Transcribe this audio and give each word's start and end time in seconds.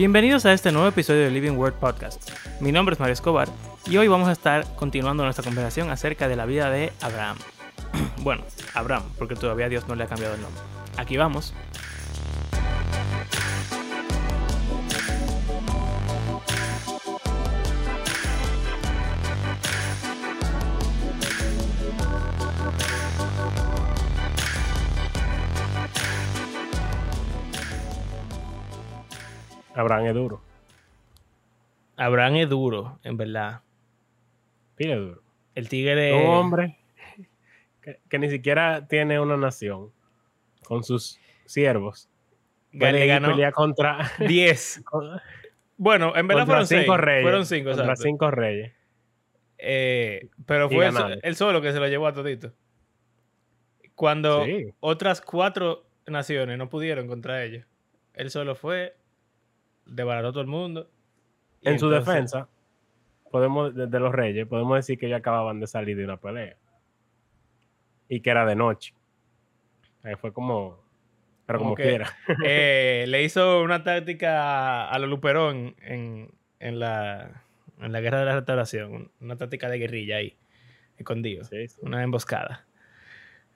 Bienvenidos 0.00 0.46
a 0.46 0.54
este 0.54 0.72
nuevo 0.72 0.88
episodio 0.88 1.24
de 1.24 1.30
Living 1.30 1.58
Word 1.58 1.74
Podcast. 1.74 2.30
Mi 2.58 2.72
nombre 2.72 2.94
es 2.94 3.00
Mario 3.00 3.12
Escobar 3.12 3.50
y 3.86 3.98
hoy 3.98 4.08
vamos 4.08 4.30
a 4.30 4.32
estar 4.32 4.64
continuando 4.74 5.24
nuestra 5.24 5.44
conversación 5.44 5.90
acerca 5.90 6.26
de 6.26 6.36
la 6.36 6.46
vida 6.46 6.70
de 6.70 6.90
Abraham. 7.02 7.36
bueno, 8.22 8.42
Abraham, 8.72 9.02
porque 9.18 9.34
todavía 9.34 9.68
Dios 9.68 9.88
no 9.88 9.94
le 9.96 10.04
ha 10.04 10.06
cambiado 10.06 10.36
el 10.36 10.40
nombre. 10.40 10.58
Aquí 10.96 11.18
vamos. 11.18 11.52
Abraham 30.00 30.06
es 30.08 30.14
duro. 30.14 30.40
Abraham 31.96 32.36
es 32.36 32.48
duro, 32.48 32.98
en 33.04 33.16
verdad. 33.16 33.60
Pide 34.76 34.94
duro. 34.96 35.22
El 35.54 35.68
tigre. 35.68 36.14
Un 36.14 36.26
hombre 36.26 36.78
que, 37.82 38.00
que 38.08 38.18
ni 38.18 38.30
siquiera 38.30 38.86
tiene 38.88 39.20
una 39.20 39.36
nación 39.36 39.90
con 40.64 40.82
sus 40.84 41.18
siervos. 41.44 42.08
Gale 42.72 43.06
ganó 43.06 43.28
pelear 43.30 43.52
contra, 43.52 44.10
10. 44.20 44.84
Bueno, 45.82 46.14
en 46.14 46.28
verdad 46.28 46.44
fueron 46.44 46.66
cinco 46.66 46.92
6. 46.92 47.00
reyes. 47.00 47.22
Fueron 47.22 47.46
5, 47.46 47.64
contra 47.70 47.84
exacto. 47.84 48.02
cinco 48.02 48.30
reyes. 48.30 48.72
Eh, 49.56 50.28
pero 50.44 50.68
fue 50.68 50.90
el 51.22 51.36
solo 51.36 51.62
que 51.62 51.72
se 51.72 51.80
lo 51.80 51.88
llevó 51.88 52.06
a 52.06 52.12
todito. 52.12 52.52
Cuando 53.94 54.44
Sí. 54.44 54.74
otras 54.80 55.22
cuatro 55.22 55.86
naciones 56.06 56.58
no 56.58 56.68
pudieron 56.68 57.08
contra 57.08 57.42
ellos, 57.44 57.64
él 58.12 58.30
solo 58.30 58.54
fue, 58.56 58.94
desbarató 59.86 60.28
a 60.28 60.32
todo 60.32 60.40
el 60.42 60.46
mundo. 60.48 60.88
En 61.62 61.78
su 61.78 61.88
defensa, 61.90 62.48
podemos, 63.30 63.74
de, 63.74 63.86
de 63.86 64.00
los 64.00 64.12
reyes, 64.12 64.46
podemos 64.46 64.76
decir 64.76 64.98
que 64.98 65.06
ellos 65.06 65.18
acababan 65.18 65.60
de 65.60 65.66
salir 65.66 65.96
de 65.96 66.04
una 66.04 66.16
pelea. 66.18 66.56
Y 68.08 68.20
que 68.20 68.30
era 68.30 68.44
de 68.46 68.56
noche. 68.56 68.94
Ahí 70.02 70.14
fue 70.16 70.32
como. 70.32 70.80
Pero 71.46 71.58
Como 71.58 71.70
como, 71.70 71.76
que- 71.76 71.82
quiera. 71.82 72.16
eh, 72.44 73.04
le 73.08 73.22
hizo 73.24 73.60
una 73.62 73.82
táctica 73.82 74.84
a, 74.84 74.90
a 74.90 74.98
lo 74.98 75.06
Luperón 75.08 75.74
en, 75.82 76.30
en 76.60 76.78
la, 76.78 77.42
en 77.80 77.92
la 77.92 78.00
guerra 78.00 78.20
de 78.20 78.24
la 78.26 78.36
restauración, 78.36 79.10
una 79.20 79.36
táctica 79.36 79.68
de 79.68 79.78
guerrilla 79.78 80.16
ahí, 80.16 80.36
escondido, 80.96 81.44
Sí, 81.44 81.66
sí. 81.68 81.78
una 81.82 82.02
emboscada. 82.04 82.66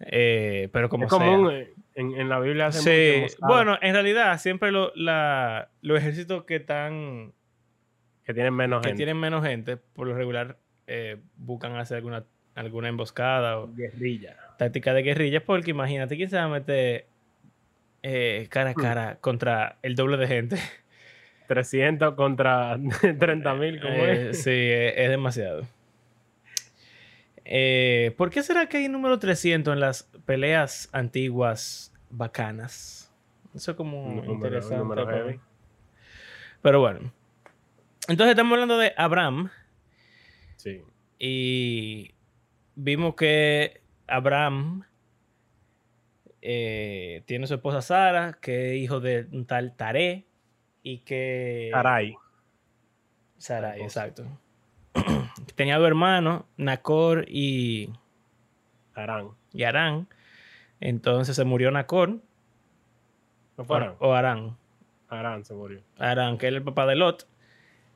Eh, 0.07 0.69
pero 0.73 0.89
como 0.89 1.05
es 1.07 1.11
sea. 1.11 1.19
común 1.19 1.53
en, 1.95 2.13
en 2.21 2.29
la 2.29 2.39
Biblia 2.41 2.67
hace 2.67 2.79
mucho 2.79 3.29
Sí, 3.37 3.37
bueno, 3.41 3.79
en 3.81 3.95
realidad 3.95 4.37
siempre 4.39 4.71
lo- 4.73 4.93
la- 4.95 5.69
los 5.81 5.99
ejércitos 5.99 6.45
que 6.45 6.57
están 6.57 7.33
que 8.25 8.33
tienen 8.35 8.55
menos 8.55 8.81
que 8.83 8.89
gente. 8.89 8.97
tienen 8.99 9.19
menos 9.19 9.45
gente, 9.45 9.77
por 9.77 10.07
lo 10.07 10.15
regular 10.15 10.57
eh, 10.87 11.19
buscan 11.37 11.77
hacer 11.77 11.99
alguna, 11.99 12.25
alguna 12.55 12.89
emboscada 12.89 13.59
o 13.59 13.69
guerrilla. 13.75 14.37
táctica 14.59 14.93
de 14.95 15.03
guerrilla, 15.03 15.45
porque 15.45 15.71
imagínate 15.73 16.17
quién 16.17 16.29
se 16.31 16.37
va 16.37 16.45
a 16.45 16.49
meter 16.49 17.07
eh, 18.03 18.47
cara 18.51 18.71
a 18.71 18.75
cara 18.75 19.17
contra 19.21 19.77
el 19.83 19.95
doble 19.95 20.17
de 20.17 20.27
gente. 20.27 20.57
300 21.49 22.15
contra 22.15 22.79
30 23.19 23.55
mil, 23.55 23.81
como 23.81 23.95
Eh, 23.95 24.31
es. 24.31 24.43
sí, 24.43 24.51
es 24.53 25.11
demasiado. 25.11 25.67
Eh, 27.45 28.15
¿Por 28.17 28.31
qué 28.31 28.43
será 28.43 28.69
que 28.69 28.79
hay 28.79 28.89
número 28.89 29.19
300 29.19 29.73
en 29.75 29.81
las 29.81 30.05
peleas 30.25 30.89
antiguas 30.93 31.93
bacanas? 32.11 33.13
Eso 33.55 33.73
es 33.73 33.77
como 33.77 34.09
número- 34.09 34.33
interesante. 34.33 34.77
número. 34.77 35.41
Pero 36.63 36.81
bueno. 36.81 37.13
Entonces 38.09 38.31
estamos 38.33 38.53
hablando 38.55 38.79
de 38.79 38.93
Abraham 38.97 39.51
Sí. 40.57 40.83
y 41.19 42.15
vimos 42.75 43.15
que 43.15 43.81
Abraham 44.07 44.85
eh, 46.43 47.23
tiene 47.27 47.47
su 47.47 47.55
esposa 47.55 47.81
Sara, 47.81 48.39
que 48.41 48.73
es 48.77 48.83
hijo 48.83 49.01
de 49.01 49.27
un 49.33 49.47
tal 49.47 49.75
Taré 49.77 50.27
y 50.83 50.99
que... 50.99 51.71
Sarai. 51.73 52.17
Sarai, 53.39 53.81
exacto. 53.83 54.27
Tenía 55.55 55.79
dos 55.79 55.87
hermanos, 55.89 56.45
Nacor 56.57 57.25
y, 57.29 57.91
Arán. 58.95 59.31
y 59.53 59.65
Arán. 59.65 60.09
Entonces 60.81 61.37
se 61.37 61.45
murió 61.45 61.71
Nacor. 61.71 62.19
¿No 63.57 63.65
fue 63.65 63.77
Arán? 63.77 63.95
O, 63.99 64.09
o 64.09 64.13
Arán. 64.15 64.57
Arán 65.09 65.45
se 65.45 65.55
murió. 65.55 65.81
Arán, 65.99 66.39
que 66.39 66.47
era 66.49 66.57
el 66.57 66.63
papá 66.63 66.87
de 66.87 66.97
Lot. 66.97 67.27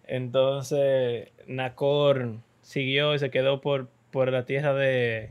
Entonces 0.05 1.31
Nacor 1.47 2.37
siguió 2.63 3.15
y 3.15 3.19
se 3.19 3.31
quedó 3.31 3.61
por, 3.61 3.89
por 4.11 4.31
la 4.33 4.45
tierra 4.45 4.73
de, 4.75 5.31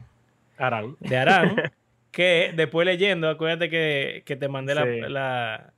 Arán. 0.57 0.95
de 0.99 1.17
Arán. 1.17 1.55
que 2.11 2.51
después 2.55 2.85
leyendo, 2.85 3.29
acuérdate 3.29 3.69
que, 3.69 4.23
que 4.25 4.35
te 4.35 4.47
mandé 4.47 4.75
la, 4.75 4.83
Sí. 4.85 4.99
la, 5.01 5.73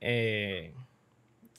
eh, 0.00 0.74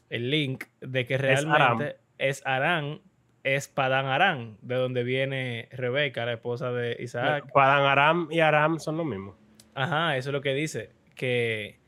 el 0.10 0.30
link 0.30 0.66
de 0.82 1.06
que 1.06 1.16
Es 1.16 1.22
realmente 1.22 1.98
es 2.18 2.42
Arán, 2.46 3.02
es 3.46 3.68
Padán 3.68 4.08
Arán, 4.08 4.58
de 4.64 4.74
donde 4.76 5.04
viene 5.04 5.70
Rebeca, 5.72 6.26
la 6.26 6.34
esposa 6.34 6.72
de 6.72 6.98
Isaac. 7.00 7.46
Padán 7.54 7.84
Aram 7.86 8.28
y 8.32 8.40
Aram 8.40 8.80
son 8.80 8.98
lo 8.98 9.06
mismo. 9.06 9.38
Ajá, 9.76 10.18
eso 10.18 10.30
es 10.30 10.34
lo 10.34 10.42
que 10.42 10.54
dice. 10.56 10.92
Que 11.16 11.80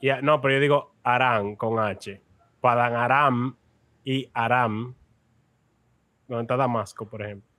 Y 0.00 0.08
a- 0.10 0.22
no, 0.22 0.40
pero 0.40 0.54
yo 0.54 0.60
digo 0.60 0.94
Arán 1.02 1.56
con 1.56 1.80
H. 1.80 2.22
Padán 2.60 2.94
Aram 2.94 3.56
y 4.04 4.30
Aram. 4.34 4.94
Donde 6.28 6.42
está 6.42 6.56
Damasco, 6.56 7.08
por 7.08 7.22
ejemplo. 7.22 7.50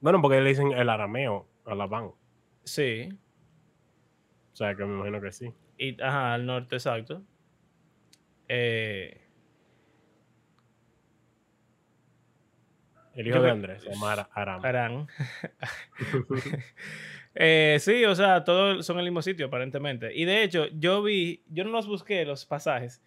Bueno, 0.00 0.20
porque 0.20 0.40
le 0.42 0.50
dicen 0.50 0.72
el 0.72 0.90
arameo 0.90 1.48
a 1.64 1.74
Labán. 1.74 2.10
sí, 2.62 3.08
O 4.52 4.56
sea, 4.56 4.74
que 4.76 4.84
me 4.84 4.94
imagino 4.96 5.18
que 5.20 5.32
sí. 5.32 5.50
y 5.78 5.98
ajá, 6.02 6.34
al 6.34 6.44
norte, 6.44 6.76
exacto. 6.76 7.22
Eh, 8.48 9.23
El 13.14 13.28
hijo 13.28 13.36
Yo 13.36 13.42
de 13.42 13.50
Andrés 13.50 13.82
se 13.82 13.90
llama 13.90 14.12
Ara- 14.12 14.28
Aram. 14.32 14.64
Arán. 14.64 15.06
Eh, 17.36 17.78
sí, 17.80 18.04
o 18.04 18.14
sea, 18.14 18.44
todos 18.44 18.86
son 18.86 18.98
el 18.98 19.04
mismo 19.06 19.20
sitio 19.20 19.46
aparentemente. 19.46 20.14
Y 20.14 20.24
de 20.24 20.44
hecho, 20.44 20.66
yo 20.68 21.02
vi, 21.02 21.42
yo 21.48 21.64
no 21.64 21.70
los 21.70 21.88
busqué 21.88 22.24
los 22.24 22.46
pasajes, 22.46 23.02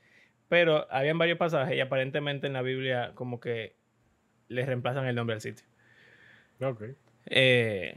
pero 0.50 0.86
habían 0.92 1.18
varios 1.18 1.38
pasajes 1.38 1.78
y 1.78 1.80
aparentemente 1.80 2.46
en 2.48 2.52
la 2.54 2.62
Biblia 2.62 3.12
como 3.16 3.40
que 3.40 3.78
les 4.50 4.66
reemplazan 4.66 5.06
el 5.06 5.16
nombre 5.16 5.36
al 5.36 5.42
sitio. 5.42 5.66
ok. 6.60 6.84
Eh, 7.28 7.96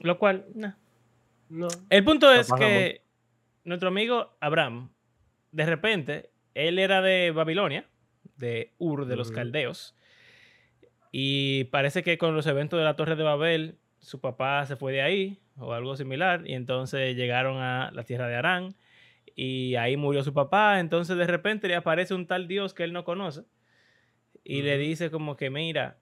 lo 0.00 0.18
cual, 0.18 0.46
nah. 0.54 0.74
No. 1.48 1.66
El 1.88 2.04
punto 2.04 2.32
es 2.32 2.48
que 2.52 3.02
nuestro 3.64 3.88
amigo 3.88 4.36
Abraham, 4.38 4.90
de 5.50 5.66
repente, 5.66 6.30
él 6.54 6.78
era 6.78 7.02
de 7.02 7.32
Babilonia, 7.32 7.86
de 8.36 8.72
Ur, 8.78 9.06
de 9.06 9.16
los 9.16 9.32
caldeos, 9.32 9.96
y 11.12 11.64
parece 11.64 12.02
que 12.02 12.18
con 12.18 12.34
los 12.34 12.46
eventos 12.46 12.78
de 12.78 12.84
la 12.84 12.96
Torre 12.96 13.16
de 13.16 13.22
Babel, 13.22 13.78
su 13.98 14.20
papá 14.20 14.64
se 14.66 14.76
fue 14.76 14.92
de 14.92 15.02
ahí, 15.02 15.38
o 15.56 15.72
algo 15.72 15.96
similar, 15.96 16.42
y 16.46 16.54
entonces 16.54 17.16
llegaron 17.16 17.58
a 17.58 17.90
la 17.92 18.04
tierra 18.04 18.28
de 18.28 18.36
Arán, 18.36 18.74
y 19.34 19.76
ahí 19.76 19.96
murió 19.96 20.22
su 20.22 20.32
papá, 20.32 20.80
entonces 20.80 21.16
de 21.16 21.26
repente 21.26 21.68
le 21.68 21.74
aparece 21.74 22.14
un 22.14 22.26
tal 22.26 22.48
Dios 22.48 22.74
que 22.74 22.84
él 22.84 22.92
no 22.92 23.04
conoce, 23.04 23.44
y 24.44 24.62
le 24.62 24.78
dice 24.78 25.10
como 25.10 25.36
que, 25.36 25.50
mira, 25.50 25.98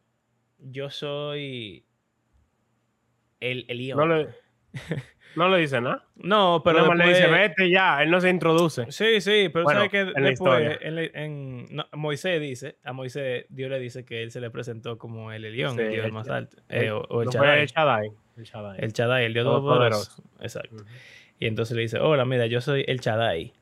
yo 0.58 0.90
soy 0.90 1.84
el. 3.40 3.66
No 3.94 4.06
le, 4.06 4.28
no 5.37 5.49
le 5.49 5.59
dice 5.59 5.81
nada. 5.81 6.05
No, 6.17 6.62
pero 6.65 6.94
le 6.94 7.09
dice, 7.09 7.26
vete 7.29 7.70
ya. 7.70 8.03
Él 8.03 8.11
no 8.11 8.20
se 8.20 8.29
introduce. 8.31 8.91
Sí, 8.91 9.20
sí, 9.20 9.49
pero 9.53 9.65
Bueno, 9.65 9.81
sabes 9.81 9.91
que 9.91 10.00
en 10.00 10.23
después 10.25 10.79
en, 10.81 10.99
en- 10.99 11.67
no, 11.70 11.87
Moisés 11.93 12.41
dice, 12.41 12.76
a 12.85 12.93
Moisés 12.93 13.47
Dios 13.49 13.70
le 13.70 13.79
dice 13.79 14.05
que 14.05 14.23
él 14.23 14.31
se 14.31 14.41
le 14.41 14.50
presentó 14.50 14.99
como 14.99 15.32
el 15.32 15.44
Elión, 15.44 15.76
Sí, 15.76 15.82
el 15.82 15.91
Dios 15.93 16.06
el- 16.06 16.12
más 16.12 16.29
alto, 16.29 16.56
eh, 16.69 16.91
o, 16.91 17.00
o 17.03 17.23
el 17.23 17.26
No 17.26 17.32
Shaddai, 17.32 17.61
el 17.61 17.67
Shaddai. 17.69 18.11
El 18.37 18.44
Shaddai. 18.44 18.76
el 18.81 18.93
Shaddai, 18.93 19.25
el 19.26 19.35
Dios 19.35 19.44
Todopoderoso. 19.44 20.23
Exacto. 20.41 20.85
Y 21.41 21.47
entonces 21.47 21.76
le 21.76 21.82
dice, 21.82 21.99
hola, 22.00 22.25
mira, 22.25 22.47
yo 22.47 22.61
soy 22.61 22.85
el 22.88 22.99
Shaddai, 23.00 23.53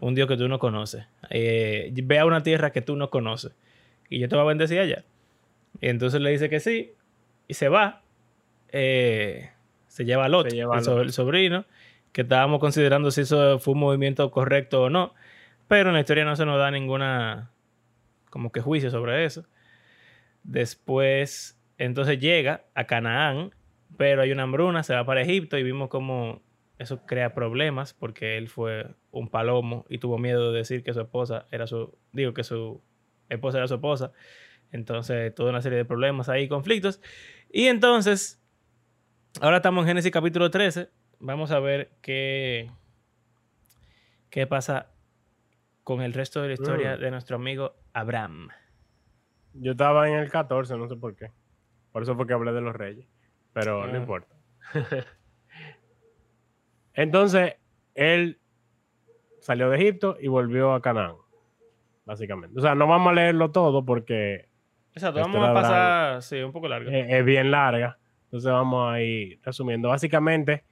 un 0.00 0.14
Dios 0.14 0.26
que 0.28 0.36
tú 0.36 0.48
no 0.48 0.58
conoces. 0.58 1.06
Eh, 1.30 1.90
ve 2.02 2.18
a 2.18 2.24
una 2.26 2.42
tierra 2.42 2.70
que 2.72 2.80
tú 2.82 2.96
no 2.96 3.10
conoces 3.10 3.52
y 4.08 4.18
yo 4.18 4.28
te 4.28 4.34
voy 4.34 4.44
a 4.44 4.48
bendecir 4.48 4.80
allá. 4.80 5.04
Y 5.80 5.88
entonces 5.88 6.20
le 6.20 6.30
dice 6.30 6.48
que 6.48 6.58
sí 6.58 6.92
y 7.46 7.54
se 7.54 7.68
va. 7.68 8.02
Eh, 8.72 9.50
se 9.90 10.04
lleva 10.04 10.24
a 10.24 10.28
Lot, 10.28 10.48
Se 10.48 10.56
lleva 10.56 10.76
a 10.76 11.02
el, 11.02 11.12
sobrino, 11.12 11.64
que 12.12 12.22
estábamos 12.22 12.60
considerando 12.60 13.10
si 13.10 13.22
eso 13.22 13.58
fue 13.58 13.74
un 13.74 13.80
movimiento 13.80 14.30
correcto 14.30 14.84
o 14.84 14.90
no. 14.90 15.14
Pero 15.66 15.90
en 15.90 15.94
la 15.94 16.00
historia 16.00 16.24
no 16.24 16.36
se 16.36 16.46
nos 16.46 16.58
da 16.58 16.70
ninguna 16.70 17.50
como 18.30 18.52
que 18.52 18.60
juicio 18.60 18.90
sobre 18.90 19.24
eso. 19.24 19.46
Después, 20.44 21.60
entonces 21.76 22.20
llega 22.20 22.64
a 22.74 22.84
Canaán, 22.84 23.50
pero 23.96 24.22
hay 24.22 24.30
una 24.30 24.44
hambruna, 24.44 24.84
se 24.84 24.94
va 24.94 25.04
para 25.04 25.22
Egipto 25.22 25.58
y 25.58 25.64
vimos 25.64 25.88
como 25.88 26.40
eso 26.78 27.04
crea 27.04 27.34
problemas 27.34 27.92
porque 27.92 28.38
él 28.38 28.48
fue 28.48 28.86
un 29.10 29.28
palomo 29.28 29.84
y 29.88 29.98
tuvo 29.98 30.18
miedo 30.18 30.52
de 30.52 30.58
decir 30.58 30.84
que 30.84 30.94
su 30.94 31.00
esposa 31.00 31.46
era 31.50 31.66
su, 31.66 31.98
digo 32.12 32.32
que 32.32 32.44
su 32.44 32.80
esposa 33.28 33.58
era 33.58 33.66
su 33.66 33.74
esposa. 33.74 34.12
Entonces, 34.70 35.34
toda 35.34 35.50
una 35.50 35.62
serie 35.62 35.78
de 35.78 35.84
problemas 35.84 36.28
ahí, 36.28 36.46
conflictos. 36.46 37.00
Y 37.52 37.66
entonces, 37.66 38.39
ahora 39.40 39.56
estamos 39.58 39.82
en 39.82 39.88
Génesis 39.88 40.10
capítulo 40.12 40.50
13. 40.50 40.88
Vamos 41.20 41.50
a 41.50 41.60
ver 41.60 41.90
qué, 42.02 42.70
qué 44.30 44.46
pasa 44.46 44.88
con 45.84 46.02
el 46.02 46.12
resto 46.12 46.40
de 46.42 46.48
la 46.48 46.54
historia 46.54 46.96
Mm. 46.96 47.00
de 47.00 47.10
nuestro 47.10 47.36
amigo 47.36 47.74
Abraham. 47.92 48.48
Yo 49.54 49.72
estaba 49.72 50.08
en 50.08 50.14
el 50.16 50.30
14, 50.30 50.76
no 50.76 50.88
sé 50.88 50.96
por 50.96 51.16
qué. 51.16 51.30
Por 51.92 52.02
eso 52.02 52.14
fue 52.14 52.26
que 52.26 52.32
hablé 52.32 52.52
de 52.52 52.60
los 52.60 52.74
reyes. 52.74 53.06
Pero 53.52 53.82
Ah. 53.82 53.86
no 53.88 53.96
importa. 53.96 54.34
Entonces, 56.94 57.54
él 57.94 58.38
salió 59.40 59.70
de 59.70 59.76
Egipto 59.78 60.16
y 60.20 60.28
volvió 60.28 60.72
a 60.74 60.80
Canaán. 60.82 61.16
Básicamente. 62.04 62.58
O 62.58 62.62
sea, 62.62 62.74
no 62.74 62.86
vamos 62.86 63.10
a 63.10 63.14
leerlo 63.14 63.50
todo 63.50 63.84
porque 63.84 64.48
Exacto, 64.92 65.20
Esto 65.20 65.32
vamos 65.32 65.48
a 65.48 65.54
pasar, 65.54 66.22
sí, 66.22 66.40
un 66.42 66.50
poco 66.52 66.66
largo. 66.68 66.90
es, 66.90 67.06
es 67.08 67.24
bien 67.24 67.50
larga. 67.52 67.98
Entonces 68.30 68.50
vamos 68.52 68.92
a 68.92 69.00
ir 69.00 69.40
resumiendo. 69.42 69.88
Básicamente, 69.88 70.62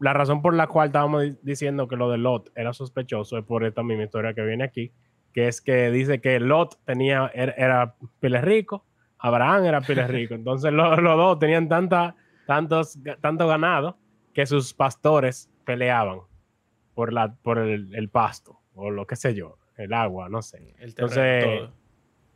la 0.00 0.12
razón 0.12 0.42
por 0.42 0.52
la 0.54 0.66
cual 0.66 0.88
estábamos 0.88 1.22
di- 1.22 1.36
diciendo 1.42 1.86
que 1.86 1.94
lo 1.96 2.10
de 2.10 2.18
Lot 2.18 2.50
era 2.56 2.72
sospechoso 2.72 3.38
es 3.38 3.44
por 3.44 3.64
esta 3.64 3.82
misma 3.84 4.04
historia 4.04 4.34
que 4.34 4.42
viene 4.42 4.64
aquí, 4.64 4.90
que 5.32 5.46
es 5.46 5.60
que 5.60 5.90
dice 5.92 6.20
que 6.20 6.40
Lot 6.40 6.78
tenía, 6.84 7.30
era, 7.34 7.52
era 7.52 7.94
pile 8.18 8.40
rico, 8.40 8.84
Abraham 9.18 9.64
era 9.66 9.80
pile 9.80 10.06
rico. 10.08 10.34
Entonces 10.34 10.72
lo- 10.72 10.96
los 10.96 11.16
dos 11.16 11.38
tenían 11.38 11.68
tanta, 11.68 12.16
tantos, 12.46 12.98
tanto 13.20 13.46
ganado 13.46 13.96
que 14.34 14.44
sus 14.46 14.74
pastores 14.74 15.48
peleaban 15.64 16.18
por, 16.94 17.12
la, 17.12 17.32
por 17.36 17.58
el, 17.58 17.94
el 17.94 18.08
pasto 18.08 18.58
o 18.74 18.90
lo 18.90 19.06
que 19.06 19.14
sé 19.14 19.34
yo, 19.34 19.56
el 19.76 19.92
agua, 19.92 20.28
no 20.28 20.42
sé. 20.42 20.74
el 20.78 20.88
entonces- 20.88 21.44
todo. 21.44 21.72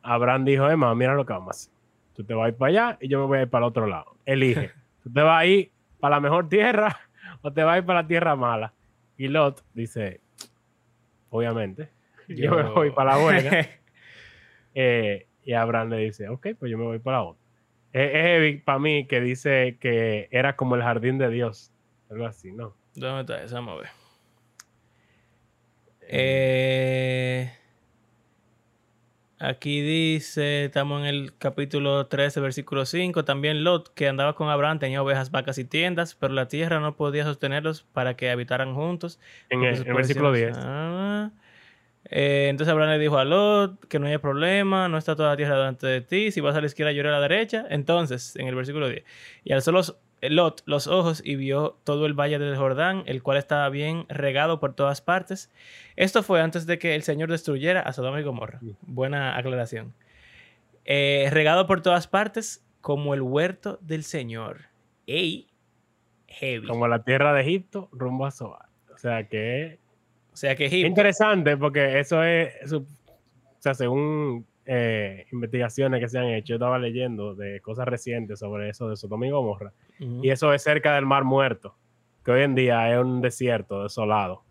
Abraham 0.02 0.44
dijo, 0.44 0.70
Emma, 0.70 0.94
mira 0.94 1.14
lo 1.14 1.26
que 1.26 1.32
vamos 1.32 1.49
a 1.49 1.50
hacer. 1.50 1.72
Tú 2.16 2.24
te 2.24 2.32
vas 2.32 2.46
a 2.46 2.48
ir 2.48 2.54
para 2.56 2.70
allá 2.70 2.98
y 3.00 3.08
yo 3.08 3.20
me 3.20 3.26
voy 3.26 3.38
a 3.38 3.42
ir 3.42 3.50
para 3.50 3.66
el 3.66 3.68
otro 3.68 3.86
lado. 3.86 4.16
Elige. 4.24 4.70
Tú 5.02 5.12
te 5.12 5.20
vas 5.20 5.42
a 5.42 5.46
ir 5.46 5.70
para 6.00 6.16
la 6.16 6.20
mejor 6.20 6.48
tierra 6.48 6.98
o 7.42 7.52
te 7.52 7.62
vas 7.62 7.74
a 7.74 7.78
ir 7.78 7.84
para 7.84 8.02
la 8.02 8.08
tierra 8.08 8.34
mala. 8.34 8.72
Y 9.18 9.28
Lot 9.28 9.62
dice, 9.74 10.20
obviamente, 11.30 11.90
yo, 12.28 12.54
me 12.54 12.62
voy 12.70 12.90
para 12.90 13.12
la 13.12 13.22
buena. 13.22 13.50
Eh, 14.78 15.26
y 15.42 15.54
Abraham 15.54 15.88
le 15.88 15.96
dice, 15.96 16.28
ok, 16.28 16.48
pues 16.58 16.70
yo 16.70 16.76
me 16.76 16.84
voy 16.84 16.98
para 16.98 17.16
la 17.16 17.22
otra. 17.22 17.42
Es 17.94 18.12
heavy 18.12 18.58
para 18.58 18.78
mí 18.78 19.06
que 19.06 19.22
dice 19.22 19.78
que 19.80 20.28
era 20.30 20.54
como 20.54 20.76
el 20.76 20.82
jardín 20.82 21.16
de 21.16 21.30
Dios. 21.30 21.72
Algo 22.10 22.26
así, 22.26 22.52
¿no? 22.52 22.76
¿Dónde 22.94 23.22
está 23.22 23.42
eso? 23.42 23.54
Vamos 23.54 23.78
a 23.78 23.80
ver. 23.80 23.88
Eh, 26.02 27.50
aquí 29.38 29.80
dice, 29.80 30.64
estamos 30.66 31.00
en 31.00 31.06
el 31.06 31.36
capítulo 31.36 32.06
13, 32.06 32.40
versículo 32.40 32.86
5. 32.86 33.24
También 33.24 33.64
Lot, 33.64 33.92
que 33.94 34.08
andaba 34.08 34.34
con 34.34 34.48
Abraham, 34.48 34.78
tenía 34.78 35.02
ovejas, 35.02 35.30
vacas 35.30 35.58
y 35.58 35.64
tiendas, 35.64 36.14
pero 36.14 36.32
la 36.34 36.48
tierra 36.48 36.80
no 36.80 36.96
podía 36.96 37.24
sostenerlos 37.24 37.82
para 37.92 38.14
que 38.16 38.30
habitaran 38.30 38.74
juntos. 38.74 39.18
En 39.50 39.62
el, 39.64 39.84
versículo 39.84 40.32
10. 40.32 40.50
posesiones- 40.56 40.64
Ah. 40.66 41.30
Eh, 42.08 42.46
entonces 42.50 42.70
Abraham 42.72 42.92
le 42.92 42.98
dijo 43.00 43.18
a 43.18 43.24
Lot 43.24 43.84
que 43.88 43.98
no 43.98 44.06
hay 44.06 44.18
problema, 44.18 44.88
no 44.88 44.96
está 44.96 45.16
toda 45.16 45.30
la 45.30 45.36
tierra 45.36 45.56
delante 45.56 45.88
de 45.88 46.00
ti, 46.02 46.30
si 46.30 46.40
vas 46.40 46.54
a 46.54 46.60
la 46.60 46.66
izquierda 46.66 46.92
yo 46.92 47.00
iré 47.00 47.08
a 47.08 47.12
la 47.12 47.20
derecha. 47.20 47.66
Entonces, 47.68 48.36
en 48.36 48.46
el 48.46 48.54
versículo 48.54 48.88
10, 48.88 49.04
y 49.44 49.52
alzó 49.52 49.72
los, 49.72 49.96
Lot 50.31 50.62
los 50.67 50.87
ojos 50.87 51.23
y 51.25 51.37
vio 51.37 51.78
todo 51.84 52.06
el 52.06 52.14
valle 52.14 52.38
del 52.38 52.56
Jordán, 52.56 53.02
el 53.06 53.23
cual 53.23 53.38
estaba 53.38 53.69
bien 53.69 54.06
regado 54.08 54.61
por 54.61 54.75
todas 54.75 55.00
partes. 55.00 55.50
Esto 55.96 56.23
fue 56.23 56.40
antes 56.40 56.67
de 56.67 56.78
que 56.78 56.94
el 56.94 57.02
Señor 57.02 57.31
destruyera 57.31 57.81
a 57.81 57.93
Sodoma 57.93 58.20
y 58.20 58.23
Gomorra. 58.25 58.61
Buena 58.82 59.37
aclaración. 59.37 59.94
Eh, 60.84 61.28
regado 61.31 61.67
por 61.67 61.82
todas 61.82 62.06
partes 62.06 62.64
como 62.81 63.14
el 63.14 63.23
huerto 63.23 63.78
del 63.82 64.05
Señor. 64.05 64.67
¡Ey! 65.06 65.49
Heavy. 66.28 66.67
Como 66.67 66.87
la 66.88 67.02
tierra 67.02 67.32
de 67.32 67.40
Egipto, 67.43 67.88
rumbo 67.93 68.26
a 68.26 68.31
Zoar. 68.31 68.67
O 68.94 68.99
sea 68.99 69.26
que 69.28 69.78
O 70.32 70.37
sea 70.37 70.55
que 70.55 70.67
Egipto... 70.67 70.87
interesante 70.88 71.56
porque 71.56 71.99
eso 71.99 72.23
es, 72.23 72.55
eso- 72.62 72.78
o 72.78 73.62
sea, 73.67 73.75
según 73.75 74.46
eh, 74.64 75.26
investigaciones 75.32 76.00
que 76.00 76.08
se 76.08 76.19
han 76.19 76.26
hecho, 76.26 76.49
yo 76.50 76.55
estaba 76.56 76.78
leyendo 76.78 77.34
de 77.34 77.61
cosas 77.61 77.87
recientes 77.88 78.38
sobre 78.40 78.69
eso 78.69 78.88
de 78.88 78.96
Sodoma 78.96 79.26
y 79.26 79.31
Gomorra, 79.31 79.73
Y 79.98 80.31
eso 80.31 80.52
es 80.52 80.62
cerca 80.62 80.94
del 80.94 81.06
Mar 81.06 81.25
Muerto, 81.25 81.76
que 82.25 82.31
hoy 82.32 82.43
en 82.43 82.54
día 82.54 82.93
es 82.93 82.98
un 82.98 83.20
desierto 83.22 83.82
desolado. 83.82 84.43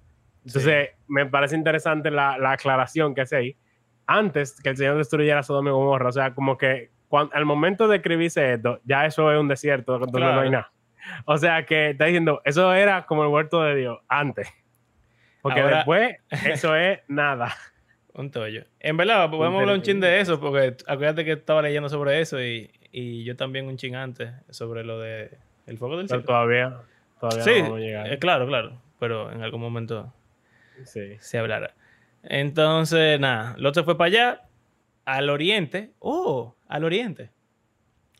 Entonces, 0.45 0.89
me 1.07 1.25
parece 1.25 1.55
interesante 1.55 2.09
la, 2.11 2.37
la 2.37 2.51
aclaración 2.53 3.13
que 3.15 3.21
hace 3.21 3.35
ahí, 3.35 3.57
antes 4.07 4.59
que 4.61 4.69
el 4.69 4.77
Señor 4.77 4.97
destruyera 4.97 5.41
Sodoma 5.43 5.69
y 5.69 5.73
Gomorra, 5.73 6.09
o 6.09 6.11
sea, 6.11 6.33
como 6.33 6.57
que 6.57 6.89
cuan- 7.07 7.29
al 7.33 7.45
momento 7.45 7.87
de 7.87 7.97
escribirse 7.97 8.53
esto, 8.53 8.79
ya 8.85 9.05
eso 9.05 9.31
es 9.31 9.39
un 9.39 9.47
desierto 9.47 9.97
donde 9.99 10.19
no 10.19 10.39
hay 10.41 10.49
nada. 10.51 10.71
O 11.25 11.37
sea, 11.37 11.65
que 11.65 11.91
está 11.91 12.05
diciendo, 12.05 12.41
eso 12.45 12.73
era 12.73 13.05
como 13.05 13.23
el 13.23 13.29
huerto 13.29 13.61
de 13.63 13.75
Dios 13.75 13.99
antes. 14.07 14.47
Porque 15.41 15.59
Ahora- 15.61 15.77
después, 15.77 16.15
eso 16.45 16.75
es 16.75 16.99
nada. 17.07 17.53
Un 18.13 18.31
tollo. 18.31 18.63
En 18.79 18.95
verdad, 18.97 19.29
podemos 19.29 19.59
hablar 19.59 19.75
un 19.75 19.81
chin 19.81 19.99
de 19.99 20.19
eso, 20.21 20.39
porque 20.39 20.77
acuérdate 20.87 21.25
que 21.25 21.33
estaba 21.33 21.61
leyendo 21.61 21.89
sobre 21.89 22.21
eso 22.21 22.41
y, 22.41 22.71
y 22.97 23.23
yo 23.25 23.35
también 23.35 23.67
un 23.67 23.75
chin 23.77 23.95
antes 23.95 24.31
sobre 24.49 24.83
lo 24.85 24.99
de 24.99 25.37
el 25.67 25.77
fuego 25.77 25.97
del 25.97 26.07
Pero 26.07 26.21
cielo. 26.21 26.25
todavía, 26.27 26.77
todavía 27.19 27.43
Sí, 27.43 27.55
no 27.57 27.63
vamos 27.63 27.77
a 27.77 27.81
llegar. 27.81 28.13
eh, 28.13 28.19
claro, 28.19 28.47
claro, 28.47 28.81
pero 28.99 29.31
en 29.31 29.41
algún 29.43 29.59
momento 29.59 30.13
Sí. 30.85 31.17
se 31.19 31.37
hablará. 31.37 31.73
Entonces, 32.23 33.19
nada, 33.19 33.55
Lot 33.57 33.75
se 33.75 33.83
fue 33.83 33.97
para 33.97 34.07
allá, 34.07 34.41
al 35.05 35.29
oriente. 35.29 35.91
Oh, 35.99 36.55
al 36.67 36.83
oriente. 36.85 37.29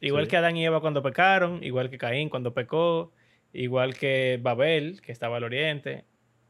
Igual 0.01 0.25
Sí. 0.25 0.31
que 0.31 0.37
Adán 0.37 0.57
y 0.57 0.65
Eva 0.65 0.81
cuando 0.81 1.01
pecaron, 1.01 1.63
igual 1.63 1.89
que 1.89 1.97
Caín 1.97 2.29
cuando 2.29 2.53
pecó, 2.53 3.13
igual 3.53 3.93
que 3.95 4.39
Babel, 4.41 5.01
que 5.01 5.11
estaba 5.11 5.37
al 5.37 5.43
oriente. 5.45 6.03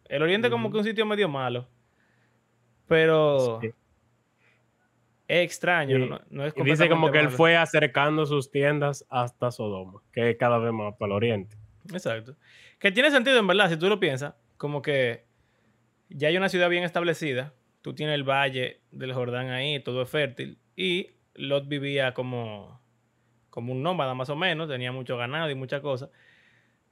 El 0.09 0.23
oriente 0.23 0.49
como 0.49 0.67
Ujú. 0.67 0.73
que 0.73 0.77
un 0.79 0.83
sitio 0.85 1.05
medio 1.05 1.29
malo. 1.29 1.67
Pero 2.87 3.59
Sí. 3.61 3.69
Es 5.27 5.43
extraño, 5.45 5.97
no, 5.99 6.21
no 6.29 6.45
es 6.45 6.53
Y 6.55 6.63
dice 6.63 6.87
como 6.89 7.11
que 7.11 7.19
él 7.19 7.29
fue 7.29 7.55
acercando 7.57 8.25
sus 8.25 8.51
tiendas 8.51 9.05
hasta 9.09 9.51
Sodoma, 9.51 10.01
que 10.11 10.29
es 10.31 10.37
cada 10.37 10.57
vez 10.59 10.71
más 10.71 10.93
para 10.97 11.07
el 11.07 11.13
oriente. 11.13 11.57
Exacto. 11.91 12.35
Que 12.79 12.91
tiene 12.91 13.09
sentido, 13.11 13.39
en 13.39 13.47
verdad, 13.47 13.69
si 13.69 13.77
tú 13.77 13.87
lo 13.89 13.99
piensas, 13.99 14.35
como 14.57 14.81
que 14.81 15.25
ya 16.09 16.27
hay 16.27 16.37
una 16.37 16.49
ciudad 16.49 16.69
bien 16.69 16.83
establecida, 16.83 17.53
tú 17.81 17.93
tienes 17.95 18.15
el 18.15 18.23
valle 18.23 18.81
del 18.91 19.13
Jordán 19.13 19.49
ahí, 19.49 19.79
todo 19.79 20.01
es 20.03 20.09
fértil, 20.09 20.59
y 20.75 21.11
Lot 21.35 21.67
vivía 21.67 22.13
como, 22.13 22.81
como 23.49 23.71
un 23.73 23.81
nómada 23.83 24.13
más 24.13 24.29
o 24.29 24.35
menos, 24.35 24.67
tenía 24.69 24.91
mucho 24.91 25.17
ganado 25.17 25.49
y 25.49 25.55
muchas 25.55 25.81
cosas. 25.81 26.09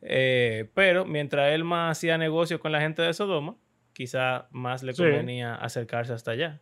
Eh, 0.02 0.70
pero 0.74 1.06
mientras 1.06 1.52
él 1.54 1.64
más 1.64 1.98
hacía 1.98 2.18
negocios 2.18 2.60
con 2.60 2.72
la 2.72 2.82
gente 2.82 3.02
de 3.02 3.14
Sodoma, 3.14 3.56
quizá 3.94 4.48
más 4.52 4.84
le 4.84 4.94
Sí. 4.94 5.04
convenía 5.04 5.56
acercarse 5.56 6.14
hasta 6.14 6.32
allá. 6.32 6.62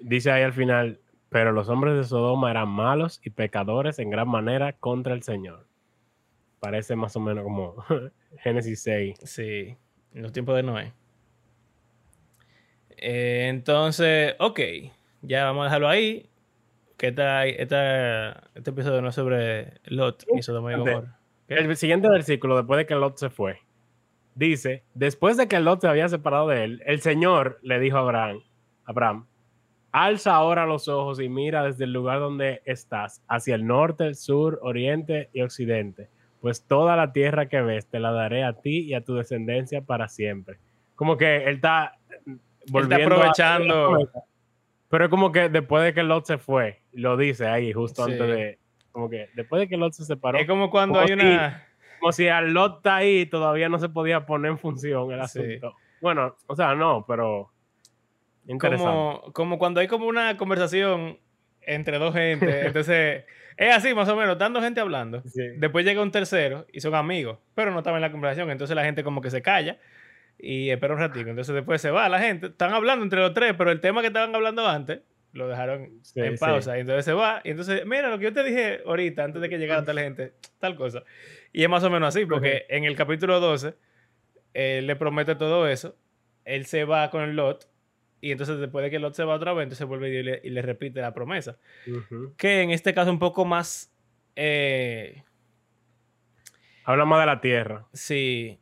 Dice 0.00 0.30
ahí 0.30 0.42
al 0.42 0.52
final, 0.54 1.00
pero 1.30 1.52
los 1.52 1.68
hombres 1.70 1.96
de 1.96 2.04
Sodoma 2.04 2.50
eran 2.50 2.68
malos 2.68 3.20
y 3.24 3.30
pecadores 3.30 3.98
en 3.98 4.10
gran 4.10 4.28
manera 4.28 4.74
contra 4.74 5.14
el 5.14 5.22
Señor. 5.22 5.66
Parece 6.60 6.94
más 6.96 7.16
o 7.16 7.20
menos 7.20 7.42
como 7.44 7.76
Génesis 8.42 8.82
6. 8.82 9.18
Sí, 9.24 9.76
en 10.12 10.22
los 10.22 10.32
tiempos 10.32 10.54
de 10.56 10.62
Noé. 10.62 10.92
Eh, 12.96 13.46
entonces, 13.48 14.34
ok, 14.38 14.60
ya 15.22 15.44
vamos 15.44 15.62
a 15.62 15.64
dejarlo 15.64 15.88
ahí. 15.88 16.26
Que 16.96 17.08
esta, 17.08 17.46
esta- 17.46 18.50
este 18.54 18.70
episodio 18.70 19.00
no 19.00 19.08
es 19.08 19.14
sobre 19.14 19.80
Lot 19.84 20.24
y 20.36 20.42
Sodoma 20.42 20.72
y 20.72 20.76
Gomorra. 20.76 21.18
El 21.48 21.74
siguiente 21.76 22.08
versículo, 22.10 22.56
después 22.58 22.76
de 22.76 22.84
que 22.86 22.94
Lot 22.94 23.16
se 23.16 23.30
fue, 23.30 23.58
dice, 24.34 24.84
después 24.94 25.36
de 25.38 25.48
que 25.48 25.58
Lot 25.60 25.80
se 25.80 25.88
había 25.88 26.08
separado 26.10 26.46
de 26.48 26.62
él, 26.62 26.82
el 26.84 27.00
Señor 27.00 27.58
le 27.62 27.80
dijo 27.80 27.96
a 27.96 28.00
Abraham, 28.00 28.42
Abraham, 28.84 29.26
alza 29.92 30.34
ahora 30.34 30.66
los 30.66 30.88
ojos 30.88 31.20
y 31.20 31.28
mira 31.28 31.64
desde 31.64 31.84
el 31.84 31.92
lugar 31.92 32.20
donde 32.20 32.62
estás, 32.64 33.22
hacia 33.28 33.54
el 33.54 33.66
norte, 33.66 34.14
sur, 34.14 34.58
oriente 34.62 35.28
y 35.32 35.42
occidente, 35.42 36.08
pues 36.40 36.66
toda 36.66 36.96
la 36.96 37.12
tierra 37.12 37.46
que 37.48 37.60
ves 37.60 37.86
te 37.86 38.00
la 38.00 38.12
daré 38.12 38.44
a 38.44 38.54
ti 38.54 38.80
y 38.80 38.94
a 38.94 39.02
tu 39.04 39.14
descendencia 39.14 39.82
para 39.82 40.08
siempre. 40.08 40.58
Como 40.96 41.16
que 41.16 41.44
él 41.44 41.56
está 41.56 41.96
volviendo 42.68 43.14
a- 43.14 43.18
aprovechando. 43.18 44.10
Pero 44.88 45.04
es 45.04 45.10
como 45.10 45.30
que 45.32 45.48
después 45.48 45.84
de 45.84 45.94
que 45.94 46.02
Lot 46.02 46.24
se 46.26 46.38
fue, 46.38 46.80
lo 46.92 47.16
dice 47.16 47.46
ahí 47.46 47.72
justo 47.72 48.04
Sí. 48.06 48.12
antes 48.12 48.26
de, 48.28 48.58
como 48.92 49.08
que 49.08 49.28
después 49.34 49.60
de 49.60 49.68
que 49.68 49.76
Lot 49.76 49.92
se 49.92 50.04
separó, 50.04 50.38
Es 50.38 50.46
como 50.48 50.68
cuando 50.70 50.94
como 51.00 51.06
hay 51.06 51.12
una... 51.12 51.64
como 52.00 52.10
si 52.12 52.26
al 52.28 52.52
Lot 52.52 52.78
está 52.78 52.96
ahí 52.96 53.26
todavía 53.26 53.68
no 53.68 53.78
se 53.78 53.88
podía 53.88 54.26
poner 54.26 54.50
en 54.52 54.58
función 54.58 55.12
el 55.12 55.26
Sí. 55.28 55.38
asunto. 55.40 55.76
Bueno, 56.00 56.34
o 56.46 56.56
sea, 56.56 56.74
no, 56.74 57.04
pero 57.06 57.50
interesante. 58.46 58.84
Como, 58.92 59.32
como 59.32 59.58
cuando 59.58 59.80
hay 59.80 59.86
como 59.88 60.06
una 60.06 60.36
conversación 60.36 61.18
entre 61.62 61.98
dos 61.98 62.14
gente. 62.14 62.66
Entonces, 62.66 63.24
es 63.56 63.74
así 63.76 63.94
más 63.94 64.08
o 64.08 64.16
menos, 64.16 64.38
dando 64.38 64.60
gente 64.62 64.80
hablando. 64.80 65.22
Sí. 65.26 65.42
Después 65.56 65.84
llega 65.84 66.02
un 66.02 66.10
tercero 66.10 66.66
y 66.72 66.80
son 66.80 66.94
amigos, 66.94 67.38
pero 67.54 67.70
no 67.70 67.78
estaban 67.78 67.98
en 67.98 68.02
la 68.02 68.12
conversación. 68.12 68.50
Entonces 68.50 68.74
la 68.74 68.84
gente 68.84 69.04
como 69.04 69.20
que 69.20 69.30
se 69.30 69.42
calla 69.42 69.78
y 70.38 70.70
espera 70.70 70.94
un 70.94 71.00
ratito. 71.00 71.28
Entonces 71.28 71.54
después 71.54 71.80
se 71.82 71.90
va 71.90 72.08
la 72.08 72.18
gente. 72.20 72.46
Están 72.46 72.72
hablando 72.72 73.04
entre 73.04 73.20
los 73.20 73.34
tres, 73.34 73.54
pero 73.58 73.70
el 73.70 73.80
tema 73.80 74.00
que 74.00 74.06
estaban 74.06 74.34
hablando 74.34 74.66
antes 74.66 75.00
lo 75.32 75.46
dejaron 75.46 76.00
Sí, 76.02 76.20
en 76.20 76.36
sí. 76.38 76.44
pausa. 76.44 76.76
Y 76.78 76.80
entonces 76.80 77.04
se 77.04 77.12
va. 77.12 77.40
Y 77.44 77.50
entonces, 77.50 77.84
mira 77.86 78.08
lo 78.08 78.18
que 78.18 78.24
yo 78.24 78.32
te 78.32 78.42
dije 78.42 78.80
ahorita, 78.86 79.22
antes 79.24 79.42
de 79.42 79.48
que 79.48 79.58
llegara 79.58 79.84
tal 79.84 79.98
gente, 79.98 80.32
tal 80.58 80.74
cosa. 80.76 81.04
Y 81.52 81.62
es 81.62 81.68
más 81.68 81.84
o 81.84 81.90
menos 81.90 82.08
así, 82.16 82.24
porque 82.26 82.64
en 82.68 82.84
el 82.84 82.96
capítulo 82.96 83.38
12, 83.40 83.74
él 84.54 84.86
le 84.86 84.96
promete 84.96 85.34
todo 85.36 85.68
eso. 85.68 85.94
Él 86.44 86.64
se 86.66 86.84
va 86.84 87.10
con 87.10 87.22
el 87.22 87.36
Lot. 87.36 87.68
Y 88.20 88.32
entonces 88.32 88.58
después 88.58 88.82
de 88.84 88.90
que 88.90 88.98
Lot 88.98 89.14
se 89.14 89.24
va 89.24 89.34
otra 89.34 89.52
vez, 89.54 89.62
entonces 89.64 89.86
vuelve 89.86 90.10
y 90.10 90.22
le, 90.22 90.40
y 90.44 90.50
le 90.50 90.60
repite 90.62 91.00
la 91.00 91.14
promesa. 91.14 91.58
Que 92.36 92.62
en 92.62 92.70
este 92.70 92.92
caso 92.92 93.10
un 93.10 93.18
poco 93.18 93.44
más... 93.44 93.92
eh, 94.36 95.22
Habla 96.84 97.04
más 97.04 97.20
de 97.20 97.26
la 97.26 97.40
tierra. 97.40 97.86
Sí. 97.92 98.58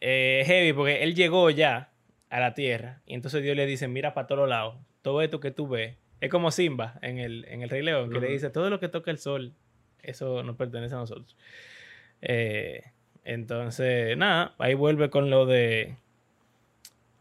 eh, 0.00 0.42
heavy, 0.46 0.72
porque 0.72 1.02
él 1.02 1.14
llegó 1.14 1.48
ya 1.50 1.92
a 2.30 2.40
la 2.40 2.54
tierra. 2.54 3.00
Y 3.06 3.14
entonces 3.14 3.42
Dios 3.42 3.56
le 3.56 3.64
dice: 3.66 3.86
Mira 3.88 4.12
para 4.12 4.26
todos 4.26 4.48
lados. 4.48 4.76
Todo 5.02 5.22
esto 5.22 5.40
que 5.40 5.50
tú 5.50 5.68
ves. 5.68 5.96
Es 6.20 6.30
como 6.30 6.50
Simba 6.50 6.98
en 7.02 7.18
el, 7.18 7.44
en 7.48 7.62
el 7.62 7.68
Rey 7.70 7.82
León, 7.82 8.10
que 8.10 8.18
le 8.20 8.28
dice: 8.28 8.50
Todo 8.50 8.70
lo 8.70 8.80
que 8.80 8.88
toca 8.88 9.10
el 9.10 9.18
sol, 9.18 9.52
eso 10.02 10.42
nos 10.42 10.56
pertenece 10.56 10.94
a 10.94 10.98
nosotros. 10.98 11.36
Eh, 12.22 12.82
entonces, 13.24 14.16
nada, 14.16 14.54
ahí 14.58 14.74
vuelve 14.74 15.10
con 15.10 15.30
lo 15.30 15.46
de: 15.46 15.96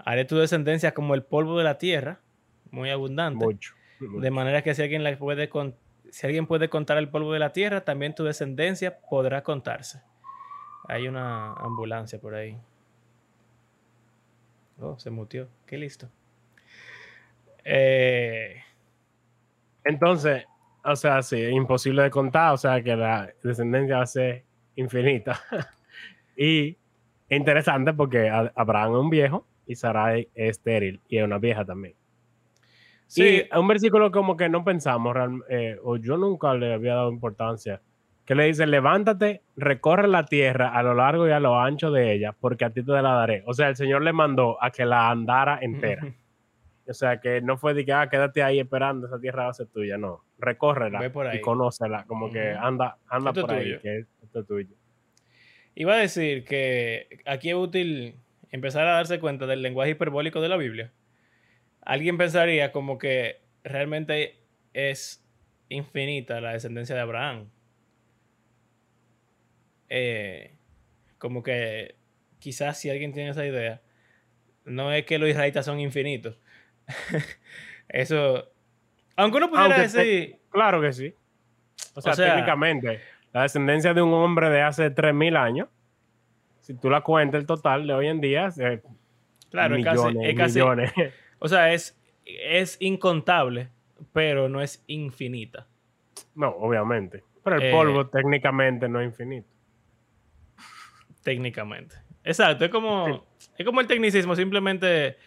Haré 0.05 0.25
tu 0.25 0.37
descendencia 0.37 0.93
como 0.93 1.15
el 1.15 1.23
polvo 1.23 1.57
de 1.57 1.63
la 1.63 1.77
tierra, 1.77 2.19
muy 2.71 2.89
abundante. 2.89 3.45
Mucho. 3.45 3.73
mucho. 3.99 4.19
De 4.21 4.31
manera 4.31 4.61
que 4.61 4.73
si 4.75 4.81
alguien 4.81 5.03
la 5.03 5.17
puede 5.17 5.49
con- 5.49 5.75
si 6.11 6.27
alguien 6.27 6.45
puede 6.45 6.69
contar 6.69 6.97
el 6.97 7.09
polvo 7.09 7.33
de 7.33 7.39
la 7.39 7.53
tierra, 7.53 7.81
también 7.81 8.13
tu 8.13 8.23
descendencia 8.23 8.99
podrá 9.09 9.41
contarse. 9.43 10.01
Hay 10.87 11.07
una 11.07 11.53
ambulancia 11.53 12.19
por 12.19 12.35
ahí. 12.35 12.57
Oh, 14.79 14.99
se 14.99 15.09
mutió. 15.09 15.47
Qué 15.65 15.77
listo. 15.77 16.09
Eh, 17.63 18.61
Entonces, 19.85 20.45
o 20.83 20.95
sea, 20.95 21.21
sí, 21.21 21.41
imposible 21.41 22.03
de 22.03 22.09
contar, 22.09 22.53
o 22.53 22.57
sea, 22.57 22.81
que 22.83 22.95
la 22.95 23.29
descendencia 23.43 23.97
va 23.97 24.03
a 24.03 24.07
ser 24.07 24.43
infinita. 24.75 25.39
y 26.37 26.69
es 27.29 27.37
interesante 27.37 27.93
porque 27.93 28.29
Abraham 28.29 28.91
es 28.93 28.97
un 28.99 29.09
viejo 29.09 29.47
y 29.73 29.75
Sarai 29.75 30.29
es 30.33 30.51
estéril 30.57 31.01
y 31.09 31.17
es 31.17 31.23
una 31.23 31.37
vieja 31.37 31.65
también. 31.65 31.95
sí, 33.07 33.43
Y 33.51 33.57
un 33.57 33.67
versículo 33.67 34.11
como 34.11 34.37
que 34.37 34.49
no 34.49 34.63
pensamos, 34.63 35.15
eh, 35.49 35.77
o 35.83 35.97
yo 35.97 36.17
nunca 36.17 36.53
le 36.53 36.73
había 36.73 36.95
dado 36.95 37.11
importancia, 37.11 37.81
que 38.25 38.35
le 38.35 38.45
dice, 38.45 38.65
levántate, 38.65 39.41
recorre 39.57 40.07
la 40.07 40.25
tierra 40.25 40.69
a 40.69 40.81
lo 40.81 40.93
largo 40.93 41.27
y 41.27 41.31
a 41.31 41.39
lo 41.39 41.59
ancho 41.59 41.91
de 41.91 42.13
ella, 42.13 42.33
porque 42.39 42.65
a 42.65 42.69
ti 42.69 42.83
te 42.83 42.91
la 42.91 43.01
daré. 43.01 43.43
O 43.45 43.53
sea, 43.53 43.67
el 43.67 43.75
Señor 43.75 44.01
le 44.01 44.13
mandó 44.13 44.57
a 44.63 44.71
que 44.71 44.85
la 44.85 45.09
andara 45.09 45.59
entera. 45.61 46.03
O 46.85 46.93
sea, 46.93 47.21
que 47.21 47.39
no 47.39 47.57
fue 47.57 47.73
de 47.73 47.85
que, 47.85 47.93
ah, 47.93 48.09
quédate 48.09 48.43
ahí 48.43 48.59
esperando, 48.59 49.07
esa 49.07 49.17
tierra 49.17 49.45
va 49.45 49.51
a 49.51 49.53
ser 49.53 49.67
tuya. 49.67 49.97
No, 49.97 50.25
recórrela 50.37 50.99
y 51.33 51.39
conócela, 51.39 52.03
como 52.05 52.29
que 52.29 52.51
anda, 52.51 52.97
anda 53.07 53.29
Esto 53.29 53.41
por 53.47 53.51
ahí, 53.51 53.63
tuyo. 53.63 53.81
que 53.81 53.99
esto 54.21 54.39
es 54.41 54.45
tuyo. 54.45 54.75
Iba 55.75 55.93
a 55.93 55.97
decir 55.99 56.43
que 56.43 57.21
aquí 57.25 57.51
es 57.51 57.55
útil 57.55 58.15
empezar 58.53 58.87
a 58.87 58.91
darse 58.93 59.19
cuenta 59.19 59.47
del 59.47 59.63
lenguaje 59.63 59.91
hiperbólico 59.91 60.39
de 60.39 60.47
la 60.47 60.57
Biblia. 60.57 60.93
Alguien 61.81 62.17
pensaría 62.17 62.71
como 62.71 62.99
que 62.99 63.41
realmente 63.63 64.39
es 64.73 65.25
infinita 65.69 66.39
la 66.39 66.53
descendencia 66.53 66.95
de 66.95 67.01
Abraham. 67.01 67.49
Eh, 69.89 70.55
como 71.17 71.41
que 71.41 71.95
quizás 72.37 72.79
si 72.79 72.91
alguien 72.91 73.11
tiene 73.11 73.31
esa 73.31 73.43
idea, 73.45 73.81
no 74.65 74.91
es 74.91 75.03
que 75.05 75.17
los 75.17 75.27
israelitas 75.29 75.65
son 75.65 75.79
infinitos. 75.79 76.37
Eso, 77.89 78.51
aunque 79.15 79.37
uno 79.37 79.49
pudiera 79.49 79.65
Aunque 79.65 79.81
decir, 79.81 80.39
Claro 80.51 80.79
que 80.79 80.93
sí. 80.93 81.15
O 81.95 82.01
sea, 82.01 82.13
sea- 82.13 82.33
técnicamente, 82.35 82.99
la 83.33 83.41
descendencia 83.41 83.95
de 83.95 84.03
un 84.03 84.13
hombre 84.13 84.51
de 84.51 84.61
hace 84.61 84.91
3.000 84.93 85.35
años, 85.37 85.69
si 86.63 86.73
tú 86.75 86.89
la 86.89 87.01
cuentas 87.01 87.39
el 87.41 87.45
total 87.45 87.85
de 87.85 87.93
hoy 87.93 88.07
en 88.07 88.19
día, 88.21 88.47
es 88.47 88.57
eh, 88.57 88.81
claro, 89.51 89.75
es 89.75 89.79
millones, 89.85 90.03
casi, 90.15 90.25
es 90.29 90.35
casi- 90.37 90.59
millones. 90.59 90.91
o 91.39 91.47
sea, 91.47 91.71
es, 91.73 91.97
es 92.25 92.77
incontable, 92.81 93.69
pero 94.13 94.47
no 94.49 94.61
es 94.61 94.83
infinita. 94.87 95.67
no, 96.35 96.49
obviamente. 96.49 97.23
Pero 97.43 97.57
el 97.57 97.63
Eh, 97.63 97.71
polvo 97.71 98.07
técnicamente 98.07 98.87
no 98.87 99.01
es 99.01 99.07
infinito. 99.07 99.47
técnicamente. 101.23 101.95
Exacto, 102.23 102.65
es 102.65 102.71
como, 102.71 103.25
es 103.57 103.65
como 103.65 103.81
el 103.81 103.87
tecnicismo, 103.87 104.35
simplemente 104.35 105.17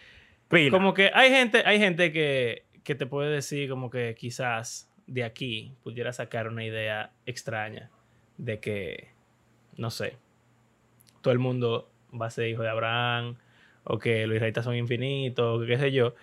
Pila. 0.49 0.71
como 0.71 0.93
que 0.93 1.11
hay 1.13 1.29
gente, 1.29 1.61
hay 1.65 1.77
gente 1.79 2.11
que, 2.11 2.65
que 2.83 2.95
te 2.95 3.05
puede 3.05 3.29
decir 3.29 3.69
como 3.69 3.89
que 3.89 4.15
quizás 4.17 4.91
de 5.05 5.23
aquí 5.23 5.75
pudiera 5.83 6.11
sacar 6.13 6.47
una 6.47 6.63
idea 6.65 7.11
extraña 7.25 7.91
de 8.37 8.59
que, 8.59 9.09
no 9.77 9.89
sé, 9.91 10.17
todo 11.27 11.33
el 11.33 11.39
mundo 11.39 11.89
va 12.19 12.27
a 12.27 12.29
ser 12.29 12.47
hijo 12.47 12.63
de 12.63 12.69
Abraham, 12.69 13.35
o 13.83 13.99
que 13.99 14.25
los 14.27 14.35
israelitas 14.35 14.63
son 14.63 14.77
infinitos, 14.77 15.57
o 15.57 15.59
que 15.59 15.67
qué 15.67 15.77
sé 15.77 15.91
yo. 15.91 16.15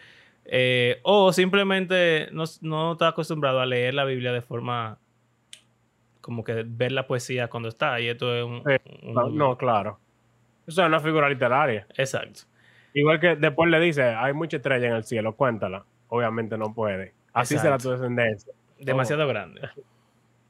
Eh, 0.47 0.99
o 1.03 1.31
simplemente 1.31 2.29
no, 2.33 2.45
no 2.63 2.93
está 2.93 3.09
acostumbrado 3.09 3.61
a 3.61 3.67
leer 3.67 3.93
la 3.93 4.07
Biblia 4.07 4.33
de 4.33 4.41
forma 4.41 4.97
como 6.23 6.43
que 6.43 6.65
ver 6.67 6.93
la 6.93 7.07
poesía 7.07 7.49
cuando 7.49 7.69
está. 7.69 8.01
Y 8.01 8.09
esto 8.09 8.35
es 8.35 8.45
un... 8.45 8.63
Eh, 8.71 8.79
un- 9.03 9.13
No, 9.13 9.29
no, 9.29 9.59
claro. 9.59 9.99
Eso 10.67 10.81
es 10.81 10.89
una 10.89 11.01
figura 11.01 11.29
literaria. 11.29 11.87
Exacto. 11.99 12.41
Igual 12.95 13.21
que 13.21 13.37
después 13.37 13.71
le 13.71 13.79
dice, 13.81 14.05
hay 14.05 14.33
mucha 14.33 14.57
estrella 14.57 14.87
en 14.87 14.95
el 14.95 15.05
cielo, 15.05 15.35
cuéntala. 15.37 15.85
Obviamente 16.09 16.57
no 16.57 16.73
puede. 16.73 17.13
Así 17.35 17.59
será 17.59 17.77
tu 17.77 17.91
descendencia. 17.91 18.55
Demasiado 18.79 19.29
grande. 19.29 19.61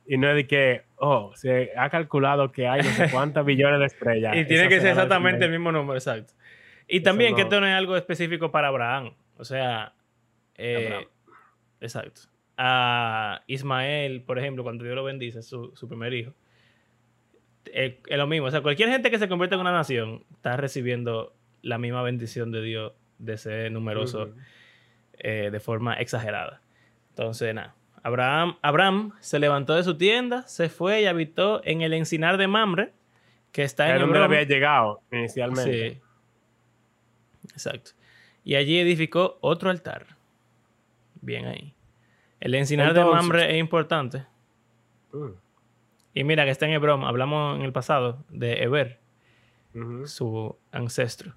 Y 0.07 0.19
no 0.19 0.29
es 0.29 0.35
de 0.37 0.47
que, 0.47 0.83
oh, 0.97 1.33
se 1.35 1.71
ha 1.77 1.89
calculado 1.89 2.53
que 2.53 2.69
hay 2.69 2.83
no 2.83 2.91
sé 2.91 3.09
cuántas 3.11 3.45
billones 3.45 3.81
de 3.81 3.87
estrellas. 3.87 4.37
Y 4.37 4.45
tiene 4.45 4.65
Esa 4.65 4.69
que 4.69 4.81
ser 4.81 4.91
exactamente 4.91 5.45
el 5.47 5.51
mismo 5.51 5.73
número, 5.73 5.95
exacto. 5.95 6.35
Y 6.87 7.01
también 7.01 7.35
que 7.35 7.41
no- 7.43 7.47
esto 7.49 7.61
no 7.61 7.67
es 7.67 7.73
algo 7.75 7.97
específico 7.97 8.51
para 8.51 8.69
Abraham. 8.69 9.15
O 9.39 9.45
sea, 9.45 9.95
eh, 10.57 10.87
Abraham. 10.89 11.05
exacto. 11.81 12.21
A 12.59 13.43
Ismael, 13.47 14.23
por 14.23 14.39
ejemplo, 14.39 14.63
cuando 14.63 14.85
Dios 14.85 14.95
lo 14.95 15.03
bendice, 15.05 15.43
su, 15.43 15.73
su 15.75 15.89
primer 15.89 16.13
hijo, 16.13 16.35
eh, 17.73 18.01
es 18.07 18.19
lo 18.19 18.27
mismo. 18.27 18.47
O 18.47 18.51
sea, 18.51 18.61
cualquier 18.61 18.91
gente 18.91 19.11
que 19.11 19.19
se 19.19 19.29
convierte 19.29 19.55
en 19.55 19.63
una 19.63 19.73
nación 19.73 20.25
está 20.35 20.57
recibiendo 20.57 21.35
la 21.63 21.79
misma 21.79 22.03
bendición 22.03 22.53
de 22.53 22.63
Dios 22.63 22.93
de 23.19 23.39
ser 23.39 23.73
numeroso 23.73 24.25
Ujú. 24.25 24.35
eh, 25.19 25.49
de 25.51 25.61
forma 25.61 25.95
exagerada. 25.95 26.61
Entonces, 27.11 27.55
nada. 27.55 27.75
Abraham, 28.05 28.59
Abraham 28.61 29.13
se 29.21 29.39
levantó 29.39 29.75
de 29.75 29.83
su 29.83 29.97
tienda, 29.97 30.47
se 30.47 30.69
fue 30.69 31.01
y 31.01 31.07
habitó 31.07 31.63
en 31.65 31.81
el 31.81 31.95
encinar 31.95 32.37
de 32.37 32.47
Mamre, 32.47 32.93
que 33.51 33.63
está 33.63 33.89
en 33.89 33.95
Es 33.95 34.01
donde 34.03 34.23
había 34.23 34.43
llegado 34.43 35.01
inicialmente. 35.11 35.91
Sí. 35.91 36.01
Exacto. 37.49 37.93
Y 38.45 38.57
allí 38.57 38.79
edificó 38.79 39.39
otro 39.41 39.71
altar. 39.71 40.19
Bien 41.23 41.47
ahí. 41.47 41.75
El 42.41 42.55
encinar 42.55 42.93
de 42.93 43.03
Mamre 43.03 43.55
es 43.55 43.59
importante. 43.59 44.27
Mm. 45.11 45.31
Y 46.13 46.25
mira 46.25 46.45
que 46.45 46.51
está 46.51 46.67
en 46.67 46.73
Hebrón. 46.73 47.05
Hablamos 47.05 47.57
en 47.57 47.63
el 47.63 47.73
pasado 47.73 48.23
de 48.29 48.65
Eber, 48.65 49.01
su 50.05 50.59
ancestro. 50.73 51.33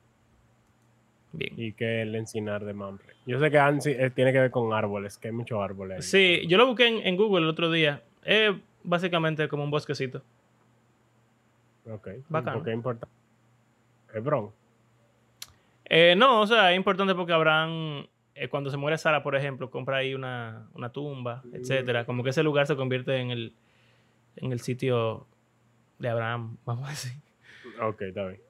Bien. 1.34 1.53
Y 1.57 1.74
que 1.74 2.01
el 2.01 2.15
encinar 2.15 2.63
de 2.65 2.74
Mamre. 2.74 3.15
Yo 3.25 3.39
sé 3.39 3.51
que 3.51 3.60
Ansi 3.60 3.91
eh, 3.91 4.10
tiene 4.10 4.31
que 4.31 4.39
ver 4.39 4.51
con 4.51 4.74
árboles, 4.74 5.17
que 5.17 5.27
hay 5.27 5.34
muchos 5.34 5.60
árboles. 5.62 5.98
ahí. 5.98 6.01
Sí, 6.01 6.48
yo 6.48 6.57
lo 6.57 6.65
busqué 6.65 6.88
en, 6.88 7.05
en 7.05 7.17
Google 7.17 7.43
el 7.43 7.50
otro 7.50 7.69
día. 7.69 8.01
Es 8.24 8.51
básicamente 8.84 9.48
como 9.48 9.63
un 9.63 9.72
bosquecito. 9.72 10.24
Ok. 11.89 12.10
Bacano. 12.29 12.57
Porque 12.57 12.72
es 12.72 12.75
importante. 12.75 13.15
Hebrón. 14.13 14.51
Eh, 15.86 16.15
no, 16.17 16.41
o 16.41 16.48
sea, 16.48 16.72
es 16.72 16.77
importante 16.77 17.15
porque 17.15 17.34
Abraham, 17.34 18.07
eh, 18.36 18.50
cuando 18.50 18.69
se 18.69 18.77
muere 18.77 18.98
Sara, 18.98 19.24
por 19.24 19.36
ejemplo, 19.36 19.69
compra 19.69 19.98
ahí 19.98 20.13
una, 20.13 20.67
una 20.74 20.89
tumba, 20.89 21.43
etcétera. 21.53 22.05
Como 22.05 22.24
que 22.24 22.31
ese 22.31 22.43
lugar 22.43 22.67
se 22.67 22.75
convierte 22.75 23.17
en 23.17 23.31
el, 23.31 23.53
en 24.36 24.51
el 24.51 24.60
sitio 24.60 25.27
de 26.00 26.10
Abraham, 26.10 26.57
vamos 26.65 26.88
a 26.88 26.89
decir. 26.91 27.13
Ok, 27.81 28.01
está 28.01 28.25
bien. 28.27 28.41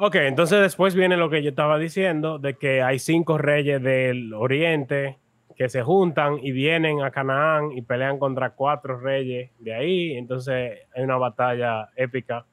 Ok, 0.00 0.14
entonces 0.14 0.60
después 0.60 0.94
viene 0.94 1.16
lo 1.16 1.28
que 1.28 1.42
yo 1.42 1.50
estaba 1.50 1.76
diciendo, 1.76 2.38
de 2.38 2.54
que 2.54 2.82
hay 2.82 3.00
cinco 3.00 3.36
reyes 3.36 3.82
del 3.82 4.32
oriente 4.32 5.18
que 5.56 5.68
se 5.68 5.82
juntan 5.82 6.38
y 6.40 6.52
vienen 6.52 7.02
a 7.02 7.10
Canaán 7.10 7.72
y 7.72 7.82
pelean 7.82 8.20
contra 8.20 8.50
cuatro 8.50 9.00
reyes 9.00 9.50
de 9.58 9.74
ahí. 9.74 10.16
Entonces 10.16 10.78
hay 10.94 11.02
una 11.02 11.16
batalla 11.16 11.88
épica 11.96 12.46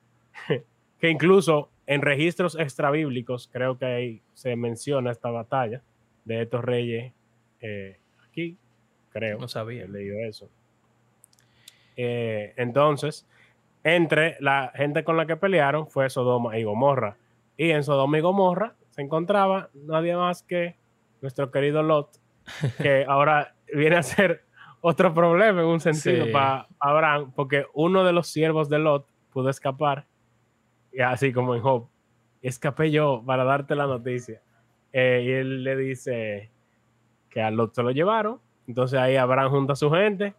que 1.00 1.10
incluso 1.12 1.70
en 1.86 2.02
registros 2.02 2.58
extrabíblicos 2.58 3.48
creo 3.54 3.78
que 3.78 3.86
ahí 3.86 4.22
se 4.34 4.56
menciona 4.56 5.12
esta 5.12 5.30
batalla 5.30 5.84
de 6.24 6.42
estos 6.42 6.66
reyes 6.66 7.14
eh, 7.62 8.00
aquí. 8.28 8.58
creo. 9.12 9.38
No 9.38 9.48
sabía. 9.48 9.84
He 9.84 9.88
leído 9.88 10.18
eso. 10.18 10.50
Eh, 11.96 12.56
entonces, 12.58 13.28
entre 13.84 14.36
la 14.40 14.72
gente 14.74 15.04
con 15.04 15.16
la 15.16 15.28
que 15.28 15.38
pelearon 15.38 15.88
fue 15.88 16.10
Sodoma 16.10 16.58
y 16.58 16.64
Gomorra. 16.64 17.18
Y 17.58 17.72
en 17.72 17.84
Sodoma 17.84 18.18
y 18.18 18.22
Gomorra 18.22 18.76
se 18.90 19.02
encontraba 19.02 19.70
nadie 19.74 20.16
más 20.16 20.44
que 20.44 20.76
nuestro 21.22 21.52
querido 21.52 21.84
Lot, 21.84 22.10
que 22.82 23.06
ahora 23.08 23.56
viene 23.74 23.96
a 23.98 24.04
ser 24.04 24.44
otro 24.82 25.14
problema 25.14 25.62
en 25.62 25.68
un 25.68 25.80
sentido 25.80 26.26
Sí. 26.26 26.32
para 26.32 26.68
Abraham, 26.80 27.32
porque 27.36 27.66
uno 27.74 28.04
de 28.04 28.14
los 28.14 28.28
siervos 28.28 28.70
de 28.70 28.80
Lot 28.80 29.08
pudo 29.32 29.50
escapar, 29.50 30.06
y 30.94 31.02
así 31.02 31.34
como 31.34 31.56
en 31.56 31.62
Job, 31.62 31.88
escapé 32.42 32.92
yo 32.92 33.24
para 33.26 33.44
darte 33.44 33.76
la 33.76 33.88
noticia. 33.88 34.42
Eh, 34.94 35.24
y 35.26 35.32
él 35.32 35.64
le 35.64 35.76
dice 35.76 36.52
que 37.30 37.42
a 37.42 37.52
Lot 37.52 37.74
se 37.74 37.84
lo 37.84 37.92
llevaron, 37.92 38.40
entonces 38.68 39.00
ahí 39.00 39.16
Abraham 39.18 39.50
junta 39.52 39.74
a 39.74 39.76
su 39.76 39.90
gente, 39.92 40.36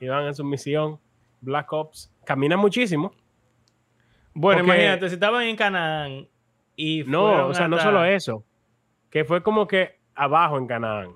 y 0.00 0.08
van 0.08 0.24
en 0.26 0.34
su 0.34 0.44
misión, 0.44 0.98
Black 1.42 1.72
Ops, 1.72 2.10
camina 2.24 2.56
muchísimo. 2.56 3.12
Bueno, 4.32 4.60
Porque- 4.64 4.76
imagínate, 4.76 5.08
si 5.08 5.14
estaban 5.14 5.42
en 5.44 5.56
Canaán 5.56 6.28
y 7.00 7.04
No, 7.04 7.46
o 7.48 7.54
sea, 7.54 7.68
no 7.68 7.78
solo 7.78 8.04
eso, 8.04 8.44
que 9.10 9.24
fue 9.24 9.42
como 9.42 9.66
que 9.66 10.00
abajo 10.14 10.56
en 10.58 10.66
Canaán, 10.66 11.14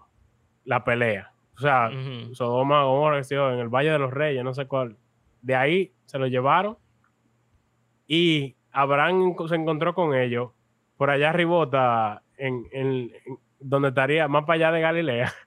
la 0.64 0.84
pelea. 0.84 1.32
O 1.56 1.60
sea. 1.60 1.90
Sodoma, 2.32 2.82
Gomorra, 2.84 3.20
en 3.20 3.58
el 3.60 3.68
Valle 3.68 3.90
de 3.90 3.98
los 3.98 4.12
Reyes, 4.12 4.42
no 4.44 4.52
sé 4.54 4.66
cuál. 4.66 4.96
De 5.42 5.54
ahí 5.54 5.92
se 6.06 6.18
lo 6.18 6.26
llevaron 6.26 6.76
y 8.06 8.56
Abraham 8.72 9.34
se 9.48 9.54
encontró 9.54 9.94
con 9.94 10.14
ellos 10.14 10.50
por 10.96 11.10
allá 11.10 11.30
arribota, 11.30 12.22
en, 12.36 12.66
en- 12.72 13.10
en- 13.26 13.38
donde 13.60 13.88
estaría 13.88 14.28
más 14.28 14.44
para 14.44 14.54
allá 14.56 14.72
de 14.72 14.80
Galilea. 14.80 15.32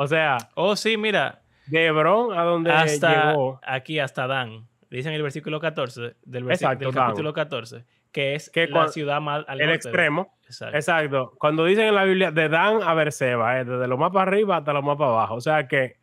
O 0.00 0.06
sea, 0.06 0.38
Oh, 0.54 0.76
sí, 0.76 0.96
mira, 0.96 1.42
de 1.66 1.86
Hebrón 1.86 2.32
a 2.38 2.44
donde 2.44 2.70
hasta 2.70 3.30
llegó. 3.32 3.58
aquí, 3.64 3.98
hasta 3.98 4.28
Dan. 4.28 4.68
Dice 4.90 5.08
en 5.08 5.14
el 5.16 5.22
versículo 5.24 5.58
14 5.58 6.14
del, 6.24 6.48
Exacto, 6.48 6.84
del 6.84 6.94
capítulo 6.94 7.32
14, 7.32 7.84
que 8.18 8.34
es 8.34 8.50
Que 8.50 8.66
la 8.66 8.88
ciudad 8.88 9.20
más 9.20 9.44
al 9.46 9.60
El 9.60 9.68
norte. 9.68 9.76
extremo. 9.76 10.36
Exacto. 10.44 10.76
Exacto. 10.76 11.32
Cuando 11.38 11.64
dicen 11.64 11.86
en 11.86 11.94
la 11.94 12.02
Biblia 12.02 12.32
de 12.32 12.48
Dan 12.48 12.82
a 12.82 12.92
Berseba, 12.94 13.60
eh, 13.60 13.64
desde 13.64 13.86
lo 13.86 13.96
más 13.96 14.10
para 14.10 14.28
arriba 14.30 14.56
hasta 14.56 14.72
lo 14.72 14.82
más 14.82 14.96
para 14.96 15.10
abajo. 15.10 15.34
O 15.34 15.40
sea 15.40 15.68
que 15.68 15.96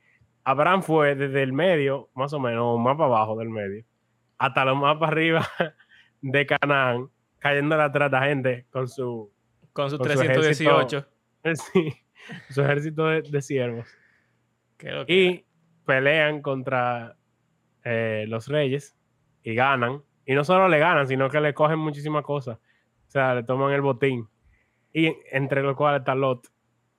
Abraham 0.46 0.82
fue 0.82 1.16
desde 1.16 1.44
el 1.44 1.52
medio, 1.52 2.10
más 2.16 2.32
o 2.32 2.40
menos, 2.40 2.80
más 2.80 2.96
para 2.96 3.08
abajo 3.08 3.36
del 3.38 3.50
medio, 3.50 3.84
hasta 4.38 4.64
lo 4.64 4.76
más 4.78 4.96
para 4.98 5.12
arriba 5.12 5.46
de 6.22 6.46
Canaán, 6.46 7.10
cayendo 7.40 7.76
atrás 7.82 8.10
de 8.12 8.18
la 8.18 8.26
gente 8.26 8.66
con 8.70 8.88
su, 8.88 9.30
Con 9.74 9.90
sus 9.90 10.00
con 10.00 10.08
su 10.08 10.14
318. 10.14 11.06
sí, 11.74 11.94
su 12.50 12.62
ejército 12.62 13.08
de, 13.08 13.24
de 13.24 13.42
siervos. 13.42 13.88
creo 14.78 15.06
que 15.06 15.14
Y 15.14 15.46
pelean 15.86 16.42
contra 16.42 17.18
eh, 17.84 18.26
los 18.30 18.48
reyes 18.48 18.96
y 19.44 19.54
ganan. 19.54 20.02
Y 20.26 20.34
no 20.34 20.44
solo 20.44 20.68
le 20.68 20.80
ganan, 20.80 21.08
sino 21.08 21.30
que 21.30 21.40
le 21.40 21.54
cogen 21.54 21.80
muchísimas 21.80 22.24
cosas. 22.24 22.58
O 22.58 23.12
sea, 23.12 23.36
le 23.36 23.44
toman 23.44 23.72
el 23.74 23.82
botín. 23.82 24.28
Y 24.94 25.16
entre 25.32 25.62
los 25.62 25.76
cuales 25.76 26.00
está 26.00 26.16
Lot 26.16 26.48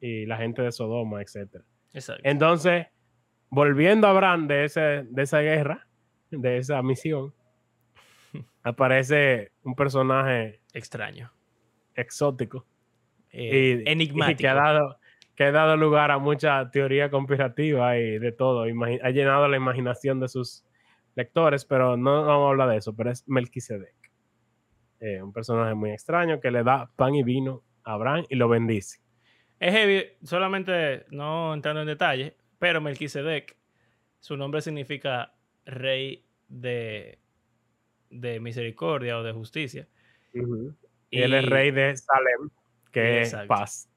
y 0.01 0.27
la 0.27 0.37
gente 0.37 0.63
de 0.63 0.71
Sodoma, 0.73 1.23
etc. 1.23 1.63
Exacto. 1.93 2.23
Entonces, 2.25 2.87
volviendo 3.51 4.07
a 4.07 4.11
Abraham 4.11 4.47
de, 4.47 4.65
ese, 4.65 5.05
de 5.05 5.23
esa 5.23 5.41
guerra, 5.41 5.87
de 6.31 6.59
esa 6.59 6.83
misión, 6.83 7.35
aparece 8.63 9.53
un 9.63 9.75
personaje 9.75 10.61
Extraño. 10.73 11.33
exótico 11.95 12.67
Eh, 13.33 13.83
y, 13.87 13.91
enigmático. 13.91 14.41
y 14.41 14.43
que, 14.43 14.49
ha 14.49 14.55
dado, 14.55 14.99
que 15.35 15.45
ha 15.45 15.53
dado 15.53 15.77
lugar 15.77 16.11
a 16.11 16.19
mucha 16.19 16.71
teoría 16.71 17.11
conspirativa 17.11 17.97
y 17.99 18.19
de 18.19 18.33
todo. 18.33 18.65
Ha 18.65 19.11
llenado 19.11 19.49
la 19.49 19.57
imaginación 19.57 20.21
de 20.21 20.29
sus 20.29 20.65
lectores, 21.17 21.65
pero 21.65 21.97
no 21.97 22.25
vamos 22.25 22.47
a 22.47 22.51
hablar 22.51 22.69
de 22.71 22.77
eso, 22.77 22.95
pero 22.95 23.11
es 23.11 23.27
Melquisedec. 23.27 23.95
Eh, 25.01 25.21
un 25.21 25.33
personaje 25.33 25.75
muy 25.75 25.91
extraño 25.91 26.41
que 26.41 26.51
le 26.51 26.63
da 26.63 26.91
pan 26.95 27.15
y 27.15 27.23
vino 27.23 27.65
a 27.85 27.95
Abraham 27.95 28.25
y 28.29 28.37
lo 28.37 28.49
bendice. 28.49 29.01
Es 29.59 29.73
heavy, 29.73 30.05
solamente 30.23 31.07
no 31.11 31.55
entrando 31.55 31.81
en 31.81 31.87
detalle, 31.87 32.37
pero 32.59 32.81
Melquisedec, 32.81 33.57
su 34.21 34.37
nombre 34.37 34.61
significa 34.61 35.35
rey 35.65 36.25
de, 36.49 37.19
de 38.11 38.41
misericordia 38.41 39.19
o 39.19 39.23
de 39.23 39.33
justicia. 39.33 39.89
Y 41.11 41.23
él 41.23 41.35
es 41.35 41.47
rey 41.47 41.71
de 41.71 41.97
Salem, 41.97 42.51
que 42.93 43.23
es 43.23 43.35
paz. 43.47 43.89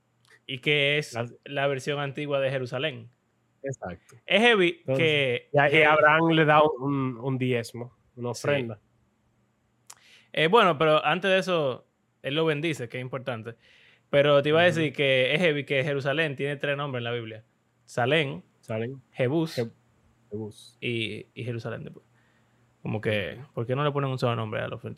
Y 0.45 0.59
que 0.59 0.97
es 0.97 1.15
la 1.43 1.67
versión 1.67 1.99
antigua 1.99 2.39
de 2.39 2.49
Jerusalén. 2.49 3.09
Exacto. 3.63 4.15
Es 4.25 4.41
heavy 4.41 4.77
Entonces, 4.79 5.03
que... 5.05 5.49
Y, 5.53 5.57
a- 5.57 5.67
y 5.67 5.71
que- 5.71 5.85
Abraham 5.85 6.29
le 6.31 6.45
da 6.45 6.61
un, 6.63 7.17
un 7.21 7.37
diezmo, 7.37 7.95
una 8.15 8.33
Sí. 8.33 8.47
ofrenda. 8.47 8.79
eh, 10.33 10.47
bueno, 10.47 10.77
pero 10.77 11.03
antes 11.05 11.29
de 11.31 11.37
eso, 11.39 11.85
él 12.21 12.35
lo 12.35 12.45
bendice, 12.45 12.87
que 12.89 12.97
es 12.97 13.01
importante. 13.01 13.55
Pero 14.09 14.41
te 14.41 14.49
iba 14.49 14.61
a 14.61 14.63
decir 14.65 14.93
que 14.93 15.33
es 15.35 15.39
heavy 15.41 15.65
que 15.65 15.83
Jerusalén 15.83 16.35
tiene 16.35 16.55
tres 16.57 16.75
nombres 16.77 16.99
en 16.99 17.03
la 17.03 17.11
Biblia. 17.11 17.43
Salem, 17.85 18.41
Salem, 18.59 18.99
Jebús 19.11 19.57
Jeb- 19.57 19.71
Jebús. 20.29 20.77
y, 20.81 21.27
y 21.33 21.43
Jerusalén 21.43 21.83
después. 21.83 22.05
Como 22.81 23.01
que, 23.01 23.37
¿por 23.53 23.67
qué 23.67 23.75
no 23.75 23.83
le 23.83 23.91
ponen 23.91 24.09
un 24.09 24.17
solo 24.17 24.35
nombre 24.35 24.61
a, 24.61 24.67
los, 24.67 24.83
a 24.83 24.89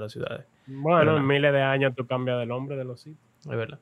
las 0.00 0.12
ciudades? 0.12 0.46
Bueno, 0.66 1.16
en 1.16 1.22
no. 1.22 1.22
miles 1.22 1.52
de 1.52 1.62
años 1.62 1.94
tú 1.96 2.06
cambias 2.06 2.38
de 2.40 2.46
nombre 2.46 2.76
de 2.76 2.84
los 2.84 3.00
sitios. 3.00 3.22
Es 3.40 3.56
verdad. 3.56 3.78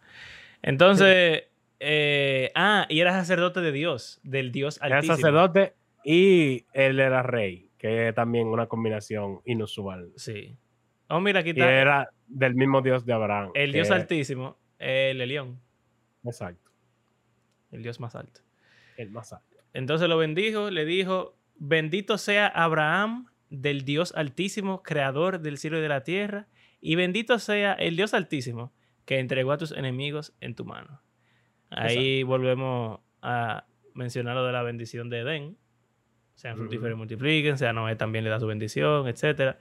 Entonces, 0.62 1.44
eh, 1.80 2.50
ah, 2.54 2.86
y 2.88 3.00
era 3.00 3.12
sacerdote 3.12 3.60
de 3.60 3.72
Dios, 3.72 4.20
del 4.22 4.52
Dios 4.52 4.78
Era 4.82 4.96
altísimo. 4.96 5.16
sacerdote 5.16 5.74
y 6.04 6.66
él 6.72 7.00
era 7.00 7.22
rey, 7.22 7.70
que 7.78 8.08
es 8.08 8.14
también 8.14 8.48
una 8.48 8.66
combinación 8.66 9.40
inusual. 9.44 10.10
Sí. 10.16 10.56
Oh, 11.08 11.20
mira, 11.20 11.40
aquí 11.40 11.50
Y 11.50 11.52
está 11.52 11.70
era 11.70 12.10
del 12.26 12.54
mismo 12.54 12.82
Dios 12.82 13.04
de 13.06 13.12
Abraham. 13.12 13.50
el 13.54 13.72
Dios 13.72 13.90
altísimo, 13.90 14.58
el 14.78 15.20
Elión, 15.20 15.60
Exacto, 16.24 16.70
el 17.70 17.82
Dios 17.82 18.00
más 18.00 18.14
alto. 18.14 18.40
el 18.96 19.10
más 19.10 19.32
alto. 19.32 19.56
Entonces 19.72 20.08
lo 20.08 20.18
bendijo, 20.18 20.70
le 20.70 20.84
dijo, 20.84 21.36
bendito 21.56 22.18
sea 22.18 22.46
Abraham 22.48 23.26
del 23.50 23.84
Dios 23.84 24.12
altísimo, 24.16 24.82
creador 24.82 25.40
del 25.40 25.56
cielo 25.58 25.78
y 25.78 25.80
de 25.82 25.88
la 25.88 26.02
tierra, 26.04 26.48
y 26.80 26.96
bendito 26.96 27.38
sea 27.38 27.72
el 27.72 27.96
Dios 27.96 28.12
altísimo 28.14 28.72
que 29.06 29.18
entregó 29.18 29.52
a 29.52 29.58
tus 29.58 29.72
enemigos 29.72 30.34
en 30.40 30.54
tu 30.54 30.64
mano. 30.66 31.00
Ahí 31.70 32.22
volvemos 32.22 33.00
a 33.22 33.64
mencionar 33.94 34.34
lo 34.34 34.46
de 34.46 34.52
la 34.52 34.62
bendición 34.62 35.10
de 35.10 35.20
Edén. 35.20 35.56
Sean 36.34 36.56
fructíferos 36.56 36.92
y 36.92 36.96
multipliquen, 36.96 37.58
sea 37.58 37.72
Noé 37.72 37.96
también 37.96 38.22
le 38.22 38.30
da 38.30 38.38
su 38.38 38.46
bendición, 38.46 39.08
etcétera. 39.08 39.58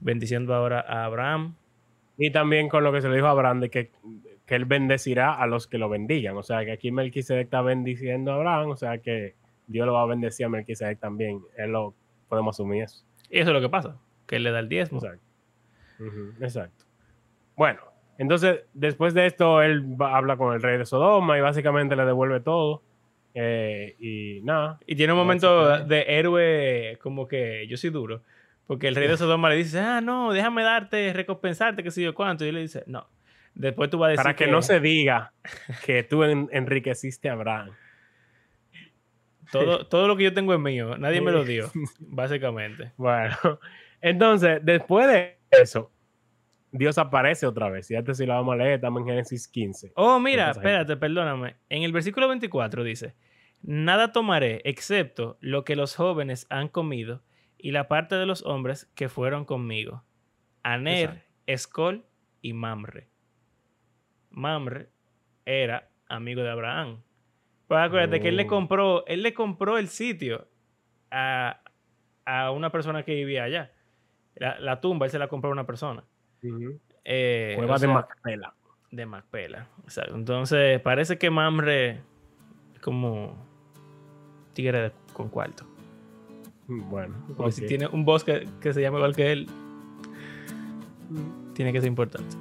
Bendiciendo 0.00 0.54
ahora 0.54 0.80
a 0.80 1.04
Abraham. 1.04 1.54
Y 2.18 2.30
también 2.30 2.68
con 2.68 2.84
lo 2.84 2.92
que 2.92 3.00
se 3.00 3.08
le 3.08 3.14
dijo 3.14 3.26
a 3.26 3.30
Abraham 3.30 3.60
de 3.60 3.70
que, 3.70 3.90
que 4.44 4.54
él 4.54 4.64
bendecirá 4.64 5.34
a 5.34 5.46
los 5.46 5.66
que 5.66 5.78
lo 5.78 5.88
bendigan. 5.88 6.36
O 6.36 6.42
sea, 6.42 6.64
que 6.64 6.72
aquí 6.72 6.90
Melquisedec 6.90 7.44
está 7.44 7.62
bendiciendo 7.62 8.32
a 8.32 8.34
Abraham, 8.34 8.70
o 8.70 8.76
sea 8.76 8.98
que 8.98 9.34
Dios 9.66 9.86
lo 9.86 9.94
va 9.94 10.02
a 10.02 10.06
bendecir 10.06 10.46
a 10.46 10.48
Melquisedec 10.48 10.98
también. 10.98 11.40
Él 11.56 11.72
lo 11.72 11.94
podemos 12.28 12.56
asumir 12.56 12.82
eso. 12.82 13.04
Y 13.30 13.38
eso 13.38 13.50
es 13.50 13.54
lo 13.54 13.60
que 13.60 13.68
pasa, 13.68 13.98
que 14.26 14.36
él 14.36 14.42
le 14.42 14.50
da 14.50 14.58
el 14.58 14.68
diezmo. 14.68 14.98
Exacto. 14.98 15.24
Exacto. 16.40 16.84
Bueno, 17.56 17.80
entonces 18.18 18.64
después 18.74 19.14
de 19.14 19.26
esto, 19.26 19.62
él 19.62 19.98
va- 20.00 20.16
habla 20.16 20.36
con 20.36 20.52
el 20.54 20.60
rey 20.62 20.76
de 20.76 20.84
Sodoma 20.84 21.38
y 21.38 21.40
básicamente 21.40 21.96
le 21.96 22.04
devuelve 22.04 22.40
todo. 22.40 22.82
eh, 23.40 23.94
y 24.00 24.40
nada. 24.42 24.80
Y 24.86 24.96
tiene 24.96 25.12
un 25.12 25.18
momento 25.20 25.78
de 25.84 26.04
héroe 26.08 26.98
como 27.00 27.28
que 27.28 27.66
yo 27.68 27.76
soy 27.76 27.90
duro. 27.90 28.22
Porque 28.66 28.88
el 28.88 28.96
rey 28.96 29.06
de 29.06 29.16
Sodoma 29.16 29.48
le 29.48 29.56
dice, 29.56 29.78
ah, 29.78 30.00
no, 30.00 30.32
déjame 30.32 30.62
darte, 30.64 31.12
recompensarte, 31.12 31.82
qué 31.84 31.90
sé 31.92 32.02
yo 32.02 32.14
cuánto. 32.14 32.44
Y 32.44 32.48
él 32.48 32.56
le 32.56 32.62
dice, 32.62 32.82
no. 32.86 33.06
Después 33.54 33.90
tú 33.90 33.98
vas 33.98 34.08
a 34.08 34.10
decir 34.10 34.22
Para 34.24 34.34
que, 34.36 34.46
no 34.48 34.60
se 34.62 34.80
diga 34.80 35.32
que 35.86 36.02
tú 36.02 36.24
en- 36.24 36.48
enriqueciste 36.52 37.28
a 37.28 37.34
Abraham. 37.34 37.70
todo, 39.52 39.86
todo 39.86 40.08
lo 40.08 40.16
que 40.16 40.24
yo 40.24 40.34
tengo 40.34 40.52
es 40.52 40.60
mío. 40.60 40.96
Nadie 40.98 41.20
me 41.20 41.30
lo 41.32 41.44
dio, 41.44 41.70
básicamente. 42.00 42.92
Bueno, 42.96 43.36
entonces, 44.00 44.60
después 44.62 45.06
de 45.06 45.38
eso, 45.50 45.90
Dios 46.70 46.98
aparece 46.98 47.46
otra 47.46 47.70
vez. 47.70 47.90
Y 47.90 47.96
antes 47.96 48.18
si 48.18 48.26
lo 48.26 48.34
vamos 48.34 48.52
a 48.54 48.56
leer, 48.56 48.72
estamos 48.74 49.00
en 49.02 49.08
Génesis 49.08 49.48
15. 49.48 49.92
Oh, 49.96 50.20
mira, 50.20 50.50
espérate, 50.50 50.96
perdóname. 50.96 51.56
En 51.68 51.82
el 51.82 51.92
versículo 51.92 52.28
24 52.28 52.84
dice, 52.84 53.14
nada 53.62 54.12
tomaré 54.12 54.60
excepto 54.64 55.38
lo 55.40 55.64
que 55.64 55.76
los 55.76 55.96
jóvenes 55.96 56.46
han 56.50 56.68
comido 56.68 57.22
y 57.56 57.70
la 57.72 57.88
parte 57.88 58.14
de 58.16 58.26
los 58.26 58.44
hombres 58.44 58.90
que 58.94 59.08
fueron 59.08 59.44
conmigo. 59.44 60.04
Aner, 60.62 61.08
Exacto. 61.10 61.24
Escol 61.46 62.04
y 62.42 62.52
Mamre. 62.52 63.08
Mamre 64.30 64.90
era 65.46 65.88
amigo 66.08 66.42
de 66.42 66.50
Abraham. 66.50 67.02
Pues 67.66 67.80
acuérdate 67.80 68.20
que 68.20 68.28
él 68.28 68.36
le 68.36 68.44
Oh. 68.44 68.48
compró, 68.48 69.06
él 69.06 69.22
le 69.22 69.34
compró 69.34 69.78
el 69.78 69.88
sitio 69.88 70.48
a, 71.10 71.60
a 72.24 72.50
una 72.50 72.70
persona 72.70 73.02
que 73.02 73.14
vivía 73.14 73.44
allá. 73.44 73.72
La, 74.36 74.58
la 74.60 74.80
tumba, 74.80 75.06
él 75.06 75.10
se 75.12 75.18
la 75.18 75.28
compró 75.28 75.50
a 75.50 75.52
una 75.52 75.66
persona. 75.66 76.04
Eh, 77.04 77.54
Cueva 77.56 77.74
o 77.74 77.78
de 77.78 77.86
sea, 77.86 77.94
Macpela. 77.94 78.54
de 78.90 79.06
Macpela. 79.06 79.66
Exacto. 79.84 80.14
Entonces, 80.14 80.80
parece 80.80 81.18
que 81.18 81.30
Mamre 81.30 82.00
es 82.74 82.80
como 82.80 83.36
tigre 84.54 84.80
de- 84.82 84.92
con 85.12 85.28
cuarto. 85.28 85.64
Bueno, 86.66 87.14
Porque 87.36 87.52
si 87.52 87.66
tiene 87.66 87.86
un 87.86 88.04
boss 88.04 88.24
que, 88.24 88.46
que 88.60 88.74
se 88.74 88.82
llama 88.82 88.98
igual 88.98 89.16
que 89.16 89.32
él, 89.32 89.46
tiene 91.54 91.72
que 91.72 91.80
ser 91.80 91.88
importante. 91.88 92.36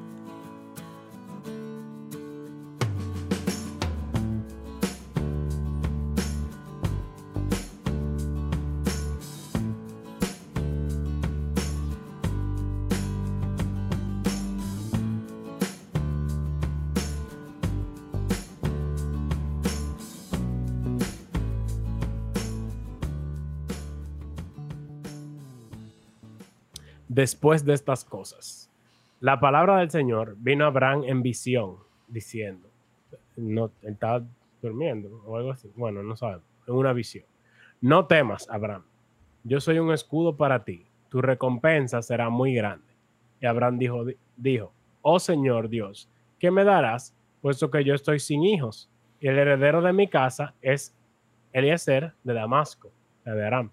Después 27.18 27.66
de 27.66 27.74
estas 27.74 28.06
cosas, 28.06 28.70
la 29.22 29.40
palabra 29.40 29.78
del 29.78 29.90
Señor 29.90 30.36
vino 30.38 30.66
a 30.66 30.68
Abraham 30.68 31.04
en 31.04 31.24
visión, 31.24 31.78
diciendo, 32.08 32.70
no, 33.36 33.72
él 33.82 33.94
estaba 33.94 34.24
durmiendo 34.62 35.24
o 35.26 35.36
algo 35.36 35.50
así, 35.50 35.68
bueno, 35.76 36.04
no 36.04 36.16
sabemos, 36.16 36.46
en 36.68 36.76
una 36.76 36.94
visión. 36.94 37.26
No 37.82 38.06
temas, 38.06 38.48
Abraham, 38.52 38.84
yo 39.44 39.60
soy 39.60 39.80
un 39.80 39.92
escudo 39.92 40.38
para 40.38 40.64
ti, 40.64 40.86
tu 41.10 41.20
recompensa 41.20 42.04
será 42.04 42.30
muy 42.30 42.54
grande. 42.54 42.86
Y 43.42 43.48
Abraham 43.48 43.80
dijo, 43.80 44.06
dijo, 44.36 44.72
oh 45.02 45.20
Señor 45.20 45.70
Dios, 45.70 46.08
¿qué 46.38 46.52
me 46.52 46.64
darás, 46.64 47.16
puesto 47.42 47.72
que 47.72 47.84
yo 47.84 47.96
estoy 47.96 48.20
sin 48.20 48.44
hijos? 48.44 48.92
Y 49.20 49.28
el 49.28 49.40
heredero 49.40 49.82
de 49.82 49.92
mi 49.92 50.08
casa 50.08 50.54
es 50.62 50.96
Eliezer 51.52 52.14
de 52.24 52.34
Damasco, 52.36 52.92
de 53.26 53.44
Aram. 53.44 53.72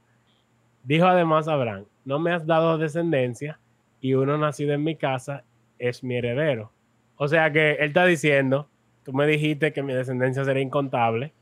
Dijo 0.84 1.06
además 1.06 1.48
Abraham, 1.48 1.86
no 2.04 2.18
me 2.18 2.32
has 2.32 2.46
dado 2.46 2.78
descendencia 2.78 3.58
y 4.00 4.14
uno 4.14 4.36
nacido 4.38 4.74
en 4.74 4.84
mi 4.84 4.96
casa 4.96 5.44
es 5.78 6.04
mi 6.04 6.16
heredero. 6.16 6.70
O 7.16 7.26
sea 7.26 7.50
que 7.52 7.72
él 7.72 7.88
está 7.88 8.04
diciendo, 8.04 8.68
tú 9.02 9.12
me 9.12 9.26
dijiste 9.26 9.72
que 9.72 9.82
mi 9.82 9.94
descendencia 9.94 10.44
sería 10.44 10.62
incontable, 10.62 11.32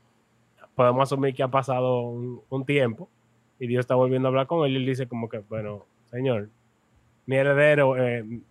podemos 0.75 1.03
asumir 1.03 1.35
que 1.35 1.43
ha 1.43 1.49
pasado 1.49 2.01
un, 2.01 2.41
un 2.49 2.65
tiempo 2.65 3.09
y 3.59 3.67
Dios 3.67 3.81
está 3.81 3.95
volviendo 3.95 4.27
a 4.27 4.29
hablar 4.29 4.47
con 4.47 4.65
él 4.65 4.73
y 4.73 4.75
él 4.77 4.85
dice 4.85 5.07
como 5.07 5.29
que, 5.29 5.39
bueno, 5.39 5.85
señor, 6.05 6.49
mi 7.25 7.35
heredero, 7.35 7.97
eh, 7.97 8.23
mi 8.23 8.41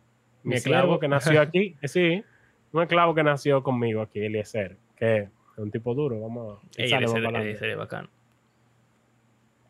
Mi 0.42 0.55
esclavo 0.57 0.98
que 0.98 1.09
nació 1.09 1.40
aquí, 1.40 1.76
eh, 1.81 1.88
sí, 1.88 2.24
un 2.72 2.83
esclavo 2.83 3.14
que 3.14 3.22
nació 3.22 3.62
conmigo 3.62 4.02
aquí, 4.02 4.20
Eliezer, 4.20 4.76
que 4.96 5.18
es 5.18 5.28
un 5.59 5.70
tipo 5.70 5.94
duro, 5.94 6.20
vamos 6.20 6.59
a... 6.59 6.83
Ey, 6.83 6.88
sale 6.88 7.74
bacano. 7.76 8.09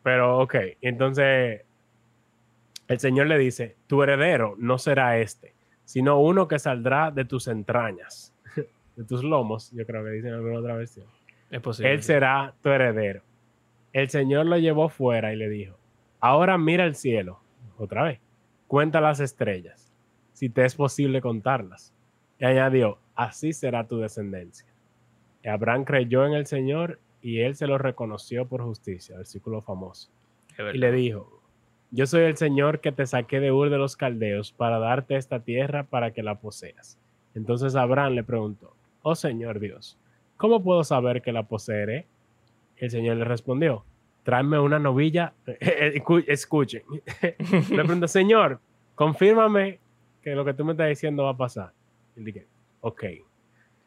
Pero 0.03 0.39
ok, 0.39 0.55
entonces 0.81 1.61
el 2.87 2.99
Señor 2.99 3.27
le 3.27 3.37
dice, 3.37 3.77
tu 3.87 4.03
heredero 4.03 4.55
no 4.57 4.77
será 4.77 5.17
este, 5.17 5.53
sino 5.85 6.19
uno 6.19 6.47
que 6.47 6.59
saldrá 6.59 7.09
de 7.09 7.25
tus 7.25 7.47
entrañas, 7.47 8.33
de 8.95 9.03
tus 9.05 9.23
lomos, 9.23 9.71
yo 9.71 9.85
creo 9.85 10.03
que 10.03 10.11
dice 10.11 10.27
en 10.27 10.35
alguna 10.35 10.59
otra 10.59 10.75
versión. 10.75 11.07
Es 11.49 11.61
posible. 11.61 11.93
Él 11.93 12.03
será 12.03 12.53
tu 12.61 12.69
heredero. 12.69 13.21
El 13.93 14.09
Señor 14.09 14.47
lo 14.47 14.57
llevó 14.57 14.89
fuera 14.89 15.33
y 15.33 15.37
le 15.37 15.49
dijo, 15.49 15.77
ahora 16.19 16.57
mira 16.57 16.85
el 16.85 16.95
cielo, 16.95 17.39
otra 17.77 18.03
vez, 18.03 18.19
cuenta 18.67 18.99
las 18.99 19.19
estrellas, 19.19 19.93
si 20.33 20.49
te 20.49 20.65
es 20.65 20.75
posible 20.75 21.21
contarlas. 21.21 21.93
Y 22.39 22.45
añadió, 22.45 22.97
así 23.15 23.53
será 23.53 23.87
tu 23.87 23.99
descendencia. 23.99 24.67
Y 25.43 25.47
Abraham 25.47 25.85
creyó 25.85 26.25
en 26.25 26.33
el 26.33 26.47
Señor 26.47 26.99
y 27.23 27.39
él 27.39 27.55
se 27.55 27.65
lo 27.65 27.79
reconoció 27.79 28.45
por 28.47 28.61
justicia, 28.61 29.17
versículo 29.17 29.61
famoso. 29.61 30.11
Y 30.73 30.77
le 30.77 30.91
dijo, 30.91 31.41
yo 31.89 32.05
soy 32.05 32.23
el 32.23 32.37
Señor 32.37 32.79
que 32.81 32.91
te 32.91 33.07
saqué 33.07 33.39
de 33.39 33.51
Ur 33.51 33.69
de 33.71 33.77
los 33.79 33.95
Caldeos 33.95 34.51
para 34.51 34.77
darte 34.77 35.15
esta 35.15 35.39
tierra 35.39 35.83
para 35.85 36.11
que 36.11 36.21
la 36.21 36.35
poseas. 36.35 36.99
Entonces 37.33 37.75
Abraham 37.75 38.13
le 38.13 38.23
preguntó, 38.23 38.75
oh 39.01 39.15
Señor 39.15 39.59
Dios, 39.59 39.97
¿cómo 40.37 40.61
puedo 40.63 40.83
saber 40.83 41.21
que 41.23 41.31
la 41.31 41.43
poseeré? 41.43 42.05
El 42.77 42.91
Señor 42.91 43.17
le 43.17 43.23
respondió, 43.25 43.85
tráeme 44.23 44.59
una 44.59 44.77
novilla, 44.77 45.33
Escu- 45.45 46.25
escuchen. 46.27 46.83
le 47.21 47.83
preguntó, 47.83 48.07
Señor, 48.07 48.59
confírmame 48.95 49.79
que 50.21 50.35
lo 50.35 50.43
que 50.45 50.53
tú 50.53 50.65
me 50.65 50.73
estás 50.73 50.89
diciendo 50.89 51.23
va 51.23 51.31
a 51.31 51.37
pasar. 51.37 51.71
Y 52.15 52.19
le 52.19 52.25
dije, 52.31 52.47
ok. 52.81 53.03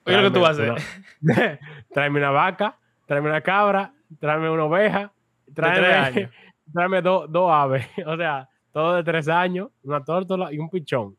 Oye, 0.07 0.17
lo 0.17 0.23
que 0.23 0.31
tú 0.35 0.41
vas 0.41 0.59
a 0.59 0.73
hacer. 0.75 1.61
tráeme 1.93 2.19
una 2.19 2.31
vaca, 2.31 2.79
tráeme 3.07 3.29
una 3.29 3.41
cabra, 3.41 3.95
tráeme 4.19 4.51
una 4.51 4.65
oveja, 4.65 5.13
tráeme, 5.55 6.31
tráeme 6.73 7.03
dos 7.03 7.51
aves, 7.51 7.87
o 8.07 8.17
sea, 8.17 8.49
todo 8.73 8.95
de 8.95 9.05
tres 9.05 9.29
años, 9.29 9.71
una 9.83 10.05
tórtola 10.05 10.53
y 10.53 10.59
un 10.59 10.69
pichón. 10.69 11.17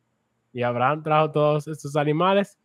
Y 0.54 0.63
Abraham 0.63 1.04
trajo 1.04 1.32
todos 1.32 1.67
estos 1.67 1.95
animales 1.95 2.60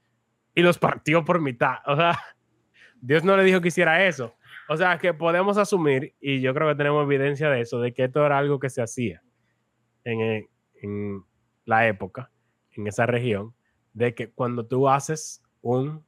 y 0.54 0.62
los 0.62 0.78
partió 0.78 1.24
por 1.24 1.40
mitad. 1.40 1.76
O 1.86 1.96
sea, 1.96 2.18
Dios 3.00 3.24
no 3.24 3.36
le 3.36 3.44
dijo 3.44 3.60
que 3.60 3.68
hiciera 3.68 4.04
eso. 4.04 4.34
O 4.68 4.76
sea, 4.76 4.98
que 4.98 5.12
podemos 5.12 5.58
asumir, 5.58 6.14
y 6.20 6.40
yo 6.40 6.54
creo 6.54 6.68
que 6.68 6.76
tenemos 6.76 7.04
evidencia 7.04 7.50
de 7.50 7.60
eso, 7.60 7.80
de 7.80 7.92
que 7.92 8.04
esto 8.04 8.24
era 8.24 8.38
algo 8.38 8.58
que 8.58 8.70
se 8.70 8.80
hacía 8.80 9.22
en, 10.04 10.20
eh, 10.20 10.48
en 10.82 11.24
la 11.64 11.86
época, 11.88 12.30
en 12.70 12.86
esa 12.86 13.06
región, 13.06 13.54
de 13.92 14.14
que 14.14 14.30
cuando 14.30 14.64
tú 14.64 14.88
haces 14.88 15.42
un 15.60 16.04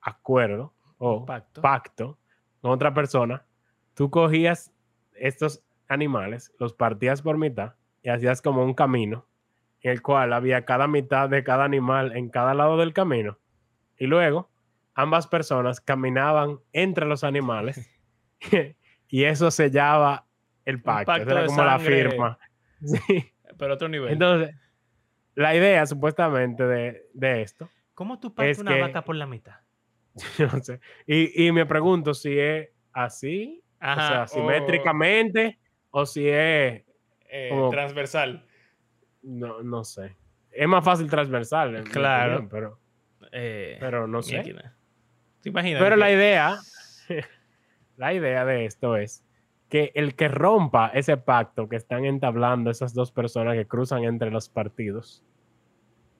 acuerdo 0.00 0.74
o 0.98 1.24
Pacto. 1.24 1.62
pacto 1.62 2.18
con 2.64 2.72
otra 2.72 2.94
persona, 2.94 3.44
tú 3.92 4.08
cogías 4.08 4.72
estos 5.12 5.62
animales, 5.86 6.50
los 6.58 6.72
partías 6.72 7.20
por 7.20 7.36
mitad 7.36 7.74
y 8.02 8.08
hacías 8.08 8.40
como 8.40 8.64
un 8.64 8.72
camino 8.72 9.26
en 9.82 9.90
el 9.92 10.00
cual 10.00 10.32
había 10.32 10.64
cada 10.64 10.88
mitad 10.88 11.28
de 11.28 11.44
cada 11.44 11.64
animal 11.64 12.16
en 12.16 12.30
cada 12.30 12.54
lado 12.54 12.78
del 12.78 12.94
camino. 12.94 13.38
Y 13.98 14.06
luego 14.06 14.50
ambas 14.94 15.26
personas 15.26 15.82
caminaban 15.82 16.58
entre 16.72 17.04
los 17.04 17.22
animales 17.22 17.86
y 19.08 19.24
eso 19.24 19.50
sellaba 19.50 20.24
el 20.64 20.80
pacto. 20.80 21.12
pacto 21.12 21.30
era 21.32 21.44
como 21.44 21.64
la 21.64 21.78
firma. 21.78 22.38
Sí. 22.80 23.30
Pero 23.58 23.74
otro 23.74 23.88
nivel. 23.90 24.10
Entonces, 24.10 24.54
la 25.34 25.54
idea 25.54 25.84
supuestamente 25.84 26.66
de, 26.66 27.08
de 27.12 27.42
esto 27.42 27.68
¿Cómo 27.92 28.18
tú 28.20 28.28
es 28.28 28.34
partes 28.34 28.58
una 28.58 28.74
que- 28.74 28.80
vaca 28.80 29.04
por 29.04 29.16
la 29.16 29.26
mitad? 29.26 29.56
Yo 30.38 30.46
no 30.46 30.62
sé. 30.62 30.80
Y, 31.06 31.46
y 31.46 31.52
me 31.52 31.66
pregunto 31.66 32.14
si 32.14 32.38
es 32.38 32.68
así, 32.92 33.62
o 33.80 33.94
sea, 33.94 34.26
simétricamente, 34.26 35.58
o 35.90 36.06
si 36.06 36.28
es, 36.28 36.82
eh, 37.28 37.48
como- 37.50 37.70
transversal. 37.70 38.46
no, 39.22 39.62
no 39.62 39.84
sé. 39.84 40.16
Es 40.50 40.68
más 40.68 40.84
fácil 40.84 41.08
transversal. 41.10 41.82
Claro. 41.90 42.34
opinión, 42.34 42.48
pero, 42.48 42.78
Eh, 43.32 43.76
pero 43.80 44.06
no 44.06 44.22
sé. 44.22 44.36
máquina. 44.36 44.76
¿Te 45.42 45.48
imaginas? 45.48 45.82
Pero 45.82 45.96
la 45.96 46.12
idea, 46.12 46.56
la 47.96 48.14
idea 48.14 48.44
de 48.44 48.64
esto 48.66 48.96
es 48.96 49.24
que 49.68 49.90
el 49.96 50.14
que 50.14 50.28
rompa 50.28 50.88
ese 50.94 51.16
pacto 51.16 51.68
que 51.68 51.74
están 51.76 52.04
entablando 52.04 52.70
esas 52.70 52.94
dos 52.94 53.10
personas 53.10 53.54
que 53.56 53.66
cruzan 53.66 54.04
entre 54.04 54.30
los 54.30 54.48
partidos, 54.48 55.24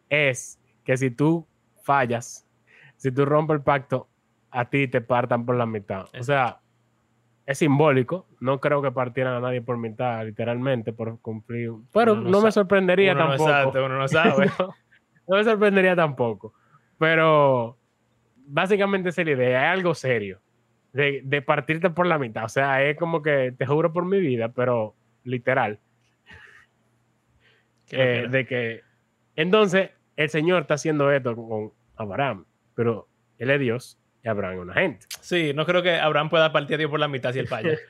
es 0.08 0.58
que 0.84 0.96
si 0.96 1.10
tú 1.10 1.46
fallas, 1.82 2.43
si 3.04 3.12
tú 3.12 3.26
rompes 3.26 3.56
el 3.56 3.62
pacto, 3.62 4.08
a 4.50 4.64
ti 4.70 4.88
te 4.88 5.02
partan 5.02 5.44
por 5.44 5.56
la 5.56 5.66
mitad. 5.66 6.06
O 6.18 6.22
sea, 6.22 6.60
es 7.44 7.58
simbólico. 7.58 8.26
No 8.40 8.60
creo 8.60 8.80
que 8.80 8.92
partieran 8.92 9.34
a 9.34 9.40
nadie 9.40 9.60
por 9.60 9.76
mitad, 9.76 10.24
literalmente, 10.24 10.94
por 10.94 11.20
cumplir. 11.20 11.70
Pero 11.92 12.14
no 12.14 12.30
no, 12.30 12.40
me 12.40 12.50
sorprendería 12.50 13.12
uno 13.12 13.24
no 13.24 13.28
tampoco. 13.28 13.50
sabe, 13.50 13.84
uno 13.84 13.98
no 13.98 14.08
sabe. 14.08 14.46
no, 14.58 14.74
no 15.28 15.36
me 15.36 15.44
sorprendería 15.44 15.94
tampoco. 15.94 16.54
Pero 16.96 17.76
básicamente 18.46 19.10
esa 19.10 19.20
es 19.20 19.26
la 19.26 19.32
idea. 19.34 19.66
Es 19.66 19.78
algo 19.78 19.94
serio. 19.94 20.40
De, 20.94 21.20
de 21.24 21.42
partirte 21.42 21.90
por 21.90 22.06
la 22.06 22.18
mitad. 22.18 22.44
O 22.44 22.48
sea, 22.48 22.82
es 22.82 22.96
como 22.96 23.20
que 23.20 23.52
te 23.52 23.66
juro 23.66 23.92
por 23.92 24.06
mi 24.06 24.18
vida, 24.18 24.48
pero 24.48 24.94
literal. 25.24 25.78
Eh, 27.90 28.28
de 28.30 28.46
que. 28.46 28.80
Entonces, 29.36 29.90
el 30.16 30.30
Señor 30.30 30.62
está 30.62 30.72
haciendo 30.72 31.12
esto 31.12 31.36
con 31.36 31.70
Abraham. 31.96 32.46
Pero 32.74 33.08
él 33.38 33.50
es 33.50 33.60
Dios 33.60 33.98
y 34.22 34.28
Abraham 34.28 34.54
es 34.54 34.60
una 34.60 34.74
gente. 34.74 35.06
Sí, 35.20 35.52
no 35.54 35.64
creo 35.66 35.82
que 35.82 35.96
Abraham 35.98 36.30
pueda 36.30 36.52
partir 36.52 36.74
a 36.74 36.78
Dios 36.78 36.90
por 36.90 37.00
la 37.00 37.08
mitad 37.08 37.32
si 37.32 37.38
él 37.38 37.48
falla. 37.48 37.76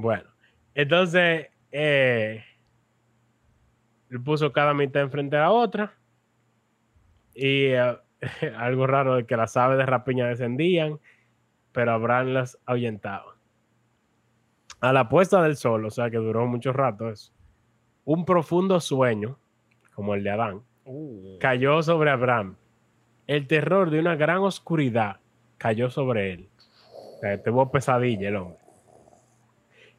Bueno, 0.00 0.30
entonces 0.74 1.48
eh, 1.72 2.44
él 4.10 4.22
puso 4.22 4.52
cada 4.52 4.72
mitad 4.72 5.02
enfrente 5.02 5.36
a 5.36 5.40
la 5.40 5.50
otra. 5.50 5.94
Y 7.34 7.64
eh, 7.72 7.96
algo 8.56 8.86
raro 8.86 9.16
de 9.16 9.26
que 9.26 9.36
las 9.36 9.56
aves 9.56 9.76
de 9.76 9.86
rapiña 9.86 10.28
descendían, 10.28 11.00
pero 11.72 11.92
Abraham 11.92 12.28
las 12.28 12.58
ahuyentaba. 12.64 13.36
A 14.80 14.92
la 14.92 15.08
puesta 15.08 15.42
del 15.42 15.56
sol, 15.56 15.84
o 15.84 15.90
sea 15.90 16.10
que 16.10 16.18
duró 16.18 16.46
mucho 16.46 16.72
rato 16.72 17.10
eso, 17.10 17.32
un 18.04 18.24
profundo 18.24 18.78
sueño, 18.78 19.36
como 19.94 20.14
el 20.14 20.22
de 20.22 20.30
Adán, 20.30 20.62
Uh, 20.90 21.38
cayó 21.38 21.82
sobre 21.82 22.10
Abraham. 22.10 22.56
El 23.28 23.46
terror 23.46 23.90
de 23.90 24.00
una 24.00 24.16
gran 24.16 24.38
oscuridad 24.38 25.18
cayó 25.58 25.90
sobre 25.90 26.32
él. 26.32 26.48
O 27.16 27.20
sea, 27.20 27.40
tuvo 27.42 27.70
pesadilla 27.70 28.28
el 28.28 28.36
hombre. 28.36 28.58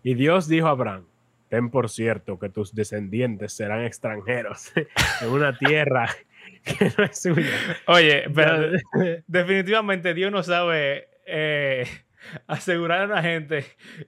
Y 0.03 0.15
Dios 0.15 0.47
dijo 0.47 0.67
a 0.67 0.71
Abraham, 0.71 1.05
ten 1.49 1.69
por 1.69 1.89
cierto 1.89 2.39
que 2.39 2.49
tus 2.49 2.73
descendientes 2.73 3.53
serán 3.53 3.83
extranjeros 3.85 4.71
en 5.21 5.29
una 5.29 5.57
tierra 5.57 6.09
que 6.63 6.91
no 6.97 7.03
es 7.03 7.21
suya. 7.21 7.45
Oye, 7.87 8.25
pero 8.33 8.71
definitivamente 9.27 10.13
Dios 10.13 10.31
no 10.31 10.41
sabe 10.41 11.07
eh, 11.27 11.85
asegurar 12.47 13.01
a 13.01 13.05
una 13.05 13.21
gente 13.21 13.63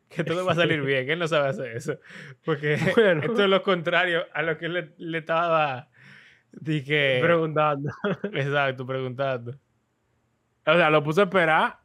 que 0.09 0.23
todo 0.23 0.45
va 0.45 0.53
a 0.53 0.55
salir 0.55 0.81
bien. 0.81 1.09
Él 1.09 1.19
no 1.19 1.27
sabe 1.27 1.49
hacer 1.49 1.75
eso. 1.77 1.99
Porque 2.43 2.77
Bueno. 2.95 3.21
esto 3.23 3.43
es 3.43 3.49
lo 3.49 3.61
contrario 3.61 4.25
a 4.33 4.41
lo 4.41 4.57
que 4.57 4.65
él 4.65 4.73
le, 4.73 4.89
le 4.97 5.17
estaba 5.19 5.89
dije, 6.51 7.19
preguntando. 7.21 7.91
exacto, 8.33 8.85
preguntando. 8.85 9.51
O 10.65 10.73
sea, 10.73 10.89
lo 10.89 11.03
puso 11.03 11.21
a 11.21 11.23
esperar 11.25 11.79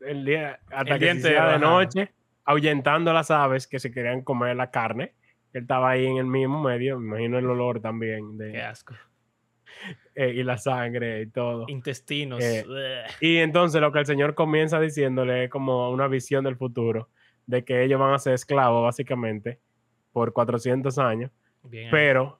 el 0.00 0.24
día, 0.24 0.60
hasta 0.70 0.94
El 0.94 1.00
que 1.00 1.14
día 1.14 1.22
se 1.22 1.30
de 1.30 1.58
noche, 1.58 2.12
ahuyentando 2.44 3.10
a 3.10 3.14
las 3.14 3.30
aves 3.30 3.66
que 3.66 3.78
se 3.78 3.90
querían 3.90 4.22
comer 4.22 4.56
la 4.56 4.70
carne. 4.70 5.14
Él 5.52 5.62
estaba 5.62 5.90
ahí 5.90 6.06
en 6.06 6.18
el 6.18 6.26
mismo 6.26 6.62
medio, 6.62 6.98
me 6.98 7.08
imagino 7.08 7.38
el 7.38 7.46
olor 7.46 7.80
también 7.80 8.38
de, 8.38 8.52
Qué 8.52 8.62
asco. 8.62 8.94
eh, 10.14 10.32
y 10.36 10.42
la 10.42 10.58
sangre 10.58 11.22
y 11.22 11.26
todo. 11.26 11.64
Intestinos. 11.68 12.40
Eh. 12.42 12.64
Y 13.20 13.38
entonces 13.38 13.80
lo 13.80 13.90
que 13.90 13.98
el 14.00 14.06
Señor 14.06 14.34
comienza 14.34 14.78
diciéndole 14.80 15.44
es 15.44 15.50
como 15.50 15.90
una 15.90 16.08
visión 16.08 16.44
del 16.44 16.56
futuro, 16.56 17.08
de 17.46 17.64
que 17.64 17.82
ellos 17.82 17.98
van 17.98 18.14
a 18.14 18.18
ser 18.18 18.34
esclavos 18.34 18.82
básicamente 18.82 19.58
por 20.12 20.32
400 20.32 20.98
años, 20.98 21.30
Bien 21.62 21.88
pero, 21.90 22.39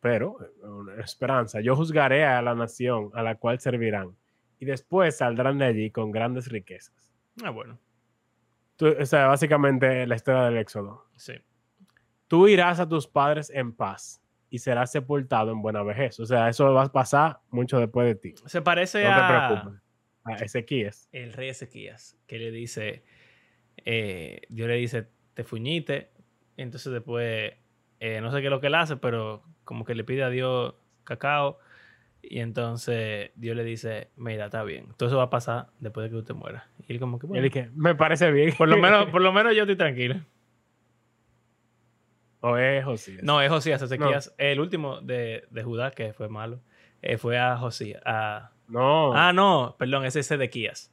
pero, 0.00 0.36
eh, 0.42 0.66
una 0.66 0.94
esperanza, 1.02 1.60
yo 1.60 1.74
juzgaré 1.76 2.24
a 2.24 2.40
la 2.42 2.54
nación 2.54 3.10
a 3.14 3.22
la 3.22 3.36
cual 3.36 3.60
servirán 3.60 4.16
y 4.58 4.64
después 4.64 5.16
saldrán 5.16 5.58
de 5.58 5.66
allí 5.66 5.90
con 5.90 6.10
grandes 6.10 6.48
riquezas. 6.50 7.12
Ah, 7.44 7.50
bueno. 7.50 7.78
Tú- 8.76 8.94
o 9.00 9.06
sea, 9.06 9.26
básicamente 9.26 10.06
la 10.06 10.14
historia 10.16 10.42
del 10.44 10.56
Éxodo. 10.58 11.04
Sí. 11.16 11.34
Tú 12.28 12.46
irás 12.48 12.78
a 12.80 12.88
tus 12.88 13.06
padres 13.06 13.50
en 13.50 13.72
paz 13.72 14.22
y 14.50 14.58
serás 14.58 14.92
sepultado 14.92 15.50
en 15.52 15.62
buena 15.62 15.82
vejez. 15.82 16.18
O 16.20 16.26
sea, 16.26 16.48
eso 16.48 16.72
va 16.72 16.84
a 16.84 16.92
pasar 16.92 17.40
mucho 17.50 17.78
después 17.80 18.06
de 18.06 18.14
ti. 18.14 18.34
Se 18.46 18.62
parece 18.62 19.02
No 19.04 19.08
te 19.10 19.14
a 19.20 19.48
preocupes. 19.48 19.82
A 20.24 20.34
Ezequías. 20.44 21.08
el 21.12 21.32
rey 21.32 21.48
Ezequías, 21.48 22.16
que 22.26 22.38
le 22.38 22.50
dice, 22.50 23.02
eh, 23.84 24.42
Dios 24.48 24.68
le 24.68 24.74
dice, 24.74 25.08
te 25.34 25.42
fuñiste, 25.44 26.10
entonces 26.56 26.92
después, 26.92 27.52
eh, 28.00 28.20
no 28.20 28.30
sé 28.30 28.40
qué 28.40 28.46
es 28.46 28.50
lo 28.50 28.60
que 28.60 28.66
él 28.66 28.74
hace, 28.74 28.96
pero 28.96 29.42
como 29.68 29.84
que 29.84 29.94
le 29.94 30.02
pide 30.02 30.22
a 30.22 30.30
Dios 30.30 30.74
cacao, 31.04 31.58
y 32.22 32.38
entonces 32.40 33.32
Dios 33.34 33.54
le 33.54 33.64
dice, 33.64 34.08
mira, 34.16 34.46
está 34.46 34.62
bien, 34.62 34.94
todo 34.96 35.10
eso 35.10 35.18
va 35.18 35.24
a 35.24 35.30
pasar 35.30 35.66
después 35.78 36.04
de 36.04 36.08
que 36.08 36.16
tú 36.16 36.24
te 36.24 36.32
mueras. 36.32 36.64
Y 36.86 36.94
él 36.94 36.98
como 36.98 37.18
que, 37.18 37.26
Y 37.26 37.28
bueno, 37.28 37.44
él 37.44 37.52
dije, 37.52 37.68
me 37.74 37.94
parece 37.94 38.32
bien. 38.32 38.54
por 38.56 38.66
lo 38.66 38.78
menos, 38.78 39.10
por 39.10 39.20
lo 39.20 39.30
menos 39.30 39.54
yo 39.54 39.64
estoy 39.64 39.76
tranquilo. 39.76 40.22
o 42.40 42.56
es 42.56 42.82
Josías. 42.82 43.22
No, 43.22 43.42
es 43.42 43.50
Josías, 43.50 43.82
Ezequías, 43.82 44.34
el 44.38 44.58
último 44.58 45.02
de, 45.02 45.44
de 45.50 45.62
Judá, 45.62 45.90
que 45.90 46.14
fue 46.14 46.30
malo, 46.30 46.62
eh, 47.02 47.18
fue 47.18 47.38
a 47.38 47.58
Josías, 47.58 48.00
a... 48.06 48.52
No. 48.68 49.12
Ah, 49.12 49.34
no, 49.34 49.76
perdón, 49.78 50.06
ese 50.06 50.20
es. 50.20 50.30
Exacto. 50.30 50.90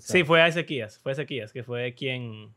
Sí, 0.00 0.24
fue 0.24 0.42
a 0.42 0.48
Ezequías, 0.48 0.98
fue 0.98 1.12
Ezequías, 1.12 1.52
que 1.52 1.62
fue 1.62 1.94
quien... 1.94 2.56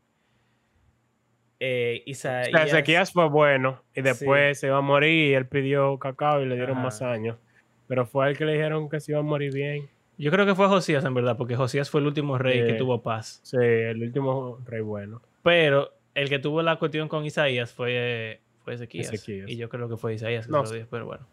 Eh, 1.66 2.02
O 2.06 2.10
Isaías, 2.10 2.50
sea, 2.50 2.64
Ezequías 2.64 3.12
fue 3.12 3.26
bueno 3.28 3.82
y 3.94 4.02
después 4.02 4.60
se 4.60 4.66
iba 4.66 4.76
a 4.76 4.82
morir 4.82 5.30
y 5.30 5.34
él 5.34 5.46
pidió 5.46 5.98
cacao 5.98 6.42
y 6.42 6.46
le 6.46 6.56
dieron 6.56 6.76
Ajá. 6.76 6.84
más 6.84 7.00
años. 7.02 7.38
Pero 7.86 8.04
fue 8.06 8.28
el 8.28 8.36
que 8.36 8.44
le 8.44 8.52
dijeron 8.52 8.88
que 8.90 9.00
se 9.00 9.12
iba 9.12 9.20
a 9.20 9.22
morir 9.22 9.52
bien. 9.54 9.88
Yo 10.18 10.30
creo 10.30 10.44
que 10.46 10.54
fue 10.54 10.68
Josías, 10.68 11.04
en 11.04 11.14
verdad, 11.14 11.36
porque 11.36 11.56
Josías 11.56 11.88
fue 11.90 12.00
el 12.00 12.06
último 12.06 12.36
rey 12.38 12.60
que 12.66 12.72
Eh. 12.72 12.78
tuvo 12.78 13.02
paz. 13.02 13.40
Sí, 13.44 13.56
el 13.58 14.02
último 14.02 14.58
rey 14.66 14.80
bueno. 14.82 15.22
Pero 15.42 15.90
el 16.14 16.28
que 16.28 16.38
tuvo 16.38 16.60
la 16.62 16.76
cuestión 16.76 17.08
con 17.08 17.24
Isaías 17.24 17.72
fue, 17.72 18.40
fue 18.62 18.74
Ezequías. 18.74 19.12
Ezequías. 19.12 19.48
Y 19.50 19.56
yo 19.56 19.68
creo 19.68 19.88
que 19.88 19.96
fue 19.96 20.14
Isaías 20.14 20.46
que 20.46 20.52
No 20.52 20.58
se 20.58 20.62
lo 20.64 20.68
sé. 20.68 20.74
dijo, 20.76 20.88
pero 20.90 21.06
bueno. 21.06 21.26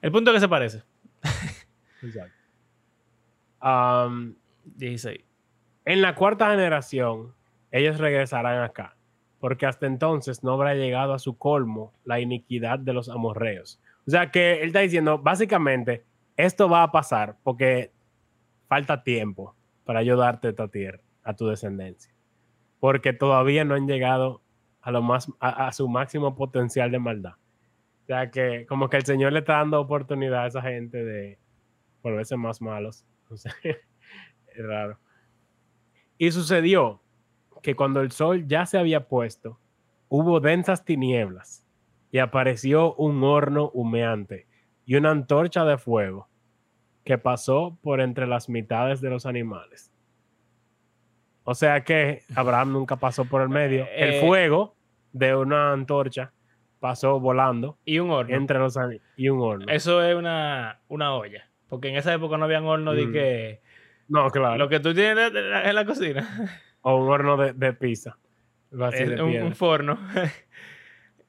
El 0.00 0.12
punto 0.12 0.30
es 0.30 0.36
que 0.36 0.40
se 0.40 0.48
parece. 0.48 0.82
Exacto. 2.02 2.34
Am, 3.60 4.36
16. 4.76 5.20
en 5.84 6.02
la 6.02 6.14
cuarta 6.14 6.50
generación, 6.50 7.34
ellos 7.70 7.98
regresarán 7.98 8.62
acá, 8.62 8.96
porque 9.40 9.66
hasta 9.66 9.86
entonces 9.86 10.42
no 10.42 10.52
habrá 10.52 10.74
llegado 10.74 11.12
a 11.12 11.18
su 11.18 11.36
colmo 11.36 11.92
la 12.04 12.20
iniquidad 12.20 12.78
de 12.78 12.92
los 12.92 13.08
amorreos. 13.08 13.80
O 14.06 14.10
sea 14.10 14.30
que 14.30 14.62
él 14.62 14.68
está 14.68 14.80
diciendo, 14.80 15.18
básicamente, 15.18 16.04
esto 16.36 16.68
va 16.68 16.82
a 16.82 16.92
pasar 16.92 17.36
porque 17.42 17.92
falta 18.68 19.02
tiempo 19.02 19.54
para 19.84 20.00
ayudarte 20.00 20.46
a 20.46 20.50
esta 20.50 20.68
tierra, 20.68 21.00
a 21.22 21.34
tu 21.34 21.46
descendencia, 21.48 22.14
porque 22.80 23.12
todavía 23.12 23.64
no 23.64 23.74
han 23.74 23.86
llegado 23.86 24.42
a, 24.80 24.90
lo 24.90 25.02
más, 25.02 25.30
a, 25.40 25.72
su 25.72 25.88
máximo 25.88 26.34
potencial 26.34 26.90
de 26.90 26.98
maldad. 26.98 27.34
O 28.02 28.06
sea 28.06 28.30
que 28.30 28.64
como 28.66 28.88
que 28.88 28.96
el 28.96 29.04
Señor 29.04 29.32
le 29.32 29.40
está 29.40 29.54
dando 29.54 29.80
oportunidad 29.80 30.44
a 30.44 30.46
esa 30.46 30.62
gente 30.62 31.04
de 31.04 31.38
volverse 32.02 32.36
más 32.36 32.60
malos. 32.60 33.04
Es 33.62 34.66
raro. 34.66 34.98
Y 36.16 36.32
sucedió 36.32 37.00
que 37.62 37.74
cuando 37.76 38.00
el 38.00 38.10
sol 38.12 38.46
ya 38.46 38.66
se 38.66 38.78
había 38.78 39.08
puesto, 39.08 39.58
hubo 40.08 40.40
densas 40.40 40.84
tinieblas 40.84 41.66
y 42.10 42.18
apareció 42.18 42.94
un 42.94 43.22
horno 43.24 43.70
humeante 43.74 44.46
y 44.86 44.94
una 44.96 45.10
antorcha 45.10 45.64
de 45.64 45.76
fuego 45.78 46.28
que 47.04 47.18
pasó 47.18 47.78
por 47.82 48.00
entre 48.00 48.26
las 48.26 48.48
mitades 48.48 49.00
de 49.00 49.10
los 49.10 49.26
animales. 49.26 49.92
O 51.44 51.54
sea 51.54 51.82
que 51.84 52.22
Abraham 52.34 52.72
nunca 52.72 52.96
pasó 52.96 53.24
por 53.24 53.40
el 53.42 53.48
medio. 53.48 53.86
El 53.96 54.14
Eh, 54.14 54.20
fuego 54.20 54.74
de 55.12 55.34
una 55.34 55.72
antorcha 55.72 56.32
pasó 56.80 57.18
volando 57.18 57.78
Y 57.84 57.98
un 57.98 58.10
horno. 58.10 58.36
entre 58.36 58.58
los 58.58 58.78
y 59.16 59.28
un 59.30 59.40
horno. 59.40 59.66
Eso 59.68 60.02
es 60.02 60.14
una, 60.14 60.80
una 60.88 61.14
olla. 61.14 61.48
Porque 61.68 61.88
en 61.88 61.96
esa 61.96 62.12
época 62.14 62.36
no 62.38 62.44
habían 62.44 62.64
horno 62.64 62.92
de 62.94 63.06
Mm. 63.06 63.12
que... 63.12 63.60
no, 64.08 64.30
claro. 64.30 64.56
Lo 64.56 64.68
que 64.68 64.80
tú 64.80 64.94
tienes 64.94 65.34
en 65.34 65.50
la, 65.50 65.68
en 65.68 65.74
la 65.74 65.84
cocina. 65.84 66.28
O 66.82 66.96
un 66.96 67.08
horno 67.08 67.36
de, 67.36 67.52
de 67.52 67.72
pizza. 67.72 68.18
De 68.70 69.22
un, 69.22 69.42
un 69.42 69.54
forno. 69.54 69.98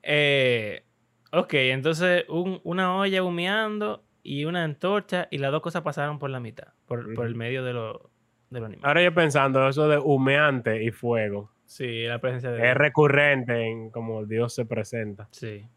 Eh, 0.02 0.84
ok, 1.32 1.54
entonces 1.56 2.26
un- 2.30 2.62
una 2.64 2.96
olla 2.96 3.22
humeando 3.24 4.04
y 4.24 4.46
una 4.46 4.64
antorcha 4.64 5.28
y 5.30 5.38
las 5.40 5.52
dos 5.52 5.62
cosas 5.62 5.82
pasaron 5.82 6.20
por 6.20 6.30
la 6.30 6.40
mitad, 6.40 6.70
por, 6.88 7.14
por 7.14 7.26
el 7.28 7.36
medio 7.36 7.64
de, 7.64 7.74
lo, 7.74 8.10
de 8.50 8.60
los 8.60 8.68
animales. 8.68 8.86
Ahora 8.86 9.04
yo 9.04 9.14
pensando, 9.14 9.68
eso 9.68 9.88
de 9.88 9.98
humeante 9.98 10.84
y 10.84 10.92
fuego 10.92 11.52
Sí, 11.66 12.04
la 12.06 12.20
presencia 12.20 12.50
de 12.52 12.70
es 12.72 12.76
recurrente 12.76 13.68
en 13.68 13.92
cómo 13.92 14.26
Dios 14.26 14.56
se 14.56 14.66
presenta. 14.66 15.28
Sí. 15.32 15.68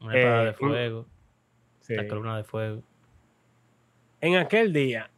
Una 0.00 0.18
espada 0.18 0.42
Eh, 0.42 0.46
de 0.46 0.52
fuego, 0.54 1.06
Sí. 1.80 1.94
la 1.94 2.06
columna 2.08 2.36
de 2.36 2.44
fuego. 2.44 2.82
En 4.20 4.36
aquel 4.36 4.72
día, 4.72 5.10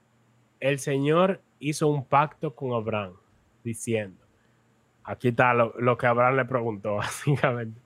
el 0.60 0.78
Señor 0.78 1.40
hizo 1.58 1.88
un 1.88 2.04
pacto 2.04 2.54
con 2.54 2.72
Abraham, 2.72 3.14
diciendo, 3.66 4.24
aquí 5.02 5.28
está 5.28 5.52
lo, 5.52 5.74
lo 5.78 5.98
que 5.98 6.06
Abraham 6.06 6.36
le 6.36 6.44
preguntó, 6.44 6.96
básicamente, 6.96 7.80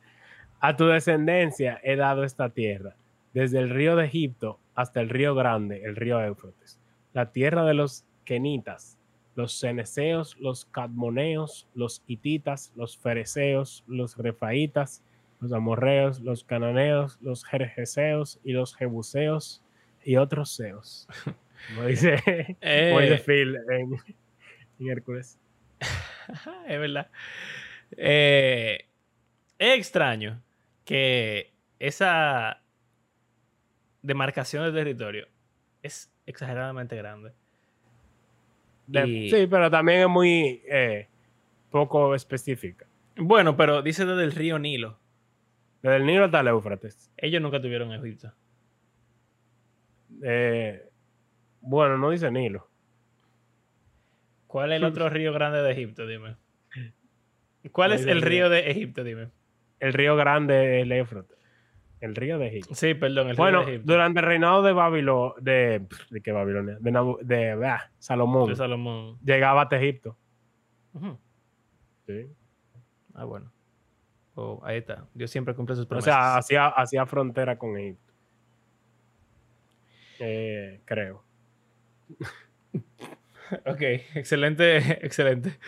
a 0.61 0.77
tu 0.77 0.87
descendencia 0.87 1.81
he 1.83 1.97
dado 1.97 2.23
esta 2.23 2.51
tierra, 2.51 2.95
desde 3.33 3.59
el 3.59 3.71
río 3.71 3.97
de 3.97 4.05
Egipto 4.05 4.61
hasta 4.75 5.01
el 5.01 5.09
río 5.09 5.35
grande, 5.35 5.83
el 5.85 5.97
río 5.97 6.23
Éufrates, 6.23 6.79
la 7.15 7.33
tierra 7.33 7.65
de 7.65 7.75
los 7.75 8.05
kenitas, 8.25 8.99
los 9.35 9.59
ceneseos, 9.59 10.37
los 10.39 10.67
cadmoneos, 10.67 11.67
los 11.75 12.03
hititas, 12.07 12.73
los 12.77 12.99
fereceos, 12.99 13.85
los 13.87 14.19
refaitas, 14.19 15.03
los 15.41 15.53
amorreos, 15.53 16.21
los 16.21 16.45
cananeos, 16.45 17.19
los 17.23 17.45
jerjeseos 17.47 18.39
y 18.45 18.53
los 18.53 18.77
jebuseos 18.77 19.63
y 20.05 20.17
otros 20.17 20.51
seos. 20.51 21.09
Como 21.75 21.87
dice, 21.87 22.17
como 22.17 23.01
dice 23.01 23.15
Eh, 23.15 23.23
Phil 23.25 23.57
en, 23.71 23.95
en 24.79 24.91
Hércules. 24.91 25.39
es 26.67 26.79
verdad. 26.81 27.11
Eh, 27.97 28.87
es 29.59 29.79
extraño 29.79 30.41
que 30.85 31.53
esa 31.79 32.61
demarcación 34.03 34.65
de 34.65 34.73
territorio 34.73 35.27
es 35.83 36.11
exageradamente 36.27 36.97
grande. 36.97 37.33
Y- 38.89 39.31
Sí, 39.31 39.47
pero 39.47 39.71
también 39.71 40.01
es 40.03 40.09
muy 40.09 40.63
eh, 40.69 41.09
poco 41.71 42.15
específica. 42.15 42.87
Bueno, 43.17 43.57
pero 43.57 43.83
dice 43.83 44.05
desde 44.05 44.25
el 44.25 44.33
río 44.33 44.59
Nilo. 44.59 44.99
Desde 45.83 45.97
el 45.97 46.07
Nilo 46.07 46.25
hasta 46.27 46.41
el 46.41 46.49
Éufrates. 46.49 47.11
Ellos 47.17 47.41
nunca 47.43 47.61
tuvieron 47.61 47.93
Egipto. 47.93 48.33
Eh, 50.23 50.89
bueno, 51.61 51.99
no 51.99 52.11
dice 52.11 52.31
Nilo. 52.31 52.69
¿Cuál 54.51 54.73
es 54.73 54.79
el 54.79 54.85
otro 54.85 55.09
río 55.09 55.33
grande 55.33 55.63
de 55.63 55.71
Egipto? 55.71 56.07
Dime. 56.09 56.35
¿Cuál 57.71 57.93
es 57.93 58.05
el 58.05 58.21
río. 58.21 58.49
de 58.49 58.69
Egipto? 58.71 59.05
Dime. 59.05 59.29
El 59.79 59.93
río 59.93 60.17
grande 60.17 60.79
es 60.79 60.83
el 60.83 60.91
Éufrates. 60.93 61.39
El 62.01 62.17
río 62.17 62.37
de 62.39 62.49
Egipto. 62.49 62.75
Sí, 62.75 62.95
perdón, 62.95 63.29
el 63.29 63.37
Bueno, 63.37 63.59
río 63.61 63.67
de 63.69 63.75
Egipto. 63.77 63.93
durante 63.93 64.19
el 64.21 64.27
reinado 64.27 64.63
de 64.63 64.73
Babilonia, 64.73 65.35
de, 65.41 65.87
de 66.11 66.21
qué 66.21 66.33
Babilonia, 66.33 66.79
de, 66.81 66.91
Nabu- 66.91 67.21
de 67.21 67.53
ah, 67.65 67.91
Salomón, 67.99 68.49
De 68.49 68.57
Salomón. 68.57 69.19
llegaba 69.23 69.63
hasta 69.63 69.77
Egipto. 69.77 70.17
Sí. 72.07 72.27
Ah, 73.15 73.25
bueno. 73.25 73.53
Oh, 74.35 74.61
ahí 74.65 74.79
está. 74.79 75.07
Dios 75.15 75.31
siempre 75.31 75.55
cumple 75.55 75.77
sus 75.77 75.85
O 75.85 75.89
promesas. 75.89 76.13
sea, 76.13 76.37
hacía, 76.39 76.67
hacía 76.69 77.07
frontera 77.07 77.57
con 77.57 77.77
Egipto. 77.79 78.13
Eh, 80.19 80.81
creo. 80.87 81.23
ok, 83.67 83.83
excelente, 84.15 84.77
excelente. 85.05 85.59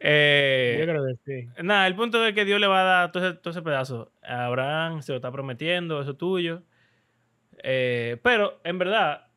Eh, 0.00 0.76
Yo 0.78 0.86
creo 0.86 1.04
que 1.04 1.14
sí. 1.24 1.48
Nada, 1.62 1.86
el 1.86 1.96
punto 1.96 2.24
es 2.24 2.34
que 2.34 2.44
Dios 2.44 2.60
le 2.60 2.66
va 2.66 2.80
a 2.80 2.84
dar 2.84 3.12
todo 3.12 3.28
ese, 3.28 3.38
todo 3.38 3.50
ese 3.50 3.62
pedazo. 3.62 4.12
A 4.22 4.46
Abraham 4.46 5.02
se 5.02 5.12
lo 5.12 5.16
está 5.16 5.30
prometiendo, 5.30 6.00
eso 6.00 6.12
es 6.12 6.18
tuyo. 6.18 6.62
Eh, 7.62 8.18
pero 8.22 8.60
en 8.64 8.78
verdad, 8.78 9.28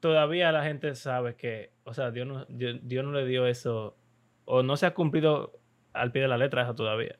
todavía 0.00 0.52
la 0.52 0.64
gente 0.64 0.94
sabe 0.94 1.36
que, 1.36 1.72
o 1.84 1.94
sea, 1.94 2.10
Dios 2.10 2.26
no, 2.26 2.44
Dios, 2.46 2.78
Dios 2.82 3.04
no 3.04 3.12
le 3.12 3.26
dio 3.26 3.46
eso, 3.46 3.96
o 4.44 4.62
no 4.62 4.76
se 4.76 4.86
ha 4.86 4.94
cumplido 4.94 5.60
al 5.92 6.12
pie 6.12 6.22
de 6.22 6.28
la 6.28 6.38
letra 6.38 6.62
eso 6.62 6.74
todavía. 6.74 7.16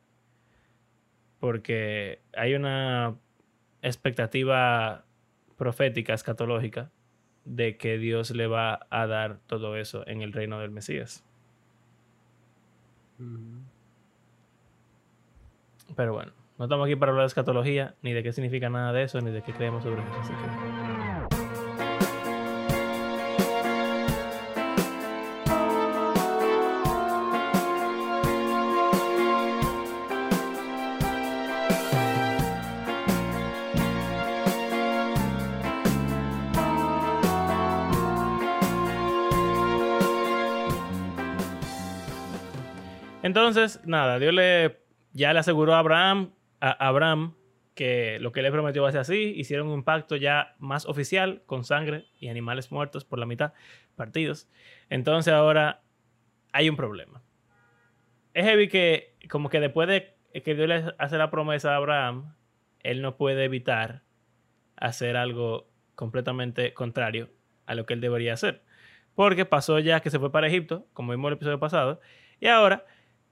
Porque 1.39 2.23
hay 2.37 2.55
una 2.55 3.17
expectativa 3.83 5.05
profética, 5.57 6.15
escatológica, 6.15 6.91
de 7.45 7.77
que 7.77 7.99
Dios 7.99 8.31
le 8.31 8.47
va 8.47 8.87
a 8.91 9.07
dar 9.07 9.39
todo 9.47 9.77
eso 9.77 10.07
en 10.07 10.23
el 10.23 10.33
reino 10.33 10.59
del 10.61 10.71
Mesías. 10.71 11.25
Ujú. 13.19 13.61
Pero 15.95 16.13
bueno, 16.15 16.33
no 16.59 16.65
estamos 16.65 16.87
aquí 16.87 16.97
para 16.97 17.11
hablar 17.11 17.25
de 17.25 17.29
escatología, 17.29 17.95
ni 18.03 18.13
de 18.13 18.23
qué 18.23 18.33
significa 18.33 18.71
nada 18.71 18.93
de 18.93 19.05
eso, 19.05 19.21
ni 19.21 19.31
de 19.31 19.43
qué 19.43 19.53
creemos 19.53 19.83
sobre 19.83 20.03
eso. 20.03 20.21
Así 20.21 20.33
que... 20.33 20.74
Entonces, 43.35 43.81
nada, 43.85 44.21
Dios 44.21 44.33
le 44.33 44.79
ya 45.13 45.33
le 45.33 45.41
aseguró 45.41 45.75
a 45.75 45.81
Abraham, 45.81 47.35
que 47.75 48.19
lo 48.21 48.31
que 48.31 48.43
le 48.43 48.53
prometió 48.53 48.85
va 48.85 48.91
a 48.91 48.93
ser 48.93 49.01
así. 49.01 49.35
Hicieron 49.35 49.67
un 49.67 49.83
pacto 49.83 50.15
ya 50.15 50.55
más 50.61 50.87
oficial 50.87 51.43
con 51.45 51.65
sangre 51.65 52.07
y 52.21 52.29
animales 52.29 52.71
muertos 52.71 53.05
por 53.05 53.19
la 53.19 53.27
mitad, 53.27 53.53
partidos. 53.97 54.49
Entonces 54.89 55.35
ahora 55.35 55.83
hay 56.53 56.69
un 56.69 56.77
problema. 56.77 57.25
Es 58.35 58.45
heavy 58.45 58.69
que 58.69 59.17
como 59.29 59.49
que 59.49 59.59
después 59.59 59.89
de 59.89 60.15
que 60.45 60.55
Dios 60.55 60.69
le 60.69 60.95
hace 60.99 61.19
la 61.19 61.33
promesa 61.33 61.73
a 61.73 61.77
Abraham, 61.79 62.37
él 62.85 63.03
no 63.03 63.17
puede 63.17 63.47
evitar 63.47 64.03
hacer 64.77 65.17
algo 65.17 65.69
completamente 65.97 66.73
contrario 66.73 67.31
a 67.67 67.75
lo 67.75 67.85
que 67.85 67.95
él 67.95 68.01
debería 68.01 68.35
hacer. 68.35 68.63
Porque 69.17 69.45
pasó 69.45 69.81
ya 69.81 69.99
que 69.99 70.11
se 70.11 70.21
fue 70.21 70.31
para 70.31 70.47
Egipto, 70.47 70.87
como 70.93 71.11
vimos 71.11 71.31
el 71.31 71.35
episodio 71.35 71.59
pasado, 71.59 72.01
y 72.39 72.47
ahora 72.47 72.85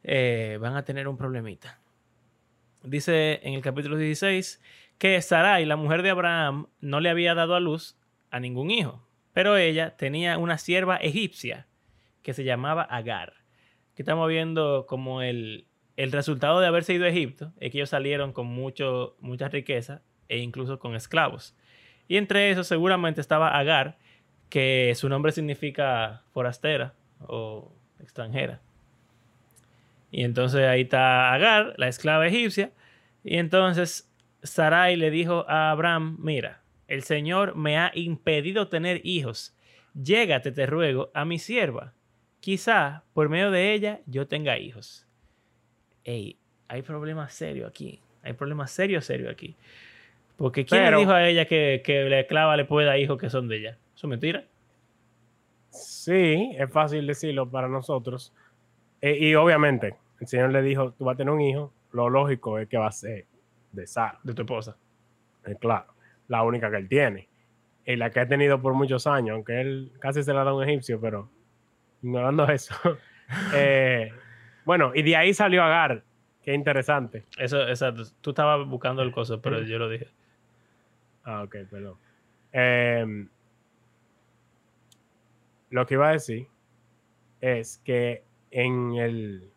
eh, 0.04 0.58
van 0.60 0.76
a 0.76 0.84
tener 0.84 1.08
un 1.08 1.16
problemita. 1.16 1.78
Dice 2.82 3.40
en 3.42 3.54
el 3.54 3.62
capítulo 3.62 3.96
16 3.96 4.60
que 4.98 5.20
Sarai, 5.22 5.64
la 5.64 5.76
mujer 5.76 6.02
de 6.02 6.10
Abraham, 6.10 6.66
no 6.80 7.00
le 7.00 7.10
había 7.10 7.34
dado 7.34 7.54
a 7.54 7.60
luz 7.60 7.96
a 8.30 8.40
ningún 8.40 8.70
hijo, 8.70 9.06
pero 9.32 9.56
ella 9.56 9.96
tenía 9.96 10.38
una 10.38 10.58
sierva 10.58 10.96
egipcia 10.96 11.66
que 12.22 12.34
se 12.34 12.44
llamaba 12.44 12.82
Agar. 12.82 13.34
Aquí 13.92 14.02
estamos 14.02 14.28
viendo 14.28 14.86
como 14.88 15.22
el, 15.22 15.66
el 15.96 16.12
resultado 16.12 16.60
de 16.60 16.66
haberse 16.66 16.94
ido 16.94 17.04
a 17.04 17.08
Egipto, 17.08 17.52
es 17.60 17.70
que 17.70 17.78
ellos 17.78 17.90
salieron 17.90 18.32
con 18.32 18.46
mucho, 18.46 19.16
mucha 19.20 19.48
riqueza 19.48 20.02
e 20.28 20.38
incluso 20.38 20.78
con 20.78 20.94
esclavos. 20.94 21.54
Y 22.08 22.16
entre 22.16 22.50
esos 22.50 22.66
seguramente 22.66 23.20
estaba 23.20 23.56
Agar, 23.58 23.98
que 24.48 24.92
su 24.96 25.08
nombre 25.08 25.32
significa 25.32 26.22
forastera 26.32 26.94
o 27.20 27.72
extranjera. 28.00 28.60
Y 30.12 30.22
entonces 30.24 30.60
ahí 30.68 30.82
está 30.82 31.32
Agar, 31.32 31.74
la 31.78 31.88
esclava 31.88 32.28
egipcia. 32.28 32.70
Y 33.24 33.38
entonces 33.38 34.08
Sarai 34.44 34.94
le 34.96 35.10
dijo 35.10 35.44
a 35.48 35.70
Abraham, 35.72 36.18
mira, 36.20 36.60
el 36.86 37.02
Señor 37.02 37.56
me 37.56 37.78
ha 37.78 37.90
impedido 37.94 38.68
tener 38.68 39.00
hijos. 39.04 39.56
Llégate, 39.94 40.52
te 40.52 40.66
ruego, 40.66 41.10
a 41.14 41.24
mi 41.24 41.38
sierva. 41.38 41.94
Quizá 42.40 43.02
por 43.14 43.28
medio 43.28 43.50
de 43.50 43.72
ella 43.72 44.00
yo 44.06 44.28
tenga 44.28 44.58
hijos. 44.58 45.06
Ey, 46.04 46.36
hay 46.68 46.82
problemas 46.82 47.32
serios 47.32 47.68
aquí. 47.68 48.00
Hay 48.22 48.34
problemas 48.34 48.70
serios, 48.70 49.04
serios 49.04 49.32
aquí. 49.32 49.56
Porque 50.36 50.64
¿quién 50.64 50.82
Pero- 50.84 50.96
le 50.98 51.00
dijo 51.02 51.12
a 51.12 51.26
ella 51.28 51.46
que, 51.46 51.82
que 51.84 52.04
la 52.04 52.20
esclava 52.20 52.56
le 52.56 52.64
puede 52.64 52.86
dar 52.86 52.98
hijos 52.98 53.18
que 53.18 53.30
son 53.30 53.48
de 53.48 53.56
ella? 53.58 53.78
¿Eso 53.94 54.06
es 54.06 54.10
mentira? 54.10 54.44
Sí, 55.70 56.50
es 56.58 56.70
fácil 56.70 57.06
decirlo 57.06 57.48
para 57.50 57.68
nosotros. 57.68 58.32
Eh, 59.00 59.16
y 59.18 59.34
obviamente, 59.34 59.94
el 60.22 60.28
Señor 60.28 60.50
le 60.50 60.62
dijo, 60.62 60.92
tú 60.92 61.04
vas 61.04 61.14
a 61.14 61.16
tener 61.16 61.34
un 61.34 61.40
hijo, 61.40 61.72
lo 61.90 62.08
lógico 62.08 62.58
es 62.60 62.68
que 62.68 62.78
va 62.78 62.86
a 62.86 62.92
ser 62.92 63.26
de 63.72 63.88
Sara. 63.88 64.20
De 64.22 64.34
tu 64.34 64.42
esposa. 64.42 64.76
Eh, 65.44 65.56
claro, 65.60 65.92
la 66.28 66.44
única 66.44 66.70
que 66.70 66.76
él 66.76 66.88
tiene. 66.88 67.28
Y 67.84 67.96
la 67.96 68.10
que 68.10 68.20
ha 68.20 68.28
tenido 68.28 68.62
por 68.62 68.74
muchos 68.74 69.08
años, 69.08 69.34
aunque 69.34 69.60
él 69.60 69.92
casi 69.98 70.22
se 70.22 70.32
la 70.32 70.44
da 70.44 70.50
a 70.50 70.54
un 70.54 70.62
egipcio, 70.62 71.00
pero 71.00 71.28
ignorando 72.02 72.48
eso. 72.48 72.74
Eh, 73.54 74.12
bueno, 74.66 74.92
y 74.94 75.02
de 75.02 75.16
ahí 75.16 75.32
salió 75.32 75.62
Agar. 75.62 76.04
Qué 76.42 76.52
interesante. 76.52 77.24
Eso, 77.38 77.66
exacto. 77.66 78.02
Tú 78.20 78.30
estabas 78.30 78.68
buscando 78.68 79.00
el 79.00 79.10
coso, 79.10 79.40
pero 79.40 79.62
yo 79.62 79.78
lo 79.78 79.88
dije. 79.88 80.08
Ah, 81.24 81.42
ok, 81.42 81.56
perdón. 81.70 81.96
Em, 82.52 83.26
lo 85.70 85.86
que 85.86 85.94
iba 85.94 86.10
a 86.10 86.12
decir 86.12 86.46
es 87.40 87.80
que 87.86 88.22
en 88.50 88.96
el 88.96 89.50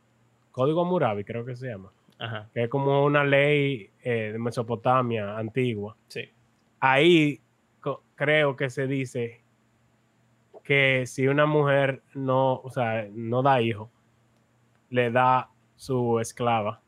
Código 0.56 0.84
Hammurabi, 0.84 1.26
creo 1.26 1.44
que 1.44 1.54
se 1.58 1.68
llama, 1.68 1.92
Ajá, 2.18 2.50
que 2.54 2.64
es 2.64 2.70
como 2.70 3.04
una 3.04 3.26
ley 3.26 3.90
eh, 4.02 4.30
de 4.32 4.40
Mesopotamia 4.40 5.38
antigua, 5.38 5.98
sí. 6.08 6.30
ahí 6.80 7.42
creo 8.16 8.56
que 8.56 8.70
se 8.70 8.88
dice 8.88 9.44
que 10.64 11.06
si 11.08 11.28
una 11.28 11.46
mujer 11.46 12.04
no, 12.14 12.54
o 12.54 12.70
sea, 12.70 13.06
no 13.12 13.44
da 13.44 13.60
hijo, 13.60 13.92
le 14.92 15.12
da 15.12 15.50
su 15.76 16.22
esclava 16.22 16.80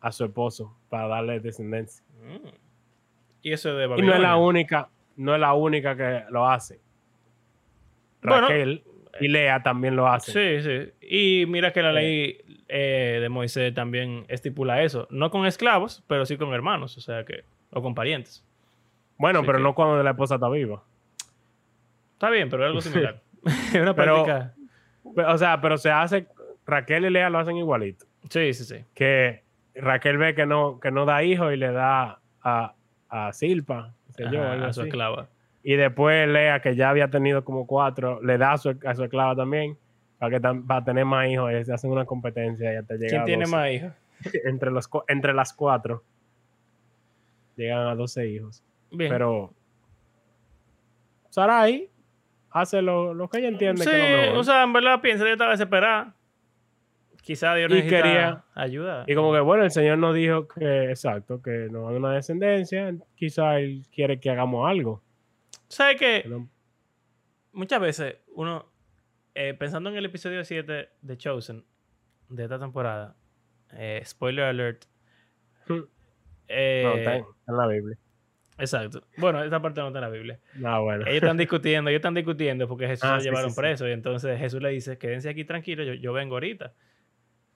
a 0.00 0.12
su 0.12 0.24
esposo 0.24 0.76
para 0.88 1.08
darle 1.08 1.40
descendencia. 1.40 2.04
Mm. 2.22 2.46
Y 3.42 3.52
eso 3.52 3.74
de 3.74 3.86
Y 3.86 4.02
no 4.02 4.14
es 4.14 4.20
la 4.20 4.36
única, 4.36 4.88
no 5.16 5.34
es 5.34 5.40
la 5.40 5.52
única 5.54 5.96
que 5.96 6.22
lo 6.30 6.46
hace. 6.48 6.80
Bueno, 8.22 8.42
Raquel 8.42 8.84
y 9.18 9.26
Lea 9.26 9.64
también 9.64 9.96
lo 9.96 10.06
hacen. 10.06 10.32
Sí, 10.32 10.62
sí. 10.62 10.92
Y 11.08 11.44
mira 11.46 11.72
que 11.72 11.82
la 11.82 11.92
ley 11.92 12.38
eh, 12.68 13.18
de 13.20 13.28
Moisés 13.28 13.72
también 13.74 14.24
estipula 14.28 14.82
eso. 14.82 15.06
No 15.10 15.30
con 15.30 15.46
esclavos, 15.46 16.02
pero 16.06 16.26
sí 16.26 16.36
con 16.36 16.52
hermanos, 16.52 16.96
o 16.96 17.00
sea 17.00 17.24
que. 17.24 17.44
O 17.70 17.82
con 17.82 17.94
parientes. 17.94 18.44
Bueno, 19.18 19.42
pero 19.44 19.58
que- 19.58 19.64
no 19.64 19.74
cuando 19.74 20.02
la 20.02 20.10
esposa 20.10 20.34
está 20.36 20.48
viva. 20.48 20.82
Está 22.14 22.30
bien, 22.30 22.48
pero 22.48 22.64
es 22.64 22.68
algo 22.68 22.80
similar. 22.80 23.20
Es 23.46 23.74
una 23.80 23.94
Pero- 23.94 24.24
práctica. 24.24 24.54
Pe- 25.14 25.24
O 25.24 25.38
sea, 25.38 25.60
pero 25.60 25.76
se 25.78 25.90
hace, 25.90 26.26
Raquel 26.66 27.04
y 27.04 27.10
Lea 27.10 27.30
lo 27.30 27.38
hacen 27.38 27.56
igualito. 27.56 28.06
Sí, 28.28 28.52
sí, 28.54 28.64
sí. 28.64 28.84
Que 28.94 29.42
Raquel 29.76 30.18
ve 30.18 30.34
que 30.34 30.46
no, 30.46 30.80
que 30.80 30.90
no 30.90 31.04
da 31.04 31.22
hijo 31.22 31.52
y 31.52 31.56
le 31.56 31.70
da 31.70 32.18
a, 32.42 32.74
a 33.08 33.32
Silpa, 33.32 33.92
yo, 34.32 34.42
a 34.42 34.72
su 34.72 34.80
así. 34.80 34.88
esclava. 34.88 35.28
Y 35.62 35.74
después 35.76 36.28
Lea, 36.28 36.60
que 36.60 36.74
ya 36.74 36.90
había 36.90 37.08
tenido 37.08 37.44
como 37.44 37.66
cuatro, 37.68 38.20
le 38.22 38.36
da 38.38 38.52
a 38.54 38.58
su, 38.58 38.76
a 38.84 38.94
su 38.96 39.04
esclava 39.04 39.36
también, 39.36 39.76
para 40.18 40.30
que 40.38 40.40
para 40.66 40.84
tener 40.84 41.04
más 41.04 41.28
hijos. 41.28 41.50
Se 41.66 41.72
hacen 41.72 41.90
una 41.90 42.04
competencia 42.04 42.72
y 42.72 42.76
hasta 42.76 42.94
llegar 42.94 43.08
¿Quién 43.10 43.22
a 43.22 43.24
tiene 43.24 43.44
12. 43.44 43.56
más 43.56 43.70
hijos? 43.70 43.92
entre, 44.46 44.70
los, 44.70 44.88
entre 45.08 45.34
las 45.34 45.52
cuatro 45.52 46.02
llegan 47.56 47.86
a 47.86 47.94
12 47.94 48.28
hijos. 48.28 48.62
Bien. 48.90 49.10
Pero 49.10 49.52
Sarai 51.30 51.90
hace 52.50 52.80
lo, 52.82 53.12
lo 53.14 53.28
que 53.28 53.38
ella 53.38 53.48
entiende 53.48 53.82
sí, 53.84 53.90
que 53.90 53.96
es 53.96 54.10
lo 54.10 54.22
mejor. 54.22 54.38
o 54.38 54.44
sea, 54.44 54.62
en 54.62 54.72
verdad 54.72 55.00
piensa 55.00 55.24
que 55.24 55.32
estaba 55.32 55.50
desesperada. 55.52 56.14
Quizá 57.22 57.54
Dios 57.56 57.72
Y 57.72 57.82
quería- 57.88 58.44
ayuda. 58.54 59.04
y 59.06 59.14
como 59.16 59.32
que 59.32 59.40
bueno, 59.40 59.64
el 59.64 59.70
Señor 59.72 59.98
nos 59.98 60.14
dijo 60.14 60.46
que, 60.46 60.90
exacto, 60.90 61.42
que 61.42 61.68
nos 61.70 61.88
haga 61.88 61.98
una 61.98 62.12
descendencia, 62.12 62.94
quizá 63.16 63.58
Él 63.58 63.82
quiere 63.92 64.20
que 64.20 64.30
hagamos 64.30 64.68
algo. 64.70 65.02
¿Sabes 65.68 65.96
qué? 65.98 66.20
Pero- 66.22 66.46
muchas 67.52 67.80
veces 67.80 68.16
uno, 68.34 68.64
eh, 69.36 69.54
pensando 69.54 69.90
en 69.90 69.96
el 69.96 70.04
episodio 70.06 70.44
7 70.44 70.88
de 71.00 71.16
Chosen, 71.16 71.64
de 72.28 72.42
esta 72.44 72.58
temporada, 72.58 73.16
eh, 73.72 74.02
spoiler 74.04 74.44
alert. 74.46 74.84
eh, 76.48 76.82
no, 76.84 76.94
está 76.96 77.16
en, 77.16 77.22
está 77.24 77.52
en 77.52 77.56
la 77.58 77.66
Biblia. 77.66 77.98
Exacto. 78.58 79.06
Bueno, 79.18 79.42
esta 79.44 79.60
parte 79.60 79.80
no 79.80 79.88
está 79.88 79.98
en 79.98 80.04
la 80.04 80.08
Biblia. 80.10 80.40
Ah, 80.64 80.78
bueno. 80.78 81.04
Ellos 81.06 81.16
están 81.22 81.36
discutiendo, 81.36 81.90
ellos 81.90 81.98
están 81.98 82.14
discutiendo 82.14 82.66
porque 82.66 82.86
Jesús 82.86 83.04
Ah, 83.04 83.14
lo 83.16 83.20
sí, 83.20 83.24
llevaron 83.28 83.50
sí, 83.50 83.54
sí. 83.54 83.60
preso 83.60 83.88
y 83.88 83.92
entonces 83.92 84.38
Jesús 84.38 84.62
le 84.62 84.70
dice, 84.70 84.96
quédense 84.98 85.28
aquí 85.28 85.44
tranquilos, 85.44 85.86
yo, 85.86 85.94
yo 85.94 86.12
vengo 86.12 86.36
ahorita. 86.36 86.72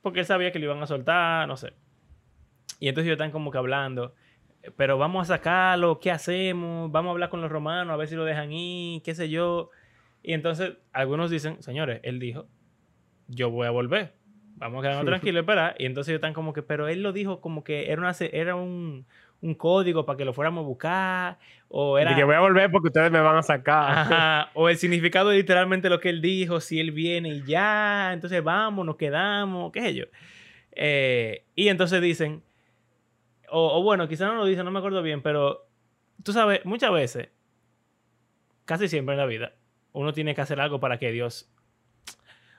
Porque 0.02 0.20
él 0.20 0.26
sabía 0.26 0.52
que 0.52 0.58
le 0.58 0.66
iban 0.66 0.82
a 0.82 0.86
soltar, 0.86 1.48
no 1.48 1.56
sé. 1.56 1.72
Y 2.78 2.88
entonces 2.88 3.06
ellos 3.06 3.16
están 3.16 3.30
como 3.30 3.50
que 3.50 3.58
hablando, 3.58 4.14
pero 4.76 4.98
vamos 4.98 5.30
a 5.30 5.36
sacarlo, 5.36 6.00
¿qué 6.00 6.10
hacemos? 6.10 6.90
Vamos 6.92 7.10
a 7.10 7.12
hablar 7.12 7.30
con 7.30 7.40
los 7.40 7.50
romanos, 7.50 7.92
a 7.92 7.96
ver 7.96 8.08
si 8.08 8.14
lo 8.16 8.24
dejan 8.24 8.52
ir, 8.52 9.02
qué 9.02 9.14
sé 9.14 9.28
yo. 9.30 9.70
Y 10.22 10.34
entonces 10.34 10.74
algunos 10.92 11.30
dicen, 11.30 11.62
señores, 11.62 12.00
él 12.02 12.18
dijo, 12.18 12.46
yo 13.28 13.50
voy 13.50 13.66
a 13.66 13.70
volver. 13.70 14.12
Vamos 14.56 14.80
a 14.80 14.82
quedarnos 14.82 15.06
tranquilos, 15.06 15.40
espera. 15.40 15.74
Y 15.78 15.86
entonces 15.86 16.10
ellos 16.10 16.18
están 16.18 16.34
como 16.34 16.52
que, 16.52 16.62
pero 16.62 16.88
él 16.88 17.02
lo 17.02 17.12
dijo 17.12 17.40
como 17.40 17.64
que 17.64 17.90
era, 17.90 18.02
una, 18.02 18.14
era 18.32 18.54
un, 18.56 19.06
un 19.40 19.54
código 19.54 20.04
para 20.04 20.18
que 20.18 20.24
lo 20.24 20.34
fuéramos 20.34 20.64
a 20.64 20.66
buscar. 20.66 21.38
O 21.68 21.98
era... 21.98 22.12
Y 22.12 22.14
que 22.14 22.24
voy 22.24 22.34
a 22.34 22.40
volver 22.40 22.70
porque 22.70 22.88
ustedes 22.88 23.10
me 23.10 23.20
van 23.20 23.36
a 23.36 23.42
sacar. 23.42 23.90
Ajá, 23.90 24.50
o 24.54 24.68
el 24.68 24.76
significado 24.76 25.30
de 25.30 25.38
literalmente 25.38 25.88
lo 25.88 26.00
que 26.00 26.10
él 26.10 26.20
dijo, 26.20 26.60
si 26.60 26.78
él 26.78 26.90
viene 26.90 27.30
y 27.30 27.44
ya, 27.44 28.12
entonces 28.12 28.42
vamos, 28.44 28.84
nos 28.84 28.96
quedamos, 28.96 29.72
qué 29.72 29.80
sé 29.80 29.94
yo. 29.94 30.04
Eh, 30.72 31.46
y 31.54 31.68
entonces 31.68 32.02
dicen, 32.02 32.42
o, 33.48 33.78
o 33.78 33.82
bueno, 33.82 34.08
quizás 34.08 34.28
no 34.28 34.34
lo 34.34 34.44
dicen, 34.44 34.64
no 34.64 34.70
me 34.70 34.78
acuerdo 34.78 35.02
bien, 35.02 35.22
pero 35.22 35.66
tú 36.22 36.32
sabes, 36.32 36.64
muchas 36.64 36.92
veces, 36.92 37.30
casi 38.66 38.88
siempre 38.88 39.14
en 39.14 39.18
la 39.18 39.26
vida, 39.26 39.52
uno 39.92 40.12
tiene 40.12 40.34
que 40.34 40.40
hacer 40.40 40.60
algo 40.60 40.80
para 40.80 40.98
que 40.98 41.10
Dios 41.12 41.50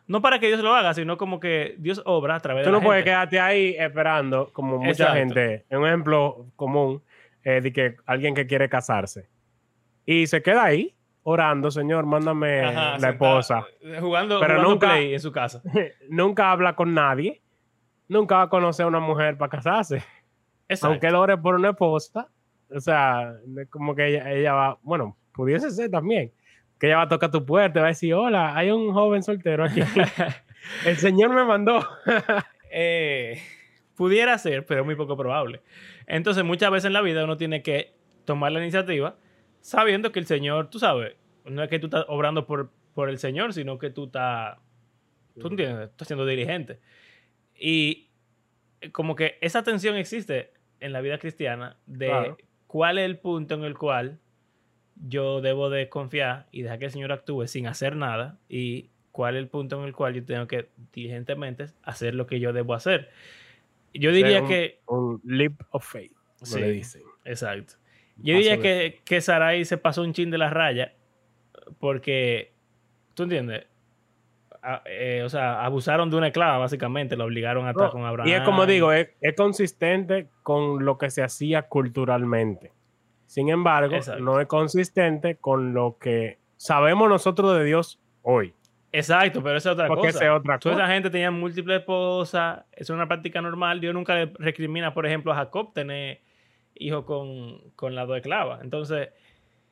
no 0.07 0.21
para 0.21 0.39
que 0.39 0.47
Dios 0.47 0.59
lo 0.61 0.73
haga, 0.75 0.93
sino 0.93 1.15
como 1.17 1.39
que 1.39 1.75
Dios 1.77 2.01
obra 2.05 2.35
a 2.35 2.39
través 2.41 2.63
Tú 2.63 2.69
de 2.69 2.73
la 2.73 2.79
no 2.79 2.83
puedes 2.85 3.01
gente. 3.01 3.11
quedarte 3.11 3.39
ahí 3.39 3.75
esperando, 3.77 4.49
como 4.51 4.77
mucha 4.79 4.89
Exacto. 4.91 5.13
gente. 5.15 5.65
Un 5.69 5.85
ejemplo 5.87 6.47
común 6.57 7.01
eh, 7.43 7.61
de 7.61 7.71
que 7.71 7.95
alguien 8.05 8.35
que 8.35 8.45
quiere 8.45 8.67
casarse 8.67 9.29
y 10.05 10.27
se 10.27 10.41
queda 10.41 10.65
ahí 10.65 10.93
orando, 11.23 11.71
Señor, 11.71 12.05
mándame 12.07 12.61
Ajá, 12.61 12.97
la 12.97 13.09
esposa. 13.11 13.63
Jugando, 14.01 14.39
Pero 14.39 14.55
jugando 14.55 14.69
nunca- 14.69 14.87
play 14.89 15.13
en 15.13 15.19
su 15.19 15.31
casa. 15.31 15.61
nunca 16.09 16.51
habla 16.51 16.75
con 16.75 16.93
nadie. 16.93 17.41
Nunca 18.09 18.37
va 18.37 18.41
a 18.43 18.49
conocer 18.49 18.83
a 18.83 18.87
una 18.87 18.99
mujer 18.99 19.37
para 19.37 19.49
casarse. 19.49 20.03
Exacto. 20.67 20.87
Aunque 20.87 21.07
él 21.07 21.15
ore 21.15 21.37
por 21.37 21.55
una 21.55 21.69
esposa. 21.69 22.27
O 22.69 22.79
sea, 22.81 23.33
como 23.69 23.95
que 23.95 24.07
ella, 24.07 24.31
ella 24.31 24.53
va, 24.53 24.77
bueno, 24.81 25.15
pudiese 25.31 25.69
ser 25.71 25.89
también. 25.91 26.31
Que 26.81 26.87
ella 26.87 26.97
va 26.97 27.03
a 27.03 27.07
tocar 27.07 27.29
tu 27.31 27.45
puerta 27.45 27.79
va 27.79 27.85
a 27.85 27.89
decir, 27.89 28.13
hola, 28.15 28.57
hay 28.57 28.71
un 28.71 28.91
joven 28.91 29.21
soltero 29.23 29.63
aquí. 29.63 29.81
El 30.85 30.97
Señor 30.97 31.29
me 31.33 31.45
mandó. 31.45 31.87
Eh, 32.73 33.37
pudiera 33.97 34.37
ser, 34.37 34.65
pero 34.65 34.79
es 34.79 34.85
muy 34.85 34.95
poco 34.95 35.17
probable. 35.17 35.59
Entonces, 36.07 36.45
muchas 36.45 36.71
veces 36.71 36.85
en 36.85 36.93
la 36.93 37.01
vida 37.01 37.25
uno 37.25 37.35
tiene 37.35 37.61
que 37.61 37.93
tomar 38.23 38.53
la 38.53 38.61
iniciativa 38.61 39.17
sabiendo 39.59 40.13
que 40.13 40.19
el 40.19 40.25
Señor, 40.25 40.69
tú 40.69 40.79
sabes, 40.79 41.17
no 41.43 41.61
es 41.63 41.69
que 41.69 41.79
tú 41.79 41.87
estás 41.87 42.05
obrando 42.07 42.45
por, 42.47 42.71
por 42.93 43.09
el 43.09 43.17
Señor, 43.17 43.51
sino 43.51 43.77
que 43.77 43.89
tú 43.89 44.05
estás, 44.05 44.57
tú 45.37 45.49
entiendes, 45.49 45.89
estás 45.89 46.07
siendo 46.07 46.25
dirigente. 46.25 46.79
Y 47.59 48.09
como 48.93 49.15
que 49.17 49.37
esa 49.41 49.63
tensión 49.63 49.97
existe 49.97 50.53
en 50.79 50.93
la 50.93 51.01
vida 51.01 51.17
cristiana 51.17 51.75
de 51.85 52.07
Claro. 52.07 52.37
cuál 52.67 52.99
es 52.99 53.05
el 53.05 53.19
punto 53.19 53.55
en 53.55 53.65
el 53.65 53.77
cual 53.77 54.17
yo 55.07 55.41
debo 55.41 55.69
de 55.69 55.89
confiar 55.89 56.47
y 56.51 56.61
dejar 56.61 56.79
que 56.79 56.85
el 56.85 56.91
Señor 56.91 57.11
actúe 57.11 57.47
sin 57.47 57.67
hacer 57.67 57.95
nada 57.95 58.37
y 58.49 58.89
cuál 59.11 59.35
es 59.35 59.39
el 59.41 59.47
punto 59.49 59.79
en 59.79 59.87
el 59.87 59.93
cual 59.93 60.13
yo 60.13 60.23
tengo 60.23 60.47
que 60.47 60.69
diligentemente 60.93 61.65
hacer 61.83 62.15
lo 62.15 62.27
que 62.27 62.39
yo 62.39 62.53
debo 62.53 62.73
hacer. 62.73 63.09
Yo 63.93 64.11
diría 64.11 64.41
un- 64.41 64.47
que... 64.47 64.79
Un 64.87 65.21
leap 65.25 65.53
of 65.71 65.85
faith, 65.85 66.13
Sí. 66.43 66.59
le 66.59 66.71
dicen. 66.71 67.01
Exacto. 67.25 67.73
Yo 68.17 68.33
Paso 68.33 68.37
diría 68.37 68.57
de 68.57 68.61
que, 68.61 68.99
que 69.03 69.21
Sarai 69.21 69.65
se 69.65 69.77
pasó 69.77 70.01
un 70.03 70.13
chin 70.13 70.29
de 70.31 70.37
la 70.37 70.49
raya 70.49 70.93
porque, 71.79 72.51
¿tú 73.13 73.23
entiendes? 73.23 73.65
A- 74.61 74.83
eh, 74.85 75.23
o 75.25 75.29
sea, 75.29 75.63
abusaron 75.65 76.09
de 76.09 76.17
una 76.17 76.27
esclava, 76.27 76.57
básicamente, 76.59 77.17
la 77.17 77.25
obligaron 77.25 77.65
a 77.65 77.71
estar 77.71 77.85
No, 77.87 77.91
con 77.91 78.05
Abraham. 78.05 78.27
Y 78.29 78.33
es 78.33 78.41
como 78.41 78.65
digo, 78.67 78.91
es, 78.91 79.09
es 79.19 79.35
consistente 79.35 80.27
con 80.43 80.85
lo 80.85 80.97
que 80.97 81.09
se 81.09 81.23
hacía 81.23 81.63
culturalmente. 81.63 82.71
Sin 83.31 83.47
embargo, 83.47 83.95
Exacto. 83.95 84.21
no 84.21 84.41
es 84.41 84.47
consistente 84.47 85.37
con 85.37 85.73
lo 85.73 85.97
que 85.97 86.37
sabemos 86.57 87.07
nosotros 87.07 87.57
de 87.57 87.63
Dios 87.63 87.97
hoy. 88.23 88.53
Exacto, 88.91 89.41
pero 89.41 89.55
esa 89.55 89.69
es 89.69 89.73
otra 89.75 89.87
Porque 89.87 90.07
cosa. 90.07 90.17
esa 90.17 90.25
es 90.25 90.31
otra 90.37 90.59
Toda 90.59 90.73
cosa. 90.75 90.83
esa 90.83 90.93
gente 90.93 91.09
tenía 91.09 91.31
múltiples 91.31 91.79
esposas, 91.79 92.65
es 92.73 92.89
una 92.89 93.07
práctica 93.07 93.41
normal. 93.41 93.79
Dios 93.79 93.93
nunca 93.93 94.15
le 94.15 94.33
recrimina, 94.37 94.93
por 94.93 95.05
ejemplo, 95.05 95.31
a 95.31 95.35
Jacob 95.35 95.71
tener 95.73 96.19
hijos 96.75 97.05
con, 97.05 97.71
con 97.77 97.95
las 97.95 98.05
dos 98.05 98.17
esclavas. 98.17 98.61
Entonces, 98.63 99.07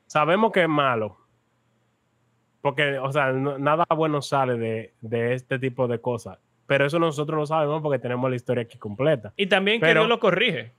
Sabemos 0.08 0.54
que 0.54 0.62
es 0.64 0.70
malo. 0.70 1.18
Porque, 2.62 2.98
o 2.98 3.12
sea, 3.12 3.32
no- 3.34 3.58
nada 3.60 3.86
bueno 3.96 4.22
sale 4.22 4.58
de, 4.58 4.94
de 5.02 5.34
este 5.34 5.60
tipo 5.60 5.88
de 5.90 6.00
cosas. 6.00 6.40
Pero 6.66 6.86
eso 6.86 6.98
nosotros 6.98 7.38
lo 7.38 7.46
sabemos 7.46 7.82
porque 7.82 8.00
tenemos 8.00 8.30
la 8.30 8.36
historia 8.36 8.64
aquí 8.64 8.78
completa. 8.78 9.34
y 9.36 9.48
también 9.48 9.82
que 9.82 9.94
Dios 9.94 10.08
lo 10.08 10.20
corrige. 10.20 10.72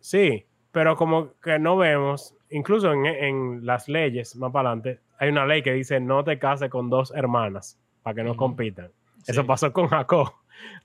Sí, 0.00 0.44
pero 0.78 0.94
como 0.94 1.32
que 1.42 1.58
no 1.58 1.76
vemos, 1.76 2.36
incluso 2.50 2.92
en, 2.92 3.04
en 3.04 3.66
las 3.66 3.88
leyes 3.88 4.36
más 4.36 4.52
para 4.52 4.68
adelante, 4.68 5.00
hay 5.18 5.28
una 5.28 5.44
ley 5.44 5.60
que 5.60 5.72
dice 5.72 5.98
no 5.98 6.22
te 6.22 6.38
cases 6.38 6.70
con 6.70 6.88
dos 6.88 7.12
hermanas 7.16 7.80
para 8.04 8.14
que 8.14 8.22
no 8.22 8.36
compitan. 8.36 8.88
Eso 9.26 9.44
pasó 9.44 9.72
con 9.72 9.88
Jacob. 9.88 10.28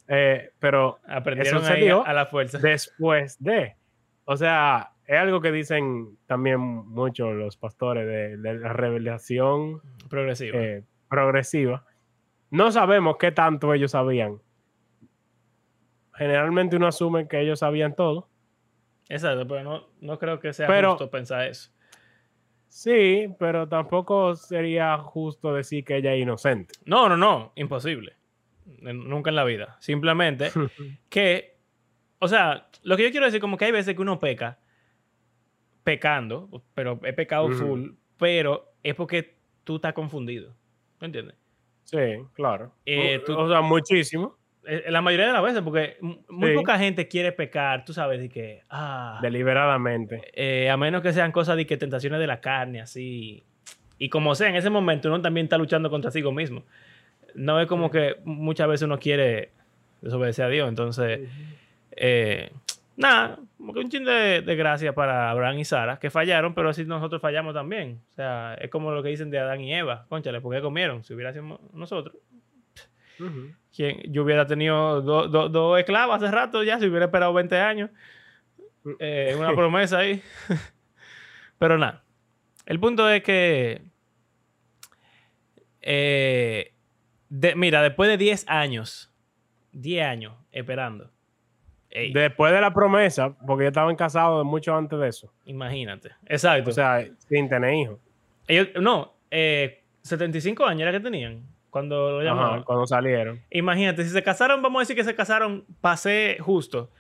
Eh, 0.07 0.49
pero 0.57 0.97
Aprendieron 1.07 1.57
eso 1.59 1.67
se 1.67 1.73
ahí 1.73 1.83
dio 1.83 2.03
a 2.03 2.11
la 2.11 2.25
fuerza. 2.25 2.57
después 2.57 3.37
de, 3.37 3.75
o 4.25 4.35
sea, 4.35 4.93
es 5.05 5.15
algo 5.15 5.41
que 5.41 5.51
dicen 5.51 6.17
también 6.25 6.59
mucho 6.59 7.31
los 7.31 7.55
pastores 7.55 8.07
de, 8.07 8.37
de 8.37 8.59
la 8.59 8.73
revelación 8.73 9.79
Progresiva. 10.09 10.57
eh, 10.59 10.83
progresiva. 11.07 11.85
No 12.49 12.71
sabemos 12.71 13.17
qué 13.19 13.31
tanto 13.31 13.71
ellos 13.75 13.91
sabían. 13.91 14.41
Generalmente 16.15 16.77
uno 16.77 16.87
asume 16.87 17.27
que 17.27 17.41
ellos 17.41 17.59
sabían 17.59 17.93
todo. 17.95 18.32
Exacto, 19.09 19.47
pero 19.47 19.63
no, 19.63 19.87
no 20.01 20.17
creo 20.19 20.39
que 20.39 20.53
sea 20.53 20.67
Pero- 20.67 20.91
justo 20.91 21.09
pensar 21.09 21.47
eso. 21.47 21.71
Sí, 22.67 23.27
pero 23.37 23.67
tampoco 23.69 24.35
sería 24.35 24.97
justo 24.97 25.53
decir 25.53 25.85
que 25.85 25.97
ella 25.97 26.13
es 26.15 26.21
inocente. 26.23 26.73
No, 26.85 27.07
no, 27.07 27.15
no, 27.15 27.51
imposible. 27.55 28.15
Nunca 28.81 29.29
en 29.29 29.35
la 29.35 29.43
vida. 29.43 29.77
Simplemente 29.79 30.49
que, 31.09 31.57
o 32.19 32.27
sea, 32.27 32.67
lo 32.81 32.97
que 32.97 33.03
yo 33.03 33.11
quiero 33.11 33.27
decir 33.27 33.39
como 33.41 33.57
que 33.57 33.65
hay 33.65 33.71
veces 33.71 33.93
que 33.95 34.01
uno 34.01 34.19
peca 34.19 34.57
pecando, 35.83 36.49
pero 36.73 36.99
he 37.03 37.13
pecado 37.13 37.49
full, 37.51 37.91
pero 38.17 38.73
es 38.81 38.95
porque 38.95 39.35
tú 39.63 39.75
estás 39.75 39.93
confundido. 39.93 40.55
¿Me 40.99 41.07
entiendes? 41.07 41.35
Sí, 41.83 41.97
claro. 42.33 42.73
Eh, 42.85 43.21
tú- 43.25 43.37
O 43.37 43.49
sea, 43.49 43.61
muchísimo. 43.61 44.37
Eh, 44.65 44.85
La 44.89 45.01
mayoría 45.01 45.27
de 45.27 45.33
las 45.33 45.43
veces, 45.43 45.61
porque 45.61 45.97
muy 46.01 46.49
Sí. 46.51 46.55
poca 46.55 46.77
gente 46.77 47.07
quiere 47.07 47.31
pecar, 47.31 47.83
tú 47.85 47.93
sabes, 47.93 48.19
de 48.19 48.29
que, 48.29 48.61
ah, 48.69 49.19
Deliberadamente. 49.21 50.21
eh, 50.33 50.69
a 50.69 50.77
menos 50.77 51.01
que 51.01 51.11
sean 51.13 51.31
cosas 51.31 51.57
de 51.57 51.65
que 51.65 51.77
tentaciones 51.77 52.19
de 52.19 52.27
la 52.27 52.39
carne, 52.41 52.81
así. 52.81 53.43
Y 53.97 54.09
como 54.09 54.35
sea, 54.35 54.49
en 54.49 54.55
ese 54.55 54.69
momento 54.69 55.07
uno 55.09 55.21
también 55.21 55.45
está 55.45 55.57
luchando 55.57 55.89
contra 55.89 56.11
sí 56.11 56.21
mismo. 56.23 56.63
No 57.35 57.59
es 57.59 57.67
como 57.67 57.89
que 57.91 58.17
muchas 58.25 58.67
veces 58.67 58.83
uno 58.85 58.99
quiere 58.99 59.51
desobedecer 60.01 60.45
a 60.45 60.49
Dios. 60.49 60.69
Entonces, 60.69 61.29
eh, 61.91 62.51
nada, 62.95 63.39
como 63.57 63.73
que 63.73 63.79
un 63.79 63.89
chin 63.89 64.05
de, 64.05 64.41
de 64.41 64.55
gracia 64.55 64.93
para 64.93 65.29
Abraham 65.31 65.59
y 65.59 65.65
Sara, 65.65 65.97
que 65.99 66.09
fallaron, 66.09 66.53
pero 66.53 66.69
así 66.69 66.85
nosotros 66.85 67.21
fallamos 67.21 67.53
también. 67.53 67.99
O 68.11 68.15
sea, 68.15 68.55
es 68.61 68.69
como 68.69 68.91
lo 68.91 69.01
que 69.03 69.09
dicen 69.09 69.29
de 69.29 69.39
Adán 69.39 69.61
y 69.61 69.73
Eva. 69.73 70.05
Conchale, 70.09 70.41
¿por 70.41 70.53
qué 70.55 70.61
comieron? 70.61 71.03
Si 71.03 71.13
hubiera 71.13 71.33
sido 71.33 71.59
nosotros. 71.73 72.15
Yo 73.19 74.23
hubiera 74.23 74.45
tenido 74.45 75.01
do- 75.01 75.27
do- 75.27 75.49
dos 75.49 75.79
esclavas 75.79 76.21
hace 76.21 76.31
rato 76.31 76.63
ya, 76.63 76.79
si 76.79 76.87
hubiera 76.87 77.05
esperado 77.05 77.33
20 77.33 77.57
años. 77.59 77.89
Eh, 78.99 79.35
una 79.37 79.53
promesa 79.55 79.99
ahí. 79.99 80.21
Pero 81.57 81.77
nada. 81.77 82.03
El 82.65 82.79
punto 82.79 83.09
es 83.09 83.23
que. 83.23 83.81
eh, 85.81 86.73
de- 87.29 87.55
mira, 87.55 87.81
después 87.81 88.09
de 88.09 88.17
10 88.17 88.45
años. 88.47 89.11
10 89.71 90.05
años 90.05 90.33
esperando. 90.51 91.09
Ey, 91.89 92.11
Después 92.11 92.51
de 92.53 92.59
la 92.61 92.73
promesa, 92.73 93.35
porque 93.45 93.63
ellos 93.65 93.71
estaban 93.71 93.95
casados 93.95 94.43
mucho 94.45 94.75
antes 94.75 94.99
de 94.99 95.07
eso. 95.07 95.33
imagínate. 95.45 96.11
Exacto. 96.25 96.69
O 96.71 96.73
sea, 96.73 97.05
sin 97.29 97.47
tener 97.49 97.73
hijos. 97.73 97.99
Ellos, 98.47 98.69
no, 98.81 99.13
eh, 99.31 99.83
75 100.01 100.65
años 100.65 100.81
era 100.81 100.91
que 100.91 100.99
tenían 100.99 101.43
cuando 101.73 102.11
lo 102.11 102.21
llamaban. 102.21 102.55
Ajá, 102.59 102.63
cuando 102.65 102.85
salieron. 102.85 103.41
Imagínate, 103.49 104.03
si 104.03 104.11
se 104.11 104.21
casaron, 104.21 104.61
vamos 104.61 104.79
a 104.79 104.81
decir 104.83 104.95
que 104.95 105.03
se 105.03 105.15
casaron, 105.15 105.65
pasé 105.81 106.37
justo 106.39 106.91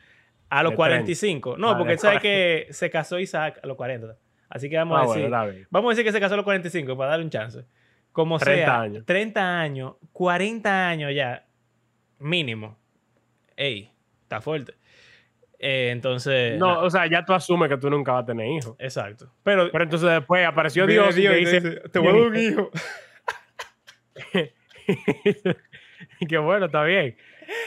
a 0.49 0.63
los 0.63 0.71
De 0.71 0.75
45. 0.77 1.57
No, 1.59 1.69
Ah, 1.69 1.77
porque 1.77 1.93
él 1.93 1.99
sabe 1.99 2.19
que 2.19 2.67
se 2.71 2.89
casó 2.89 3.19
Isaac 3.19 3.59
a 3.63 3.67
los 3.67 3.77
40. 3.77 4.17
Así 4.49 4.69
que 4.71 4.75
vamos 4.77 4.97
Ah, 4.97 5.03
a 5.03 5.05
bueno, 5.05 5.45
decir, 5.45 5.67
vamos 5.69 5.89
a 5.89 5.91
decir 5.91 6.03
que 6.05 6.11
se 6.11 6.19
casó 6.19 6.33
a 6.33 6.37
los 6.37 6.43
45 6.43 6.97
para 6.97 7.11
darle 7.11 7.25
un 7.25 7.29
chance. 7.31 7.65
Como 8.11 8.39
30 8.39 8.65
sea, 8.65 8.81
años. 8.81 9.05
30 9.05 9.59
años, 9.61 9.93
40 10.11 10.87
años 10.89 11.13
ya, 11.13 11.45
mínimo. 12.17 12.75
Ey, 13.55 13.91
está 14.23 14.41
fuerte. 14.41 14.73
Eh, 15.59 15.89
entonces, 15.91 16.57
No, 16.59 16.81
o 16.81 16.89
sea, 16.89 17.05
ya 17.07 17.23
tú 17.23 17.33
asumes 17.33 17.69
que 17.69 17.77
tú 17.77 17.89
nunca 17.91 18.11
vas 18.13 18.23
a 18.23 18.25
tener 18.25 18.47
hijos. 18.47 18.75
exacto. 18.79 19.31
Pero, 19.43 19.71
Pero 19.71 19.83
entonces 19.83 20.09
después 20.09 20.45
apareció 20.47 20.87
Dios, 20.87 21.15
y 21.15 21.23
te 21.27 21.39
y 21.39 21.45
dice, 21.45 21.61
te 21.91 21.99
voy 21.99 22.07
a 22.09 22.11
dar 22.11 22.21
un 22.21 22.35
hijo. 22.35 22.69
y 26.19 26.25
que 26.27 26.37
bueno, 26.37 26.65
está 26.67 26.83
bien. 26.83 27.15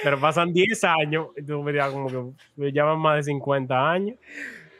Pero 0.02 0.18
pasan 0.20 0.52
10 0.52 0.84
años 0.84 1.28
y 1.36 1.42
tú 1.42 1.62
me 1.62 1.72
digas 1.72 1.90
como 1.90 2.08
que 2.08 2.42
me 2.56 2.72
llaman 2.72 2.98
más 2.98 3.16
de 3.16 3.22
50 3.24 3.90
años. 3.90 4.16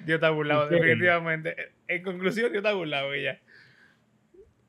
Dios 0.01 0.16
está 0.16 0.30
burlado, 0.30 0.68
definitivamente. 0.68 1.72
En 1.89 2.03
conclusión, 2.03 2.51
Dios 2.53 2.62
está 2.64 2.74
burlado 2.74 3.14
ya. 3.14 3.39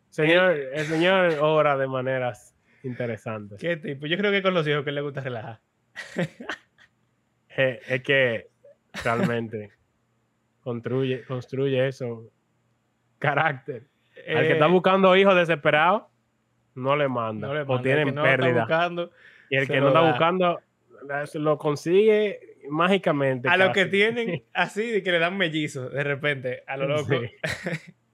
Señor, 0.10 0.52
el 0.74 0.86
señor 0.86 1.38
obra 1.42 1.78
de 1.78 1.88
maneras 1.88 2.56
interesantes. 2.84 3.60
¿Qué 3.60 3.78
tipo? 3.78 4.08
Yo 4.08 4.18
creo 4.18 4.32
que 4.32 4.42
con 4.42 4.54
los 4.54 4.68
hijos 4.68 4.84
que 4.84 4.92
le 4.92 5.02
gusta 5.02 5.22
relajar. 5.22 5.60
Eh, 7.56 7.80
Es 7.88 8.04
que 8.04 8.48
realmente 9.04 9.72
construye, 10.62 11.24
construye 11.24 11.88
eso. 11.88 12.32
Carácter. 13.20 13.88
Al 14.28 14.46
que 14.48 14.54
está 14.54 14.66
Eh, 14.68 14.72
buscando 14.72 15.16
hijos 15.16 15.36
desesperados, 15.36 16.04
no 16.78 16.96
le 16.96 17.08
manda. 17.08 17.48
no 17.48 17.54
le 17.54 17.62
o 17.62 17.66
manda, 17.66 17.76
el 17.78 17.84
tienen 17.84 18.16
no 18.16 18.24
pérdida. 18.24 18.68
y 19.50 19.56
el 19.56 19.68
que 19.68 19.80
no 19.80 19.88
está 19.88 20.02
da. 20.02 20.10
buscando, 20.10 20.62
lo 21.34 21.58
consigue 21.58 22.58
mágicamente. 22.70 23.50
a 23.50 23.58
los 23.58 23.72
que 23.72 23.86
tienen 23.86 24.44
así, 24.54 24.90
de 24.92 25.04
que 25.04 25.12
le 25.12 25.20
dan 25.20 25.38
mellizos 25.38 25.92
de 25.92 26.04
repente, 26.04 26.64
a 26.68 26.78
lo 26.78 26.88
loco. 26.88 27.20
Sí. 27.20 27.30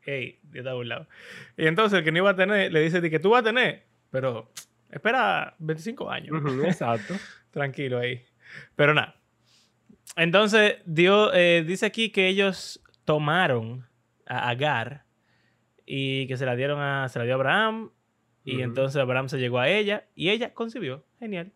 Ey, 0.05 0.39
Dios 0.43 0.65
está 0.65 0.73
burlado. 0.73 1.07
Y 1.55 1.67
entonces 1.67 1.99
el 1.99 2.05
que 2.05 2.11
no 2.11 2.19
iba 2.19 2.31
a 2.31 2.35
tener, 2.35 2.71
le 2.71 2.81
dice 2.81 2.99
de 2.99 3.09
que 3.09 3.19
tú 3.19 3.31
vas 3.31 3.41
a 3.41 3.45
tener, 3.45 3.83
pero 4.11 4.49
espera 4.91 5.55
25 5.59 6.09
años. 6.09 6.41
Exacto. 6.65 7.15
Tranquilo 7.51 7.99
ahí. 7.99 8.23
Pero 8.75 8.93
nada. 8.93 9.15
Entonces, 10.15 10.77
Dios 10.85 11.31
eh, 11.33 11.63
dice 11.65 11.85
aquí 11.85 12.11
que 12.11 12.27
ellos 12.27 12.81
tomaron 13.05 13.87
a 14.25 14.49
Agar 14.49 15.05
y 15.85 16.27
que 16.27 16.37
se 16.37 16.45
la 16.45 16.55
dieron 16.55 16.79
a, 16.81 17.09
se 17.09 17.19
la 17.19 17.25
dio 17.25 17.33
a 17.33 17.35
Abraham. 17.35 17.91
Y 18.45 18.61
entonces 18.61 19.01
Abraham 19.01 19.29
se 19.29 19.39
llegó 19.39 19.59
a 19.59 19.69
ella 19.69 20.05
y 20.15 20.29
ella 20.29 20.53
concibió. 20.53 21.05
Genial. 21.19 21.53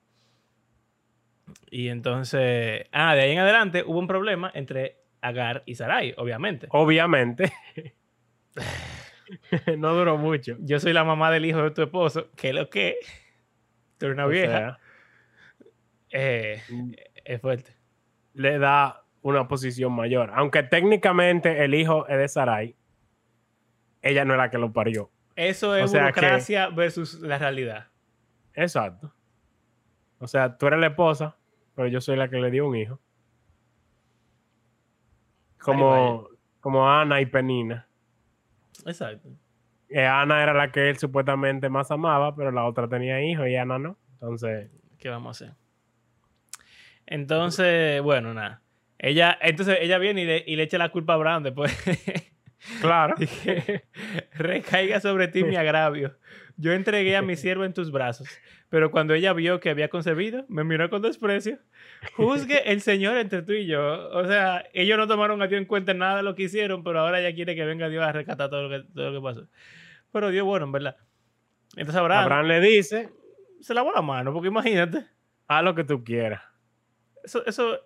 Y 1.69 1.89
entonces, 1.89 2.85
ah, 2.91 3.15
de 3.15 3.21
ahí 3.21 3.31
en 3.31 3.39
adelante 3.39 3.83
hubo 3.85 3.99
un 3.99 4.07
problema 4.07 4.51
entre 4.53 4.97
Agar 5.21 5.63
y 5.65 5.75
Sarai, 5.75 6.13
obviamente. 6.17 6.67
Obviamente. 6.71 7.51
no 9.77 9.93
duró 9.93 10.17
mucho. 10.17 10.55
Yo 10.59 10.79
soy 10.79 10.93
la 10.93 11.03
mamá 11.03 11.31
del 11.31 11.45
hijo 11.45 11.61
de 11.63 11.71
tu 11.71 11.81
esposo, 11.81 12.29
que 12.35 12.53
lo 12.53 12.69
que, 12.69 12.97
tú 13.97 14.05
eres 14.05 14.15
una 14.15 14.25
O 14.25 14.29
vieja, 14.29 14.51
sea, 14.51 14.79
eh, 16.11 16.61
es 17.25 17.41
fuerte. 17.41 17.75
le 18.33 18.59
da 18.59 19.03
una 19.21 19.47
posición 19.47 19.93
mayor. 19.93 20.31
Aunque 20.33 20.63
técnicamente 20.63 21.63
el 21.65 21.73
hijo 21.73 22.07
es 22.07 22.17
de 22.17 22.27
Sarai, 22.27 22.75
ella 24.01 24.23
no 24.23 24.33
es 24.33 24.37
la 24.37 24.49
que 24.49 24.57
lo 24.57 24.71
parió. 24.71 25.11
Eso 25.37 25.75
es 25.75 25.85
O 25.85 25.87
sea 25.87 26.11
que- 26.11 26.19
burocracia 26.19 26.67
versus 26.69 27.21
la 27.21 27.37
realidad. 27.37 27.87
Exacto. 28.53 29.13
O 30.19 30.27
sea, 30.27 30.57
tú 30.57 30.65
eres 30.67 30.79
la 30.79 30.87
esposa, 30.87 31.37
pero 31.75 31.87
yo 31.87 32.01
soy 32.01 32.17
la 32.17 32.27
que 32.27 32.37
le 32.37 32.49
dio 32.51 32.67
un 32.67 32.75
hijo. 32.75 32.99
Como, 35.59 36.27
como 36.59 36.89
Ana 36.89 37.21
y 37.21 37.25
Penina. 37.27 37.87
Exacto. 38.85 39.29
Eh, 39.89 40.05
Ana 40.05 40.41
era 40.43 40.53
la 40.53 40.71
que 40.71 40.89
él 40.89 40.97
supuestamente 40.97 41.69
más 41.69 41.91
amaba, 41.91 42.35
pero 42.35 42.51
la 42.51 42.65
otra 42.65 42.87
tenía 42.87 43.21
hijos 43.23 43.47
y 43.47 43.55
Ana 43.55 43.77
no. 43.79 43.97
Entonces, 44.13 44.69
¿Qué 44.97 45.09
vamos 45.09 45.41
a 45.41 45.45
hacer? 45.45 45.55
Entonces, 47.05 48.01
bueno, 48.01 48.33
nada. 48.33 48.61
Ella, 48.97 49.37
entonces 49.41 49.77
ella 49.81 49.99
viene 49.99 50.23
y 50.23 50.25
le, 50.25 50.43
y 50.47 50.55
le 50.55 50.63
echa 50.63 50.77
la 50.79 50.89
culpa 50.89 51.13
a 51.13 51.15
Abraham 51.17 51.43
después. 51.43 51.71
claro. 52.81 53.15
Dije, 53.19 53.85
recaiga 54.33 54.99
sobre 54.99 55.27
ti 55.27 55.43
mi 55.43 55.55
agravio. 55.55 56.17
Yo 56.57 56.73
entregué 56.73 57.15
a 57.15 57.21
mi 57.21 57.35
siervo 57.37 57.65
en 57.65 57.73
tus 57.73 57.91
brazos, 57.91 58.27
pero 58.69 58.89
cuando 58.91 59.13
ella 59.13 59.33
vio 59.33 59.59
que 59.59 59.69
había 59.69 59.89
concebido, 59.89 60.45
me 60.49 60.63
miró 60.63 60.89
con 60.89 61.01
desprecio. 61.01 61.59
Juzgue 62.15 62.71
el 62.71 62.81
Señor 62.81 63.17
entre 63.17 63.41
tú 63.43 63.53
y 63.53 63.65
yo. 63.67 64.09
O 64.09 64.25
sea, 64.25 64.65
ellos 64.73 64.97
no 64.97 65.07
tomaron 65.07 65.41
a 65.41 65.47
Dios 65.47 65.59
en 65.59 65.65
cuenta 65.65 65.91
en 65.91 65.99
nada 65.99 66.17
de 66.17 66.23
lo 66.23 66.35
que 66.35 66.43
hicieron, 66.43 66.83
pero 66.83 66.99
ahora 66.99 67.19
ella 67.19 67.33
quiere 67.35 67.55
que 67.55 67.65
venga 67.65 67.89
Dios 67.89 68.03
a 68.03 68.11
rescatar 68.11 68.49
todo 68.49 68.67
lo 68.67 68.69
que, 68.69 68.87
todo 68.93 69.11
lo 69.11 69.19
que 69.19 69.23
pasó. 69.23 69.47
Pero 70.11 70.29
Dios, 70.29 70.45
bueno, 70.45 70.65
en 70.65 70.71
verdad. 70.71 70.97
Entonces 71.75 71.95
Abraham, 71.99 72.23
Abraham 72.23 72.45
le 72.47 72.59
dice, 72.61 73.09
se 73.61 73.73
lavó 73.73 73.91
la 73.91 74.01
mano, 74.01 74.33
porque 74.33 74.47
imagínate. 74.47 75.05
haz 75.47 75.63
lo 75.63 75.75
que 75.75 75.83
tú 75.83 76.03
quieras. 76.03 76.41
Eso, 77.23 77.45
eso, 77.45 77.81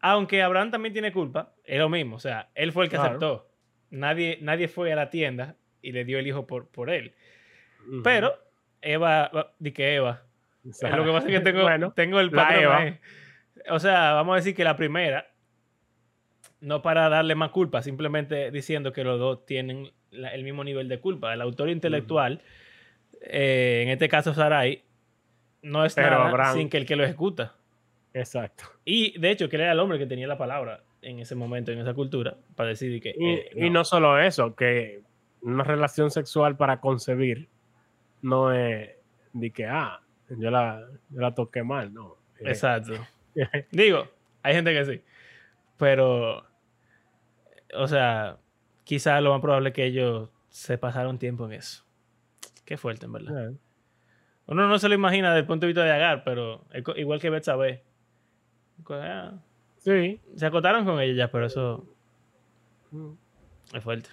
aunque 0.00 0.42
Abraham 0.42 0.70
también 0.70 0.92
tiene 0.92 1.12
culpa, 1.12 1.54
es 1.64 1.78
lo 1.78 1.88
mismo. 1.88 2.16
O 2.16 2.20
sea, 2.20 2.50
él 2.54 2.72
fue 2.72 2.84
el 2.84 2.90
que 2.90 2.96
Claro. 2.96 3.08
aceptó. 3.10 3.51
Nadie, 3.92 4.38
nadie 4.40 4.66
fue 4.68 4.92
a 4.92 4.96
la 4.96 5.08
tienda 5.10 5.54
y 5.82 5.92
le 5.92 6.04
dio 6.04 6.18
el 6.18 6.26
hijo 6.26 6.46
por, 6.46 6.66
por 6.68 6.90
él. 6.90 7.14
Pero 8.02 8.34
Eva, 8.80 9.30
di 9.58 9.72
que 9.72 9.94
Eva. 9.94 10.22
O 10.68 10.72
sea, 10.72 10.96
lo 10.96 11.04
que 11.04 11.10
pasa 11.12 11.28
es 11.28 11.32
que 11.38 11.40
tengo, 11.40 11.62
bueno, 11.62 11.92
tengo 11.92 12.18
el 12.20 12.30
patrón. 12.30 12.98
O 13.68 13.78
sea, 13.78 14.12
vamos 14.14 14.32
a 14.32 14.36
decir 14.36 14.54
que 14.54 14.64
la 14.64 14.76
primera, 14.76 15.28
no 16.60 16.80
para 16.82 17.08
darle 17.08 17.34
más 17.34 17.50
culpa, 17.50 17.82
simplemente 17.82 18.50
diciendo 18.50 18.92
que 18.92 19.04
los 19.04 19.18
dos 19.18 19.44
tienen 19.46 19.90
la- 20.10 20.32
el 20.34 20.44
mismo 20.44 20.62
nivel 20.64 20.88
de 20.88 21.00
culpa. 21.00 21.34
El 21.34 21.40
autor 21.40 21.68
intelectual, 21.68 22.40
eh, 23.22 23.82
en 23.84 23.88
este 23.90 24.08
caso 24.08 24.32
Sarai, 24.34 24.82
no 25.62 25.84
es 25.84 25.94
Pero 25.94 26.10
nada 26.10 26.28
Abraham- 26.28 26.56
sin 26.56 26.68
que 26.70 26.76
el 26.78 26.86
que 26.86 26.96
lo 26.96 27.04
ejecuta. 27.04 27.54
Exacto. 28.14 28.64
Y 28.84 29.18
de 29.18 29.30
hecho, 29.30 29.48
que 29.48 29.56
él 29.56 29.62
era 29.62 29.72
el 29.72 29.78
hombre 29.80 29.98
que 29.98 30.06
tenía 30.06 30.26
la 30.28 30.38
palabra 30.38 30.82
en 31.02 31.18
ese 31.18 31.34
momento, 31.34 31.72
en 31.72 31.78
esa 31.80 31.94
cultura, 31.94 32.36
para 32.56 32.70
decir 32.70 33.00
que. 33.02 33.14
Y, 33.18 33.28
eh, 33.30 33.50
y 33.56 33.70
no 33.70 33.84
solo 33.84 34.18
eso, 34.18 34.54
que 34.54 35.02
una 35.42 35.64
relación 35.64 36.10
sexual 36.10 36.56
para 36.56 36.80
concebir 36.80 37.48
no 38.22 38.52
es 38.52 38.90
de 39.32 39.50
que, 39.50 39.66
ah, 39.66 40.00
yo 40.30 40.50
la, 40.50 40.86
yo 41.10 41.20
la 41.20 41.34
toqué 41.34 41.62
mal, 41.62 41.92
no. 41.92 42.16
Eh, 42.38 42.44
Exacto. 42.50 42.92
Digo, 43.72 44.08
hay 44.42 44.54
gente 44.54 44.72
que 44.72 44.84
sí. 44.84 45.02
Pero, 45.76 46.44
o 47.74 47.88
sea, 47.88 48.38
quizás 48.84 49.22
lo 49.22 49.32
más 49.32 49.40
probable 49.40 49.70
es 49.70 49.74
que 49.74 49.84
ellos 49.86 50.28
se 50.48 50.78
pasaron 50.78 51.18
tiempo 51.18 51.46
en 51.46 51.52
eso. 51.54 51.84
Qué 52.64 52.76
fuerte, 52.76 53.06
en 53.06 53.12
verdad. 53.12 53.50
eh, 53.50 53.56
Uno 54.46 54.68
no 54.68 54.78
se 54.78 54.88
lo 54.88 54.94
imagina 54.94 55.30
desde 55.30 55.40
el 55.40 55.46
punto 55.46 55.66
de 55.66 55.72
vista 55.72 55.82
de 55.84 55.90
Agar, 55.90 56.22
pero 56.24 56.64
igual 56.96 57.20
que 57.20 57.30
Betsabé. 57.30 57.82
Ah, 58.90 59.32
Sí. 59.82 60.20
Se 60.36 60.46
acotaron 60.46 60.84
con 60.84 61.00
ella 61.00 61.26
ya, 61.26 61.30
pero 61.30 61.46
eso 61.46 61.84
es 63.72 63.82
fuerte. 63.82 64.10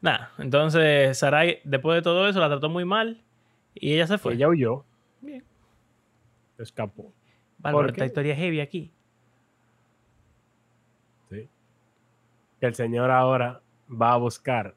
Nada, 0.00 0.32
entonces 0.38 1.18
Sarai, 1.18 1.60
después 1.64 1.96
de 1.96 2.02
todo 2.02 2.28
eso, 2.28 2.38
la 2.38 2.48
trató 2.48 2.68
muy 2.68 2.84
mal 2.84 3.20
y 3.74 3.94
ella 3.94 4.06
se 4.06 4.18
fue. 4.18 4.34
Ella 4.34 4.48
huyó. 4.48 4.84
Bien. 5.20 5.44
Escapó. 6.58 7.12
Bárbaro, 7.58 7.86
¿por 7.86 7.90
esta 7.90 8.06
historia 8.06 8.34
es 8.34 8.38
heavy 8.38 8.60
aquí. 8.60 8.92
Sí. 11.28 11.48
Que 12.60 12.66
el 12.66 12.74
Señor 12.76 13.10
ahora 13.10 13.60
va 13.90 14.12
a 14.12 14.16
buscar 14.16 14.76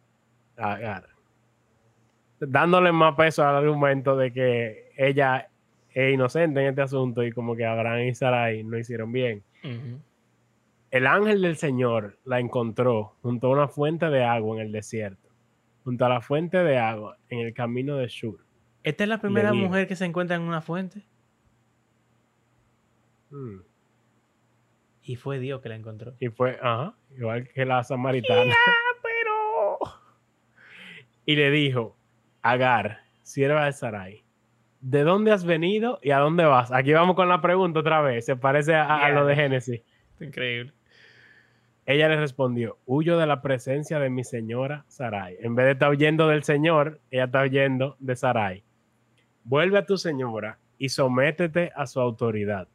a 0.57 0.73
Agar. 0.73 1.09
Dándole 2.39 2.91
más 2.91 3.13
peso 3.15 3.47
al 3.47 3.57
argumento 3.57 4.17
de 4.17 4.33
que 4.33 4.91
ella 4.97 5.50
es 5.93 6.13
inocente 6.13 6.61
en 6.61 6.67
este 6.67 6.81
asunto 6.81 7.23
y 7.23 7.31
como 7.31 7.55
que 7.55 7.65
Abraham 7.65 8.01
y 8.07 8.15
Sarai 8.15 8.63
no 8.63 8.77
hicieron 8.77 9.11
bien. 9.11 9.43
El 10.91 11.07
ángel 11.07 11.41
del 11.41 11.55
Señor 11.57 12.17
la 12.25 12.39
encontró 12.39 13.15
junto 13.21 13.47
a 13.47 13.51
una 13.51 13.67
fuente 13.67 14.07
de 14.09 14.23
agua 14.23 14.57
en 14.57 14.67
el 14.67 14.71
desierto, 14.71 15.29
junto 15.83 16.05
a 16.05 16.09
la 16.09 16.21
fuente 16.21 16.57
de 16.63 16.77
agua 16.77 17.17
en 17.29 17.39
el 17.39 17.53
camino 17.53 17.95
de 17.97 18.07
Shur. 18.07 18.39
Esta 18.83 19.03
es 19.03 19.09
la 19.09 19.19
primera 19.21 19.53
mujer 19.53 19.87
que 19.87 19.95
se 19.95 20.05
encuentra 20.05 20.35
en 20.35 20.41
una 20.43 20.61
fuente 20.61 21.05
Mm. 23.29 23.61
y 25.03 25.15
fue 25.15 25.39
Dios 25.39 25.61
que 25.61 25.69
la 25.69 25.75
encontró. 25.75 26.13
Y 26.19 26.27
fue, 26.29 26.57
ajá, 26.61 26.93
igual 27.17 27.47
que 27.47 27.65
la 27.65 27.81
samaritana. 27.83 28.53
pero 29.01 29.77
Y 31.25 31.35
le 31.37 31.49
dijo, 31.51 31.95
Agar, 32.41 32.99
sierva 33.23 33.65
de 33.65 33.71
Sarai, 33.73 34.23
¿de 34.81 35.03
dónde 35.03 35.31
has 35.31 35.45
venido 35.45 35.99
y 36.01 36.11
a 36.11 36.17
dónde 36.17 36.43
vas? 36.43 36.71
Aquí 36.71 36.91
vamos 36.91 37.15
con 37.15 37.29
la 37.29 37.41
pregunta 37.41 37.79
otra 37.79 38.01
vez, 38.01 38.25
se 38.25 38.35
parece 38.35 38.75
a, 38.75 38.97
a 38.97 39.09
lo 39.09 39.25
de. 39.25 39.35
Génesis. 39.35 39.81
increíble. 40.19 40.73
Ella 41.85 42.09
le 42.09 42.17
respondió, 42.17 42.77
huyo 42.85 43.17
de 43.17 43.25
la 43.25 43.41
presencia 43.41 43.99
de 43.99 44.09
mi 44.09 44.23
señora 44.23 44.85
Sarai. 44.87 45.37
En 45.41 45.55
vez 45.55 45.65
de 45.65 45.71
estar 45.71 45.89
huyendo 45.89 46.27
del 46.27 46.43
Señor, 46.43 46.99
ella 47.09 47.25
está 47.25 47.41
huyendo 47.41 47.95
de 47.99 48.15
Sarai. 48.15 48.63
Vuelve 49.43 49.79
a 49.79 49.85
tu 49.85 49.97
señora 49.97 50.59
y 50.77 50.89
sométete 50.89 51.71
a 51.75 51.87
su 51.87 51.99
autoridad. 51.99 52.67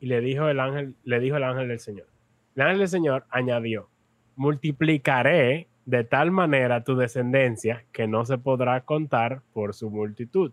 Y 0.00 0.06
le 0.06 0.20
dijo 0.20 0.48
el 0.48 0.60
ángel, 0.60 0.94
le 1.04 1.20
dijo 1.20 1.36
el 1.36 1.44
ángel 1.44 1.68
del 1.68 1.80
Señor. 1.80 2.06
El 2.54 2.62
ángel 2.62 2.78
del 2.80 2.88
Señor 2.88 3.24
añadió, 3.30 3.88
multiplicaré 4.36 5.68
de 5.86 6.04
tal 6.04 6.30
manera 6.30 6.84
tu 6.84 6.94
descendencia 6.96 7.84
que 7.90 8.06
no 8.06 8.24
se 8.26 8.36
podrá 8.36 8.82
contar 8.82 9.42
por 9.54 9.74
su 9.74 9.90
multitud. 9.90 10.52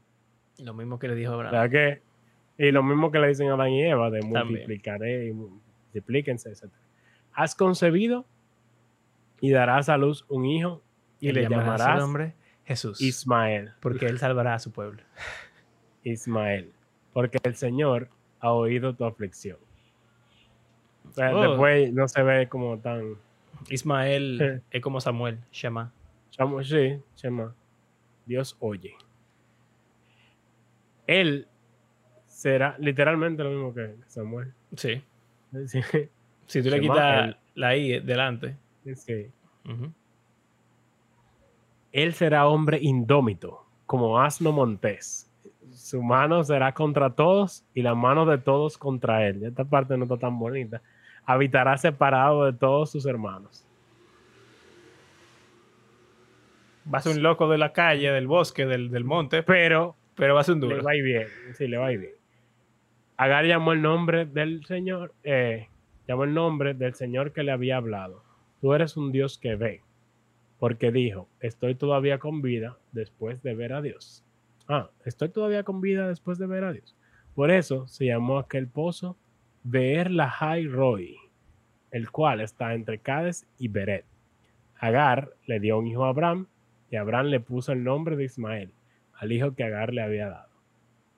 Lo 0.64 0.74
mismo 0.74 0.99
que 0.99 1.07
le 1.07 1.16
dijo 1.16 1.34
Abraham. 1.34 1.51
¿Verdad 1.53 1.70
que? 2.57 2.66
Y 2.68 2.72
lo 2.72 2.84
mismo 2.84 3.12
que 3.12 3.20
le 3.20 3.28
dicen 3.30 3.49
a 3.49 3.53
Adán 3.53 3.70
y 3.72 3.84
Eva, 3.84 4.10
de 4.10 4.20
También. 4.20 4.47
multiplicaré 4.47 5.28
y 5.28 5.32
multiplíquense, 5.34 6.49
etc. 6.49 6.66
Has 7.34 7.55
concebido 7.55 8.26
y 9.39 9.51
darás 9.51 9.88
a 9.89 9.97
luz 9.97 10.26
un 10.28 10.45
hijo 10.45 10.82
y 11.22 11.32
le 11.32 11.43
llamará 11.43 11.62
su 11.64 11.84
llamarás 11.84 11.99
nombre 12.01 12.34
Jesús. 12.66 12.99
Ismael. 13.01 13.72
porque 13.80 14.05
él 14.07 14.20
salvará 14.20 14.55
a 14.55 14.60
su 14.60 14.72
pueblo. 14.72 15.01
Ismael. 16.03 16.72
porque 17.14 17.38
el 17.43 17.55
Señor 17.55 18.10
ha 18.39 18.51
oído 18.51 18.93
tu 18.95 19.05
aflicción. 19.05 19.57
O 21.07 21.12
sea, 21.12 21.36
Oh. 21.36 21.41
después 21.41 21.91
no 21.93 22.07
se 22.07 22.22
ve 22.24 22.47
como 22.49 22.78
tan... 22.80 23.16
Ismael 23.70 24.62
es 24.72 24.82
como 24.82 25.01
Samuel, 25.01 25.39
Shema. 25.51 25.91
Chamo- 26.32 26.64
Sí, 26.64 27.01
Shema. 27.16 27.53
Dios 28.26 28.55
oye. 28.60 28.93
Él 31.10 31.47
será 32.28 32.76
literalmente 32.78 33.43
lo 33.43 33.49
mismo 33.49 33.74
que 33.74 33.95
Samuel. 34.07 34.53
Sí. 34.76 35.01
Sí, 35.66 35.82
Si 36.45 36.62
tú 36.62 36.70
le 36.70 36.80
quitas 36.80 37.36
la 37.55 37.76
I 37.76 37.99
delante. 38.01 38.55
sí. 38.95 39.26
Él 41.91 42.14
será 42.14 42.47
hombre 42.47 42.78
indómito, 42.80 43.66
como 43.88 44.20
asno 44.20 44.51
montés. 44.51 45.28
Su 45.72 46.03
mano 46.03 46.43
será 46.43 46.72
contra 46.76 47.10
todos 47.10 47.66
y 47.74 47.82
la 47.82 47.95
mano 47.95 48.28
de 48.28 48.38
todos 48.38 48.78
contra 48.78 49.26
él. 49.28 49.43
Esta 49.43 49.66
parte 49.66 49.97
no 49.97 50.03
está 50.03 50.18
tan 50.18 50.38
bonita. 50.38 50.84
Habitará 51.26 51.76
separado 51.80 52.45
de 52.45 52.53
todos 52.53 52.91
sus 52.91 53.07
hermanos. 53.07 53.66
Va 56.91 56.99
a 56.99 57.01
ser 57.01 57.16
un 57.16 57.24
loco 57.24 57.49
de 57.49 57.57
la 57.57 57.74
calle, 57.74 58.12
del 58.12 58.28
bosque, 58.28 58.68
del, 58.68 58.91
del 58.91 59.03
monte, 59.03 59.41
Pero 59.41 59.95
pero 60.20 60.36
va 60.36 60.41
a 60.41 60.43
ser 60.43 60.55
un 60.55 60.61
le 60.61 60.67
duro. 60.67 60.84
va 60.84 60.91
a 60.91 60.95
ir 60.95 61.03
bien. 61.03 61.28
Sí, 61.53 61.67
le 61.67 61.78
va 61.78 61.88
a 61.88 61.93
ir 61.93 61.99
bien. 61.99 62.13
Agar 63.15 63.45
llamó 63.45 63.72
el 63.72 63.82
nombre 63.82 64.26
del 64.26 64.65
Señor, 64.65 65.13
eh, 65.24 65.70
llamó 66.07 66.26
el 66.26 66.34
nombre 66.34 66.74
del 66.74 66.93
Señor 66.93 67.32
que 67.32 67.43
le 67.43 67.51
había 67.51 67.78
hablado. 67.78 68.24
Tú 68.59 68.74
eres 68.74 68.97
un 68.97 69.11
Dios 69.13 69.38
que 69.38 69.55
ve. 69.55 69.82
Porque 70.59 70.91
dijo, 70.91 71.30
estoy 71.39 71.76
todavía 71.76 72.20
con 72.20 72.41
vida 72.41 72.78
después 72.91 73.41
de 73.41 73.55
ver 73.55 73.72
a 73.72 73.82
Dios. 73.82 74.26
Ah, 74.67 74.89
estoy 75.05 75.30
todavía 75.30 75.63
con 75.63 75.80
vida 75.80 76.07
después 76.09 76.38
de 76.38 76.47
ver 76.47 76.65
a 76.65 76.74
Dios. 76.74 76.97
Por 77.34 77.49
eso 77.49 77.88
se 77.88 78.05
llamó 78.05 78.39
aquel 78.39 78.67
pozo 78.67 79.17
Beer 79.63 80.11
Lahai 80.11 80.67
Roy, 80.67 81.15
el 81.91 82.11
cual 82.11 82.41
está 82.41 82.74
entre 82.74 82.99
Cades 82.99 83.47
y 83.57 83.70
Beret. 83.70 84.05
Agar 84.78 85.32
le 85.45 85.61
dio 85.61 85.78
un 85.78 85.88
hijo 85.88 86.03
a 86.03 86.09
Abraham 86.09 86.47
y 86.91 86.97
Abraham 86.97 87.28
le 87.28 87.39
puso 87.39 87.72
el 87.72 87.84
nombre 87.84 88.17
de 88.17 88.26
Ismael, 88.26 88.72
al 89.20 89.32
hijo 89.32 89.53
que 89.53 89.63
Agar 89.63 89.93
le 89.93 90.01
había 90.01 90.30
dado. 90.30 90.49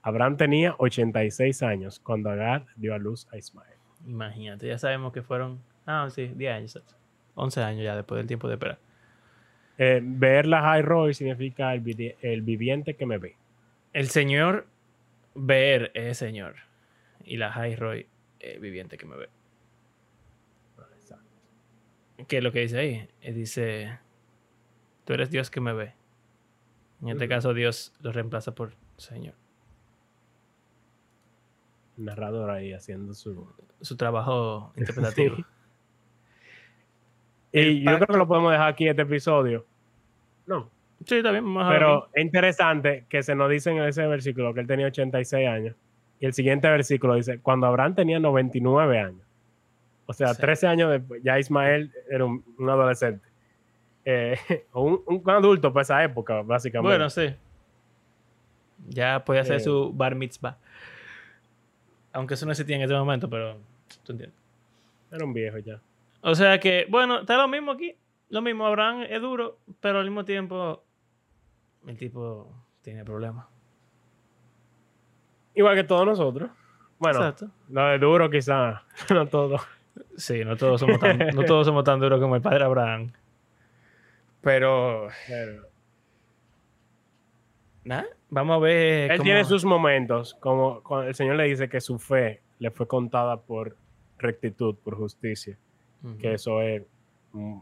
Abraham 0.02 0.38
tenía 0.38 0.76
86 0.78 1.64
años 1.64 1.99
cuando 1.99 2.30
Agar 2.30 2.66
dio 2.76 2.93
a 2.93 2.97
luz 2.97 3.28
a 3.32 3.38
Ismael. 3.38 3.78
Imagínate, 4.06 4.68
ya 4.68 4.78
sabemos 4.78 5.14
que 5.14 5.22
fueron. 5.22 5.62
Ah, 5.86 6.08
sí, 6.10 6.28
10 6.36 6.54
años. 6.54 6.84
11 7.36 7.64
años 7.64 7.84
ya 7.84 7.95
después 7.95 8.18
del 8.18 8.28
tiempo 8.28 8.47
de 8.47 8.56
esperar. 8.56 8.80
Eh, 9.78 10.02
Beer 10.04 10.47
Lahai 10.47 10.82
Roy 10.82 11.14
significa 11.14 11.74
el, 11.74 12.16
el 12.22 12.41
viviente 12.41 12.95
que 12.95 13.06
me 13.06 13.18
ve. 13.18 13.36
El 13.93 14.10
señor 14.10 14.68
ver 15.36 15.91
es 15.93 16.18
señor. 16.18 16.56
Y 17.24 17.38
la 17.38 17.52
High 17.52 17.76
Roy 17.76 18.08
es 18.39 18.60
viviente 18.60 18.97
que 18.97 19.06
me 19.06 19.16
ve. 19.16 19.30
Exacto. 20.95 21.26
¿Qué 22.28 22.38
es 22.38 22.43
lo 22.43 22.52
que 22.52 22.62
dice 22.62 22.78
ahí? 22.78 23.10
Eh, 23.22 23.34
Dice, 23.34 23.99
tú 25.06 25.14
eres 25.14 25.30
Dios 25.30 25.49
que 25.49 25.62
me 25.62 25.74
ve. 25.74 25.93
En 27.02 27.10
este 27.10 27.28
caso 27.28 27.54
Dios 27.54 27.93
lo 28.02 28.12
reemplaza 28.12 28.54
por 28.54 28.74
Señor. 28.97 29.34
Narrador 31.97 32.49
ahí 32.49 32.74
haciendo 32.74 33.14
su... 33.14 33.47
Su 33.82 33.97
trabajo 33.97 34.72
interpretativo. 34.78 35.38
Sí. 35.38 35.45
Y 37.54 37.84
yo 37.84 37.95
creo 37.95 38.08
que 38.08 38.18
lo 38.18 38.28
podemos 38.28 38.52
dejar 38.52 38.70
aquí 38.70 38.88
este 38.88 39.02
episodio. 39.02 39.66
No, 40.45 40.70
Sí, 41.06 41.16
está 41.16 41.32
bien, 41.32 41.52
vamos 41.52 41.74
pero 41.74 42.10
es 42.14 42.24
interesante 42.24 43.06
que 43.10 43.24
se 43.24 43.34
nos 43.34 43.49
dice 43.49 43.72
en 43.72 43.82
ese 43.82 44.06
versículo 44.06 44.54
que 44.54 44.60
él 44.60 44.68
tenía 44.68 44.88
86 44.88 45.47
años. 45.47 45.76
Y 46.20 46.28
el 46.28 46.34
siguiente 46.34 46.70
versículo 46.70 47.16
dice, 47.16 47.39
cuando 47.39 47.66
Abraham 47.66 47.95
tenía 47.95 48.20
99 48.20 48.99
años. 48.99 49.26
O 50.06 50.14
sea, 50.14 50.34
Sí. 50.34 50.41
13 50.41 50.68
años 50.68 50.91
después, 50.91 51.22
ya 51.24 51.39
Ismael 51.39 51.91
era 52.10 52.26
un, 52.26 52.43
un 52.58 52.70
adolescente. 52.70 53.28
Eh, 54.06 54.38
un, 54.74 55.02
un 55.06 55.30
adulto 55.30 55.72
para 55.72 55.82
esa 55.84 56.04
época, 56.04 56.41
básicamente. 56.41 56.89
Bueno, 56.89 57.10
sí. 57.10 57.34
Ya 58.89 59.24
puede 59.24 59.39
hacer 59.41 59.58
Eh. 59.58 59.60
su 59.62 59.91
bar 59.93 60.16
mitzvah. 60.16 60.58
Aunque 62.14 62.34
eso 62.34 62.45
no 62.45 62.52
existía 62.52 62.76
en 62.76 62.82
ese 62.82 62.93
momento, 62.93 63.30
pero 63.30 63.58
tú 64.04 64.12
entiendes. 64.14 64.38
Era 65.12 65.24
un 65.26 65.34
viejo 65.34 65.58
ya. 65.60 65.80
O 66.22 66.36
sea 66.36 66.60
que, 66.60 66.86
bueno, 66.89 67.20
está 67.20 67.38
lo 67.38 67.47
mismo 67.47 67.72
aquí. 67.72 67.95
Lo 68.30 68.41
mismo, 68.41 68.66
Abraham 68.66 69.04
es 69.10 69.22
duro, 69.22 69.58
pero 69.82 69.99
al 69.99 70.06
mismo 70.06 70.24
tiempo 70.26 70.84
el 71.86 71.97
tipo 71.97 72.52
tiene 72.82 73.04
problemas. 73.04 73.45
Igual 75.54 75.76
que 75.76 75.84
todos 75.84 76.06
nosotros. 76.06 76.49
Bueno, 76.97 77.20
Exacto. 77.20 77.49
lo 77.70 77.86
de 77.88 77.99
duro 77.99 78.30
quizá, 78.30 78.84
no 79.10 79.26
todo. 79.28 79.58
Sí, 80.16 80.45
no 80.45 80.56
todos 80.56 80.80
somos 80.80 80.99
tan, 80.99 81.18
no 81.18 81.43
todos 81.43 81.66
somos 81.68 81.84
tan 81.84 81.99
duros 81.99 82.20
como 82.22 82.36
el 82.36 82.41
padre 82.41 82.64
Abraham. 82.64 83.12
Pero, 84.42 85.08
Pero 85.28 85.64
nada, 87.84 88.06
vamos 88.30 88.56
a 88.58 88.60
ver. 88.60 89.12
él 89.12 89.18
cómo- 89.18 89.24
tiene 89.24 89.44
sus 89.46 89.66
momentos, 89.66 90.34
como 90.36 90.82
cuando 90.84 91.08
el 91.08 91.16
Señor 91.16 91.36
le 91.36 91.46
dice 91.46 91.70
que 91.70 91.82
su 91.82 91.98
fe 92.00 92.42
le 92.60 92.72
fue 92.72 92.88
contada 92.88 93.38
por 93.42 93.76
rectitud, 94.18 94.76
por 94.76 94.96
justicia, 94.98 95.58
que 96.20 96.34
eso 96.34 96.62
es 96.62 96.84
mm, 97.34 97.60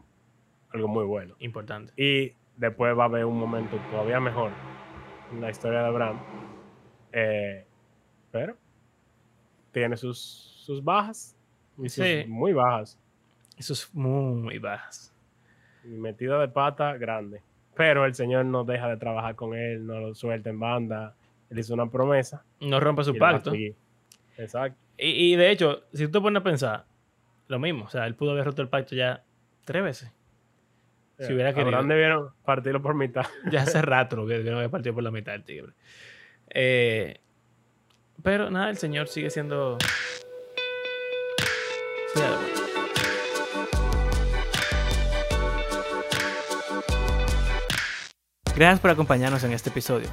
algo 0.74 0.88
muy 0.88 1.04
bueno. 1.04 1.34
Importante. 1.40 1.92
Y 1.96 2.32
después 2.56 2.96
va 2.98 3.04
a 3.04 3.06
haber 3.06 3.24
un 3.24 3.38
momento 3.38 3.76
todavía 3.90 4.20
mejor 4.20 4.50
en 5.32 5.40
la 5.40 5.50
historia 5.50 5.80
de 5.80 5.86
Abraham. 5.86 6.18
Eh, 7.12 7.64
pero 8.30 8.56
tiene 9.72 9.96
sus, 9.96 10.18
sus 10.64 10.82
bajas 10.84 11.36
y 11.78 11.88
sus 11.88 12.04
Sí. 12.04 12.24
muy 12.28 12.52
bajas. 12.52 12.98
Eso 13.56 13.72
es 13.72 13.94
muy 13.94 14.58
bajas. 14.58 15.12
Y 15.84 15.88
metida 15.88 16.38
de 16.40 16.48
pata 16.48 16.96
grande. 16.96 17.42
Pero 17.74 18.04
el 18.04 18.14
Señor 18.14 18.44
no 18.44 18.64
deja 18.64 18.88
de 18.88 18.96
trabajar 18.96 19.36
con 19.36 19.54
él, 19.54 19.86
no 19.86 20.00
lo 20.00 20.14
suelta 20.14 20.50
en 20.50 20.60
banda. 20.60 21.14
Él 21.48 21.58
hizo 21.58 21.74
una 21.74 21.90
promesa. 21.90 22.44
No 22.60 22.80
rompe 22.80 23.04
su 23.04 23.16
pacto. 23.16 23.52
Exacto. 24.36 24.78
Y, 24.98 25.32
y 25.32 25.36
de 25.36 25.50
hecho, 25.50 25.84
si 25.92 26.06
tú 26.06 26.12
te 26.12 26.20
pones 26.20 26.40
a 26.40 26.44
pensar, 26.44 26.84
lo 27.48 27.58
mismo. 27.58 27.84
O 27.84 27.88
sea, 27.88 28.06
él 28.06 28.14
pudo 28.14 28.32
haber 28.32 28.44
roto 28.44 28.62
el 28.62 28.68
pacto 28.68 28.94
ya 28.94 29.24
tres 29.64 29.82
veces. 29.82 30.12
Si 31.18 31.32
hubiera 31.34 31.52
querido. 31.52 31.82
Debieron 31.82 32.30
partirlo 32.44 32.80
por 32.80 32.94
mitad. 32.94 33.26
Ya 33.50 33.62
hace 33.62 33.82
rato 33.82 34.16
lo 34.16 34.26
que 34.26 34.36
había 34.36 34.68
partido 34.70 34.94
por 34.94 35.02
la 35.02 35.10
mitad 35.10 35.34
el 35.34 35.44
tigre. 35.44 35.72
Eh, 36.48 37.20
pero 38.22 38.50
nada, 38.50 38.70
el 38.70 38.78
señor 38.78 39.08
sigue 39.08 39.30
siendo. 39.30 39.76
Gracias 48.60 48.80
por 48.80 48.90
acompañarnos 48.90 49.42
en 49.42 49.52
este 49.52 49.70
episodio. 49.70 50.06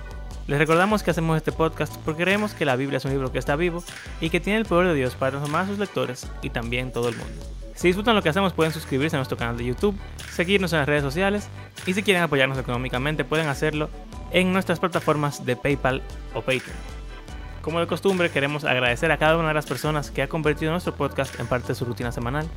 Les 0.47 0.57
recordamos 0.57 1.03
que 1.03 1.11
hacemos 1.11 1.35
este 1.35 1.51
podcast 1.51 1.93
porque 2.05 2.23
creemos 2.23 2.53
que 2.53 2.63
la 2.63 2.77
Biblia 2.77 2.95
es 2.95 3.03
un 3.03 3.11
libro 3.11 3.29
que 3.29 3.39
está 3.39 3.57
vivo 3.57 3.83
y 4.21 4.29
que 4.29 4.39
tiene 4.39 4.57
el 4.57 4.63
poder 4.63 4.87
de 4.87 4.93
Dios 4.93 5.15
para 5.15 5.31
transformar 5.31 5.65
a 5.65 5.67
sus 5.67 5.79
lectores 5.79 6.25
y 6.41 6.49
también 6.49 6.93
todo 6.93 7.09
el 7.09 7.17
mundo. 7.17 7.45
Si 7.75 7.89
disfrutan 7.89 8.15
lo 8.15 8.23
que 8.23 8.29
hacemos 8.29 8.53
pueden 8.53 8.71
suscribirse 8.71 9.17
a 9.17 9.19
nuestro 9.19 9.35
canal 9.35 9.57
de 9.57 9.65
YouTube, 9.65 9.99
seguirnos 10.31 10.71
en 10.71 10.79
las 10.79 10.87
redes 10.87 11.03
sociales 11.03 11.49
y 11.85 11.93
si 11.93 12.03
quieren 12.03 12.23
apoyarnos 12.23 12.57
económicamente 12.57 13.25
pueden 13.25 13.49
hacerlo 13.49 13.89
en 14.31 14.53
nuestras 14.53 14.79
plataformas 14.79 15.45
de 15.45 15.57
PayPal 15.57 16.01
o 16.33 16.39
Patreon. 16.39 16.77
Como 17.61 17.81
de 17.81 17.87
costumbre 17.87 18.29
queremos 18.29 18.63
agradecer 18.63 19.11
a 19.11 19.17
cada 19.17 19.35
una 19.35 19.49
de 19.49 19.55
las 19.55 19.65
personas 19.65 20.09
que 20.09 20.21
ha 20.21 20.29
convertido 20.29 20.71
nuestro 20.71 20.95
podcast 20.95 21.37
en 21.37 21.47
parte 21.47 21.67
de 21.67 21.75
su 21.75 21.83
rutina 21.83 22.13
semanal 22.13 22.47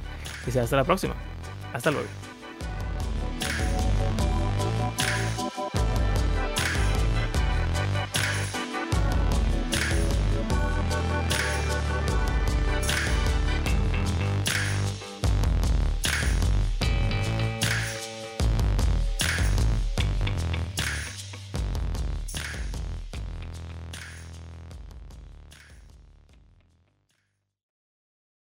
y 0.46 0.52
será 0.52 0.62
hasta 0.62 0.76
la 0.76 0.84
próxima. 0.84 1.14
Hasta 1.72 1.90
luego. 1.90 2.06